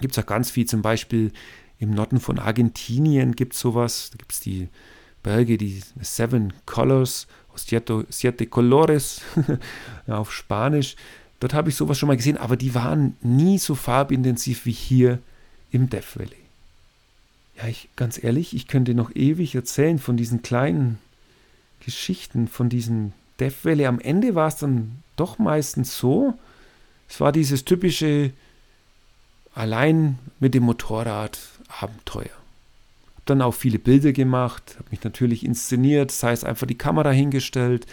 Gibt 0.00 0.16
es 0.16 0.22
auch 0.22 0.26
ganz 0.26 0.50
viel, 0.50 0.66
zum 0.66 0.82
Beispiel 0.82 1.32
im 1.78 1.90
Norden 1.90 2.20
von 2.20 2.38
Argentinien 2.38 3.34
gibt 3.34 3.54
es 3.54 3.60
sowas. 3.60 4.10
Da 4.12 4.18
gibt 4.18 4.32
es 4.32 4.40
die 4.40 4.68
Berge, 5.22 5.56
die 5.56 5.82
Seven 6.00 6.52
Colors, 6.66 7.26
Siete, 7.54 8.06
Siete 8.10 8.46
Colores 8.46 9.22
auf 10.06 10.32
Spanisch. 10.32 10.96
Dort 11.40 11.54
habe 11.54 11.70
ich 11.70 11.76
sowas 11.76 11.98
schon 11.98 12.08
mal 12.08 12.16
gesehen, 12.16 12.36
aber 12.36 12.56
die 12.56 12.74
waren 12.74 13.16
nie 13.22 13.58
so 13.58 13.74
farbintensiv 13.74 14.66
wie 14.66 14.72
hier 14.72 15.20
im 15.70 15.88
Death 15.88 16.18
Valley. 16.18 16.36
Ja, 17.56 17.66
ich, 17.66 17.88
ganz 17.96 18.22
ehrlich, 18.22 18.54
ich 18.54 18.68
könnte 18.68 18.94
noch 18.94 19.14
ewig 19.14 19.54
erzählen 19.54 19.98
von 19.98 20.18
diesen 20.18 20.42
kleinen 20.42 20.98
Geschichten 21.84 22.48
von 22.48 22.68
diesem 22.68 23.12
Death 23.38 23.64
Valley. 23.64 23.86
Am 23.86 24.00
Ende 24.00 24.34
war 24.34 24.48
es 24.48 24.56
dann 24.56 25.02
doch 25.16 25.38
meistens 25.38 25.96
so, 25.96 26.34
es 27.08 27.20
war 27.20 27.32
dieses 27.32 27.64
typische 27.64 28.32
allein 29.54 30.18
mit 30.38 30.54
dem 30.54 30.62
Motorrad 30.62 31.38
Abenteuer. 31.80 32.30
Hab 33.16 33.26
dann 33.26 33.42
auch 33.42 33.54
viele 33.54 33.78
Bilder 33.78 34.12
gemacht, 34.12 34.76
habe 34.78 34.90
mich 34.90 35.02
natürlich 35.02 35.44
inszeniert, 35.44 36.10
das 36.10 36.22
heißt 36.22 36.44
einfach 36.44 36.66
die 36.66 36.78
Kamera 36.78 37.10
hingestellt, 37.10 37.86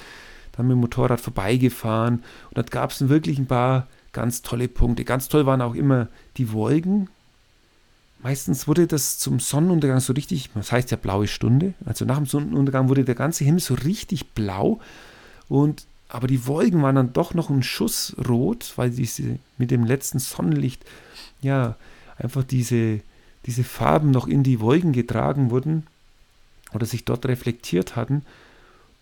dann 0.53 0.67
mit 0.67 0.75
dem 0.75 0.81
Motorrad 0.81 1.19
vorbeigefahren 1.19 2.23
und 2.49 2.57
dort 2.57 2.71
gab 2.71 2.91
es 2.91 3.09
wirklich 3.09 3.39
ein 3.39 3.47
paar 3.47 3.88
ganz 4.13 4.41
tolle 4.41 4.67
Punkte. 4.67 5.03
Ganz 5.03 5.29
toll 5.29 5.45
waren 5.45 5.61
auch 5.61 5.75
immer 5.75 6.07
die 6.38 6.51
Wolken, 6.51 7.09
Meistens 8.24 8.68
wurde 8.68 8.88
das 8.88 9.20
zum 9.20 9.39
Sonnenuntergang 9.39 9.99
so 9.99 10.13
richtig, 10.13 10.49
das 10.53 10.72
heißt 10.72 10.91
ja 10.91 10.97
blaue 10.97 11.28
Stunde, 11.28 11.74
also 11.86 12.03
nach 12.03 12.18
dem 12.18 12.26
Sonnenuntergang 12.26 12.89
wurde 12.89 13.05
der 13.05 13.15
ganze 13.15 13.43
Himmel 13.43 13.59
so 13.59 13.76
richtig 13.76 14.30
blau 14.32 14.80
und 15.47 15.86
aber 16.09 16.28
die 16.28 16.47
Wolken 16.47 16.82
waren 16.82 16.95
dann 16.95 17.13
doch 17.13 17.34
noch 17.34 17.49
ein 17.49 17.63
Schuss 17.63 18.15
rot, 18.28 18.74
weil 18.78 18.91
diese 18.91 19.39
mit 19.57 19.72
dem 19.72 19.84
letzten 19.84 20.20
Sonnenlicht 20.20 20.86
ja 21.41 21.76
einfach 22.18 22.43
diese, 22.43 23.01
diese 23.45 23.63
Farben 23.63 24.11
noch 24.11 24.28
in 24.28 24.43
die 24.43 24.59
Wolken 24.59 24.93
getragen 24.93 25.51
wurden 25.51 25.86
oder 26.74 26.86
sich 26.86 27.03
dort 27.03 27.26
reflektiert 27.26 27.95
hatten. 27.95 28.24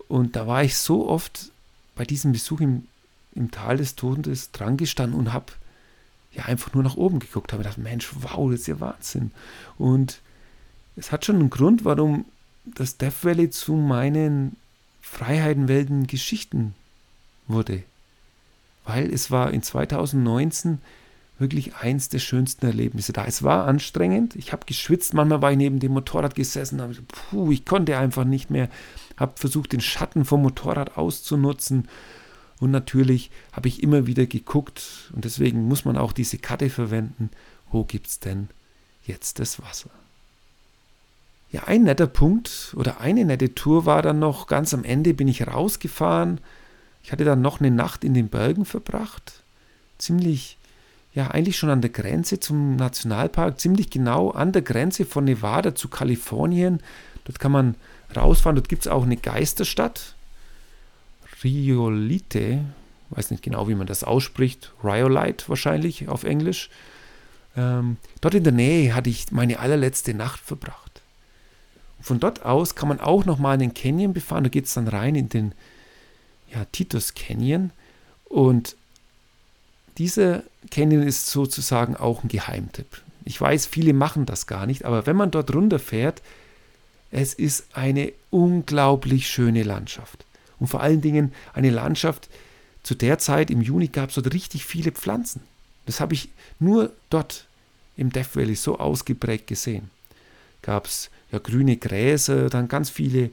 Und 0.07 0.35
da 0.35 0.47
war 0.47 0.63
ich 0.63 0.77
so 0.77 1.07
oft 1.07 1.51
bei 1.95 2.05
diesem 2.05 2.31
Besuch 2.31 2.59
im, 2.61 2.85
im 3.33 3.51
Tal 3.51 3.77
des 3.77 3.95
Todes 3.95 4.51
dran 4.51 4.77
gestanden 4.77 5.19
und 5.19 5.31
habe 5.31 5.53
ja 6.35 6.45
einfach 6.45 6.73
nur 6.73 6.83
nach 6.83 6.95
oben 6.95 7.19
geguckt 7.19 7.51
habe 7.51 7.61
und 7.61 7.65
dachte, 7.65 7.81
Mensch, 7.81 8.09
wow, 8.21 8.49
das 8.51 8.61
ist 8.61 8.67
ja 8.67 8.79
Wahnsinn. 8.79 9.31
Und 9.77 10.21
es 10.95 11.11
hat 11.11 11.25
schon 11.25 11.37
einen 11.37 11.49
Grund, 11.49 11.85
warum 11.85 12.25
das 12.65 12.97
Death 12.97 13.23
Valley 13.23 13.49
zu 13.49 13.73
meinen 13.73 14.55
Freiheitenwelten 15.01 16.07
Geschichten 16.07 16.73
wurde. 17.47 17.83
Weil 18.85 19.11
es 19.13 19.31
war 19.31 19.51
in 19.51 19.61
2019 19.61 20.79
wirklich 21.37 21.75
eins 21.75 22.09
der 22.09 22.19
schönsten 22.19 22.65
Erlebnisse 22.65 23.13
da. 23.13 23.25
Es 23.25 23.43
war 23.43 23.67
anstrengend. 23.67 24.35
Ich 24.35 24.53
habe 24.53 24.65
geschwitzt. 24.65 25.13
Manchmal 25.13 25.41
war 25.41 25.51
ich 25.51 25.57
neben 25.57 25.79
dem 25.79 25.91
Motorrad 25.91 26.35
gesessen. 26.35 26.81
Habe, 26.81 26.95
puh, 27.07 27.51
ich 27.51 27.65
konnte 27.65 27.97
einfach 27.97 28.23
nicht 28.23 28.49
mehr. 28.49 28.69
Habe 29.17 29.33
versucht, 29.35 29.73
den 29.73 29.81
Schatten 29.81 30.23
vom 30.23 30.41
Motorrad 30.41 30.97
auszunutzen. 30.97 31.87
Und 32.59 32.71
natürlich 32.71 33.31
habe 33.51 33.67
ich 33.67 33.83
immer 33.83 34.07
wieder 34.07 34.25
geguckt 34.25 35.11
und 35.13 35.25
deswegen 35.25 35.67
muss 35.67 35.85
man 35.85 35.97
auch 35.97 36.13
diese 36.13 36.37
Karte 36.37 36.69
verwenden. 36.69 37.29
Wo 37.71 37.83
gibt 37.83 38.07
es 38.07 38.19
denn 38.19 38.49
jetzt 39.05 39.39
das 39.39 39.61
Wasser? 39.61 39.89
Ja, 41.51 41.63
ein 41.65 41.83
netter 41.83 42.07
Punkt 42.07 42.73
oder 42.75 43.01
eine 43.01 43.25
nette 43.25 43.53
Tour 43.55 43.85
war 43.85 44.01
dann 44.01 44.19
noch, 44.19 44.47
ganz 44.47 44.73
am 44.73 44.83
Ende 44.83 45.13
bin 45.13 45.27
ich 45.27 45.45
rausgefahren. 45.45 46.39
Ich 47.03 47.11
hatte 47.11 47.23
dann 47.23 47.41
noch 47.41 47.59
eine 47.59 47.71
Nacht 47.71 48.03
in 48.03 48.13
den 48.13 48.29
Bergen 48.29 48.65
verbracht. 48.65 49.43
Ziemlich, 49.97 50.57
ja, 51.13 51.27
eigentlich 51.29 51.57
schon 51.57 51.69
an 51.69 51.81
der 51.81 51.91
Grenze 51.91 52.39
zum 52.39 52.75
Nationalpark, 52.77 53.59
ziemlich 53.59 53.89
genau 53.89 54.31
an 54.31 54.51
der 54.51 54.63
Grenze 54.63 55.05
von 55.05 55.25
Nevada 55.25 55.75
zu 55.75 55.87
Kalifornien. 55.87 56.81
Dort 57.25 57.39
kann 57.39 57.51
man 57.51 57.75
rausfahren, 58.15 58.55
dort 58.55 58.69
gibt 58.69 58.85
es 58.85 58.91
auch 58.91 59.03
eine 59.03 59.17
Geisterstadt. 59.17 60.14
Riolite, 61.45 62.65
weiß 63.11 63.29
nicht 63.29 63.43
genau, 63.43 63.67
wie 63.67 63.75
man 63.75 63.85
das 63.85 64.03
ausspricht, 64.03 64.73
Riolite 64.83 65.47
wahrscheinlich 65.47 66.09
auf 66.09 66.23
Englisch. 66.23 66.71
Ähm, 67.55 67.97
dort 68.19 68.33
in 68.33 68.43
der 68.43 68.51
Nähe 68.51 68.95
hatte 68.95 69.11
ich 69.11 69.31
meine 69.31 69.59
allerletzte 69.59 70.15
Nacht 70.15 70.39
verbracht. 70.39 71.01
Von 72.01 72.19
dort 72.19 72.43
aus 72.43 72.73
kann 72.73 72.89
man 72.89 72.99
auch 72.99 73.25
nochmal 73.25 73.59
den 73.59 73.75
Canyon 73.75 74.13
befahren. 74.13 74.43
Da 74.43 74.49
geht 74.49 74.65
es 74.65 74.73
dann 74.73 74.87
rein 74.87 75.15
in 75.15 75.29
den 75.29 75.53
ja, 76.51 76.65
Titus 76.71 77.13
Canyon. 77.13 77.71
Und 78.25 78.75
dieser 79.99 80.43
Canyon 80.71 81.03
ist 81.03 81.27
sozusagen 81.27 81.95
auch 81.95 82.23
ein 82.23 82.27
Geheimtipp. 82.27 83.01
Ich 83.23 83.39
weiß, 83.39 83.67
viele 83.67 83.93
machen 83.93 84.25
das 84.25 84.45
gar 84.47 84.65
nicht, 84.65 84.83
aber 84.83 85.05
wenn 85.05 85.15
man 85.15 85.31
dort 85.31 85.53
runterfährt, 85.53 86.21
es 87.11 87.33
ist 87.33 87.65
eine 87.73 88.13
unglaublich 88.29 89.29
schöne 89.29 89.63
Landschaft 89.63 90.25
und 90.59 90.67
vor 90.67 90.81
allen 90.81 91.01
Dingen 91.01 91.33
eine 91.53 91.69
Landschaft. 91.69 92.29
Zu 92.83 92.95
der 92.95 93.17
Zeit 93.17 93.49
im 93.49 93.61
Juni 93.61 93.87
gab 93.87 94.09
es 94.09 94.15
dort 94.15 94.33
richtig 94.33 94.65
viele 94.65 94.91
Pflanzen. 94.91 95.41
Das 95.85 95.99
habe 95.99 96.13
ich 96.13 96.29
nur 96.59 96.91
dort 97.09 97.47
im 97.97 98.11
Death 98.11 98.35
Valley 98.35 98.55
so 98.55 98.79
ausgeprägt 98.79 99.47
gesehen. 99.47 99.89
Gab 100.61 100.85
es 100.85 101.09
ja 101.31 101.39
grüne 101.39 101.77
Gräser, 101.77 102.49
dann 102.49 102.67
ganz 102.67 102.89
viele 102.89 103.31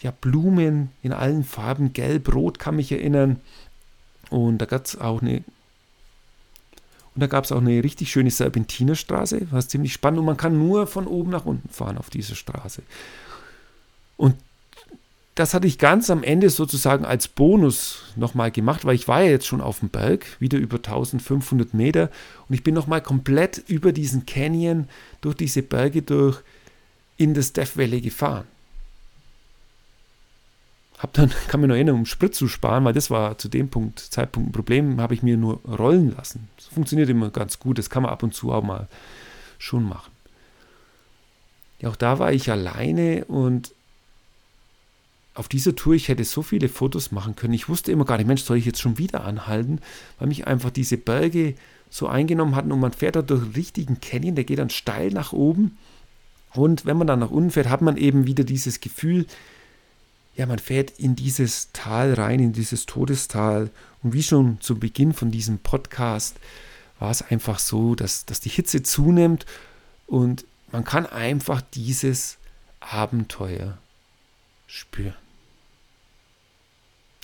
ja, 0.00 0.10
Blumen 0.10 0.90
in 1.02 1.12
allen 1.12 1.44
Farben, 1.44 1.92
gelb, 1.92 2.34
rot 2.34 2.58
kann 2.58 2.76
mich 2.76 2.92
erinnern. 2.92 3.40
Und 4.30 4.58
da 4.58 4.66
gab 4.66 4.84
es 4.86 4.98
auch 4.98 5.22
eine 5.22 5.42
und 7.14 7.20
da 7.20 7.26
gab 7.26 7.44
es 7.44 7.52
auch 7.52 7.60
eine 7.60 7.84
richtig 7.84 8.10
schöne 8.10 8.30
Serpentinerstraße, 8.30 9.48
was 9.50 9.68
ziemlich 9.68 9.92
spannend 9.92 10.20
und 10.20 10.24
man 10.24 10.36
kann 10.36 10.56
nur 10.56 10.86
von 10.86 11.06
oben 11.06 11.30
nach 11.30 11.44
unten 11.44 11.68
fahren 11.68 11.98
auf 11.98 12.08
dieser 12.08 12.34
Straße. 12.34 12.82
Und 14.16 14.36
das 15.34 15.54
hatte 15.54 15.66
ich 15.66 15.78
ganz 15.78 16.10
am 16.10 16.22
Ende 16.22 16.50
sozusagen 16.50 17.04
als 17.04 17.26
Bonus 17.26 18.02
nochmal 18.16 18.50
gemacht, 18.50 18.84
weil 18.84 18.94
ich 18.94 19.08
war 19.08 19.22
ja 19.22 19.30
jetzt 19.30 19.46
schon 19.46 19.62
auf 19.62 19.80
dem 19.80 19.88
Berg, 19.88 20.26
wieder 20.40 20.58
über 20.58 20.76
1500 20.76 21.72
Meter 21.72 22.10
und 22.48 22.54
ich 22.54 22.62
bin 22.62 22.74
nochmal 22.74 23.00
komplett 23.00 23.58
über 23.66 23.92
diesen 23.92 24.26
Canyon, 24.26 24.88
durch 25.22 25.36
diese 25.36 25.62
Berge 25.62 26.02
durch, 26.02 26.42
in 27.16 27.32
das 27.32 27.52
Death 27.54 27.78
Valley 27.78 28.02
gefahren. 28.02 28.44
Hab 30.98 31.14
dann, 31.14 31.32
kann 31.48 31.60
mich 31.60 31.68
noch 31.68 31.76
erinnern, 31.76 31.94
um 31.94 32.06
Sprit 32.06 32.34
zu 32.34 32.46
sparen, 32.46 32.84
weil 32.84 32.92
das 32.92 33.10
war 33.10 33.38
zu 33.38 33.48
dem 33.48 33.70
Punkt, 33.70 34.00
Zeitpunkt 34.00 34.50
ein 34.50 34.52
Problem, 34.52 35.00
habe 35.00 35.14
ich 35.14 35.22
mir 35.22 35.38
nur 35.38 35.60
rollen 35.64 36.14
lassen. 36.14 36.48
Das 36.56 36.66
funktioniert 36.66 37.08
immer 37.08 37.30
ganz 37.30 37.58
gut, 37.58 37.78
das 37.78 37.88
kann 37.88 38.02
man 38.02 38.12
ab 38.12 38.22
und 38.22 38.34
zu 38.34 38.52
auch 38.52 38.62
mal 38.62 38.86
schon 39.58 39.84
machen. 39.88 40.12
Ja, 41.80 41.88
auch 41.88 41.96
da 41.96 42.18
war 42.18 42.32
ich 42.32 42.50
alleine 42.50 43.24
und 43.24 43.74
auf 45.34 45.48
dieser 45.48 45.74
Tour, 45.74 45.94
ich 45.94 46.08
hätte 46.08 46.24
so 46.24 46.42
viele 46.42 46.68
Fotos 46.68 47.10
machen 47.10 47.36
können. 47.36 47.54
Ich 47.54 47.68
wusste 47.68 47.90
immer 47.90 48.04
gar 48.04 48.18
nicht, 48.18 48.26
Mensch, 48.26 48.42
soll 48.42 48.58
ich 48.58 48.66
jetzt 48.66 48.80
schon 48.80 48.98
wieder 48.98 49.24
anhalten, 49.24 49.80
weil 50.18 50.28
mich 50.28 50.46
einfach 50.46 50.70
diese 50.70 50.98
Berge 50.98 51.54
so 51.88 52.06
eingenommen 52.06 52.54
hatten 52.54 52.72
und 52.72 52.80
man 52.80 52.92
fährt 52.92 53.16
da 53.16 53.22
durch 53.22 53.42
einen 53.42 53.52
richtigen 53.52 54.00
Canyon, 54.00 54.34
der 54.34 54.44
geht 54.44 54.58
dann 54.58 54.70
steil 54.70 55.10
nach 55.10 55.32
oben. 55.32 55.78
Und 56.54 56.84
wenn 56.84 56.98
man 56.98 57.06
dann 57.06 57.20
nach 57.20 57.30
unten 57.30 57.50
fährt, 57.50 57.68
hat 57.68 57.80
man 57.80 57.96
eben 57.96 58.26
wieder 58.26 58.44
dieses 58.44 58.80
Gefühl, 58.80 59.26
ja, 60.36 60.46
man 60.46 60.58
fährt 60.58 60.92
in 60.98 61.16
dieses 61.16 61.70
Tal 61.72 62.14
rein, 62.14 62.40
in 62.40 62.52
dieses 62.52 62.86
Todestal. 62.86 63.70
Und 64.02 64.12
wie 64.14 64.22
schon 64.22 64.58
zu 64.60 64.78
Beginn 64.78 65.12
von 65.12 65.30
diesem 65.30 65.58
Podcast 65.58 66.36
war 66.98 67.10
es 67.10 67.22
einfach 67.22 67.58
so, 67.58 67.94
dass, 67.94 68.24
dass 68.26 68.40
die 68.40 68.48
Hitze 68.48 68.82
zunimmt 68.82 69.44
und 70.06 70.44
man 70.72 70.84
kann 70.84 71.06
einfach 71.06 71.60
dieses 71.60 72.38
Abenteuer 72.80 73.78
spüren. 74.72 75.14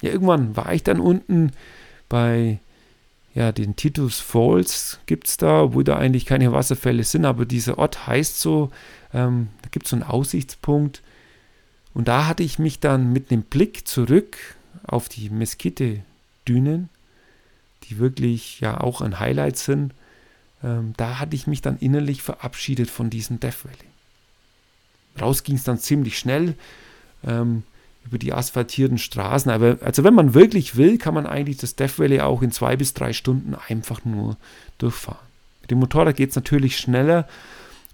Ja, 0.02 0.10
irgendwann 0.10 0.56
war 0.56 0.72
ich 0.74 0.84
dann 0.84 1.00
unten 1.00 1.52
bei 2.08 2.60
ja, 3.34 3.52
den 3.52 3.76
Titus 3.76 4.20
Falls 4.20 5.00
gibt 5.06 5.28
es 5.28 5.36
da, 5.36 5.74
wo 5.74 5.82
da 5.82 5.96
eigentlich 5.96 6.26
keine 6.26 6.52
Wasserfälle 6.52 7.04
sind, 7.04 7.24
aber 7.24 7.46
dieser 7.46 7.78
Ort 7.78 8.06
heißt 8.06 8.40
so, 8.40 8.70
ähm, 9.14 9.48
da 9.62 9.68
gibt 9.70 9.86
es 9.86 9.90
so 9.90 9.96
einen 9.96 10.02
Aussichtspunkt. 10.02 11.02
Und 11.94 12.08
da 12.08 12.26
hatte 12.26 12.42
ich 12.42 12.58
mich 12.58 12.80
dann 12.80 13.12
mit 13.12 13.30
einem 13.30 13.42
Blick 13.42 13.88
zurück 13.88 14.36
auf 14.84 15.08
die 15.08 15.30
Mesquite-Dünen, 15.30 16.88
die 17.84 17.98
wirklich 17.98 18.60
ja 18.60 18.80
auch 18.80 19.00
ein 19.00 19.18
Highlight 19.18 19.56
sind, 19.56 19.94
ähm, 20.62 20.92
da 20.96 21.18
hatte 21.18 21.36
ich 21.36 21.46
mich 21.46 21.62
dann 21.62 21.78
innerlich 21.78 22.22
verabschiedet 22.22 22.90
von 22.90 23.10
diesem 23.10 23.40
Death 23.40 23.64
Valley. 23.64 23.88
Raus 25.20 25.42
ging 25.42 25.56
es 25.56 25.64
dann 25.64 25.78
ziemlich 25.78 26.18
schnell. 26.18 26.54
Ähm, 27.26 27.62
über 28.08 28.18
die 28.18 28.32
asphaltierten 28.32 28.98
Straßen. 28.98 29.50
Aber 29.50 29.78
also 29.82 30.02
wenn 30.02 30.14
man 30.14 30.34
wirklich 30.34 30.76
will, 30.76 30.98
kann 30.98 31.14
man 31.14 31.26
eigentlich 31.26 31.58
das 31.58 31.76
Death 31.76 31.98
Valley 31.98 32.20
auch 32.20 32.42
in 32.42 32.50
zwei 32.50 32.76
bis 32.76 32.94
drei 32.94 33.12
Stunden 33.12 33.54
einfach 33.68 34.04
nur 34.04 34.36
durchfahren. 34.78 35.26
Mit 35.60 35.70
dem 35.70 35.78
Motorrad 35.78 36.16
geht 36.16 36.30
es 36.30 36.36
natürlich 36.36 36.78
schneller 36.78 37.28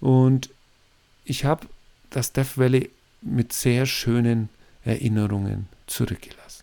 und 0.01 0.51
ich 1.25 1.45
habe 1.45 1.67
das 2.11 2.33
Death 2.33 2.57
Valley 2.57 2.91
mit 3.23 3.53
sehr 3.53 3.87
schönen 3.87 4.49
Erinnerungen 4.85 5.67
zurückgelassen. 5.87 6.63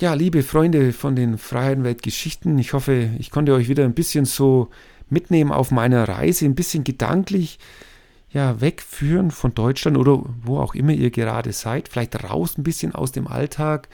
Ja, 0.00 0.14
liebe 0.14 0.42
Freunde 0.42 0.92
von 0.92 1.14
den 1.14 1.38
Freiheitenwelt-Geschichten, 1.38 2.58
ich 2.58 2.72
hoffe, 2.72 3.10
ich 3.18 3.30
konnte 3.30 3.54
euch 3.54 3.68
wieder 3.68 3.84
ein 3.84 3.94
bisschen 3.94 4.24
so 4.24 4.70
mitnehmen 5.08 5.52
auf 5.52 5.70
meiner 5.70 6.08
Reise, 6.08 6.46
ein 6.46 6.56
bisschen 6.56 6.82
gedanklich 6.82 7.60
ja, 8.34 8.60
wegführen 8.60 9.30
von 9.30 9.54
Deutschland 9.54 9.96
oder 9.96 10.24
wo 10.42 10.58
auch 10.58 10.74
immer 10.74 10.92
ihr 10.92 11.10
gerade 11.10 11.52
seid, 11.52 11.88
vielleicht 11.88 12.24
raus 12.24 12.58
ein 12.58 12.64
bisschen 12.64 12.92
aus 12.92 13.12
dem 13.12 13.28
Alltag. 13.28 13.88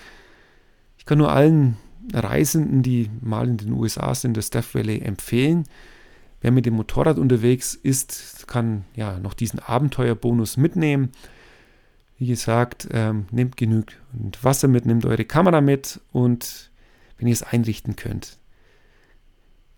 Ich 0.97 1.05
kann 1.05 1.19
nur 1.19 1.31
allen 1.31 1.77
Reisenden, 2.13 2.83
die 2.83 3.11
mal 3.21 3.47
in 3.47 3.59
den 3.59 3.73
USA 3.73 4.15
sind, 4.15 4.39
das 4.39 4.49
Death 4.49 4.75
Valley 4.75 5.01
empfehlen. 5.01 5.67
Wer 6.41 6.53
mit 6.53 6.65
dem 6.65 6.75
Motorrad 6.75 7.19
unterwegs 7.19 7.75
ist, 7.75 8.47
kann 8.47 8.87
ja 8.97 9.19
noch 9.19 9.35
diesen 9.35 9.59
Abenteuerbonus 9.61 10.57
mitnehmen. 10.57 11.13
Wie 12.17 12.27
gesagt, 12.27 12.89
ähm, 12.93 13.27
nehmt 13.31 13.59
genügend 13.59 13.99
Wasser 14.43 14.69
mit, 14.69 14.87
nehmt 14.87 15.05
eure 15.05 15.27
Kamera 15.27 15.61
mit 15.61 16.01
und 16.13 16.71
wenn 17.19 17.29
ihr 17.29 17.35
es 17.35 17.43
einrichten 17.43 17.97
könnt, 17.97 18.39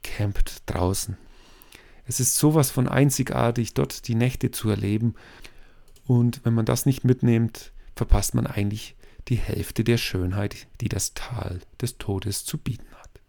campt 0.05 0.63
draußen. 0.67 1.17
Es 2.05 2.21
ist 2.21 2.37
sowas 2.37 2.71
von 2.71 2.89
einzigartig, 2.89 3.75
dort 3.75 4.09
die 4.09 4.15
Nächte 4.15 4.51
zu 4.51 4.69
erleben. 4.69 5.15
Und 6.07 6.45
wenn 6.45 6.55
man 6.55 6.67
das 6.67 6.87
nicht 6.87 7.05
mitnimmt, 7.05 7.73
verpasst 7.95 8.35
man 8.35 8.47
eigentlich 8.47 8.97
die 9.29 9.37
Hälfte 9.37 9.85
der 9.85 9.99
Schönheit, 9.99 10.67
die 10.81 10.89
das 10.89 11.15
Tal 11.15 11.61
des 11.81 11.99
Todes 11.99 12.45
zu 12.45 12.59
bieten 12.59 12.93
hat. 12.95 13.21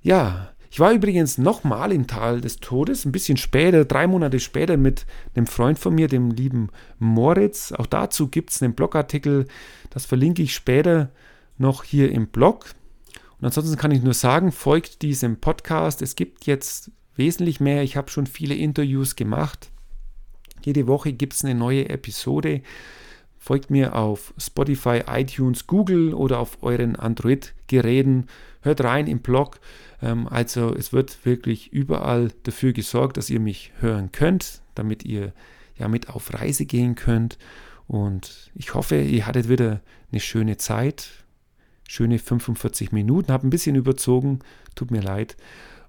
Ja, 0.00 0.52
ich 0.70 0.78
war 0.78 0.92
übrigens 0.92 1.36
nochmal 1.36 1.90
im 1.90 2.06
Tal 2.06 2.40
des 2.40 2.58
Todes, 2.58 3.04
ein 3.04 3.10
bisschen 3.10 3.36
später, 3.36 3.84
drei 3.84 4.06
Monate 4.06 4.38
später 4.38 4.76
mit 4.76 5.04
einem 5.34 5.48
Freund 5.48 5.80
von 5.80 5.94
mir, 5.94 6.06
dem 6.06 6.30
lieben 6.30 6.68
Moritz. 7.00 7.72
Auch 7.72 7.86
dazu 7.86 8.28
gibt 8.28 8.50
es 8.50 8.62
einen 8.62 8.74
Blogartikel, 8.74 9.46
das 9.90 10.06
verlinke 10.06 10.42
ich 10.42 10.54
später 10.54 11.10
noch 11.58 11.82
hier 11.82 12.12
im 12.12 12.28
Blog. 12.28 12.66
Und 13.40 13.46
ansonsten 13.46 13.76
kann 13.76 13.90
ich 13.90 14.02
nur 14.02 14.14
sagen, 14.14 14.52
folgt 14.52 15.02
diesem 15.02 15.38
Podcast. 15.38 16.02
Es 16.02 16.14
gibt 16.14 16.46
jetzt 16.46 16.90
wesentlich 17.16 17.58
mehr. 17.58 17.82
Ich 17.82 17.96
habe 17.96 18.10
schon 18.10 18.26
viele 18.26 18.54
Interviews 18.54 19.16
gemacht. 19.16 19.70
Jede 20.62 20.86
Woche 20.86 21.12
gibt 21.12 21.32
es 21.32 21.44
eine 21.44 21.54
neue 21.54 21.88
Episode. 21.88 22.60
Folgt 23.38 23.70
mir 23.70 23.96
auf 23.96 24.34
Spotify, 24.36 25.04
iTunes, 25.06 25.66
Google 25.66 26.12
oder 26.12 26.38
auf 26.38 26.62
euren 26.62 26.96
Android-Geräten. 26.96 28.26
Hört 28.60 28.84
rein 28.84 29.06
im 29.06 29.20
Blog. 29.20 29.58
Ähm, 30.02 30.28
also 30.28 30.74
es 30.74 30.92
wird 30.92 31.24
wirklich 31.24 31.72
überall 31.72 32.32
dafür 32.42 32.74
gesorgt, 32.74 33.16
dass 33.16 33.30
ihr 33.30 33.40
mich 33.40 33.72
hören 33.78 34.12
könnt, 34.12 34.60
damit 34.74 35.02
ihr 35.06 35.32
ja 35.78 35.88
mit 35.88 36.10
auf 36.10 36.34
Reise 36.34 36.66
gehen 36.66 36.94
könnt. 36.94 37.38
Und 37.86 38.50
ich 38.54 38.74
hoffe, 38.74 39.00
ihr 39.00 39.26
hattet 39.26 39.48
wieder 39.48 39.80
eine 40.12 40.20
schöne 40.20 40.58
Zeit 40.58 41.19
schöne 41.90 42.20
45 42.20 42.92
Minuten. 42.92 43.32
Habe 43.32 43.46
ein 43.46 43.50
bisschen 43.50 43.74
überzogen, 43.74 44.38
tut 44.76 44.92
mir 44.92 45.02
leid. 45.02 45.36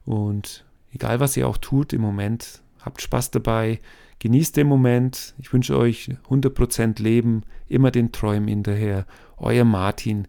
Und 0.03 0.65
egal, 0.91 1.19
was 1.19 1.37
ihr 1.37 1.47
auch 1.47 1.57
tut 1.57 1.93
im 1.93 2.01
Moment, 2.01 2.63
habt 2.79 3.03
Spaß 3.03 3.29
dabei, 3.29 3.79
genießt 4.17 4.57
den 4.57 4.67
Moment. 4.67 5.35
Ich 5.37 5.53
wünsche 5.53 5.77
euch 5.77 6.09
100% 6.27 7.01
Leben, 7.01 7.43
immer 7.67 7.91
den 7.91 8.11
Träumen 8.11 8.47
hinterher. 8.47 9.05
Euer 9.37 9.63
Martin, 9.63 10.27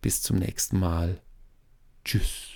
bis 0.00 0.22
zum 0.22 0.38
nächsten 0.38 0.80
Mal. 0.80 1.20
Tschüss. 2.02 2.46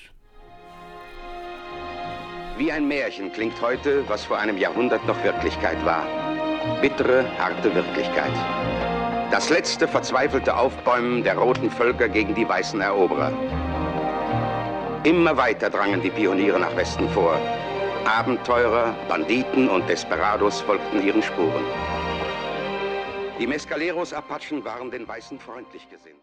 Wie 2.56 2.72
ein 2.72 2.88
Märchen 2.88 3.30
klingt 3.32 3.60
heute, 3.60 4.08
was 4.08 4.24
vor 4.24 4.38
einem 4.38 4.56
Jahrhundert 4.56 5.06
noch 5.06 5.22
Wirklichkeit 5.22 5.84
war. 5.84 6.06
Bittere, 6.80 7.28
harte 7.36 7.74
Wirklichkeit. 7.74 8.32
Das 9.34 9.50
letzte 9.50 9.88
verzweifelte 9.88 10.56
Aufbäumen 10.56 11.24
der 11.24 11.36
roten 11.36 11.68
Völker 11.68 12.08
gegen 12.08 12.36
die 12.36 12.48
weißen 12.48 12.80
Eroberer. 12.80 13.32
Immer 15.02 15.36
weiter 15.36 15.70
drangen 15.70 16.00
die 16.00 16.10
Pioniere 16.10 16.60
nach 16.60 16.76
Westen 16.76 17.08
vor. 17.08 17.36
Abenteurer, 18.04 18.94
Banditen 19.08 19.68
und 19.68 19.88
Desperados 19.88 20.60
folgten 20.60 21.04
ihren 21.04 21.20
Spuren. 21.20 21.64
Die 23.40 23.48
Mescaleros-Apachen 23.48 24.64
waren 24.64 24.92
den 24.92 25.08
Weißen 25.08 25.40
freundlich 25.40 25.90
gesinnt. 25.90 26.14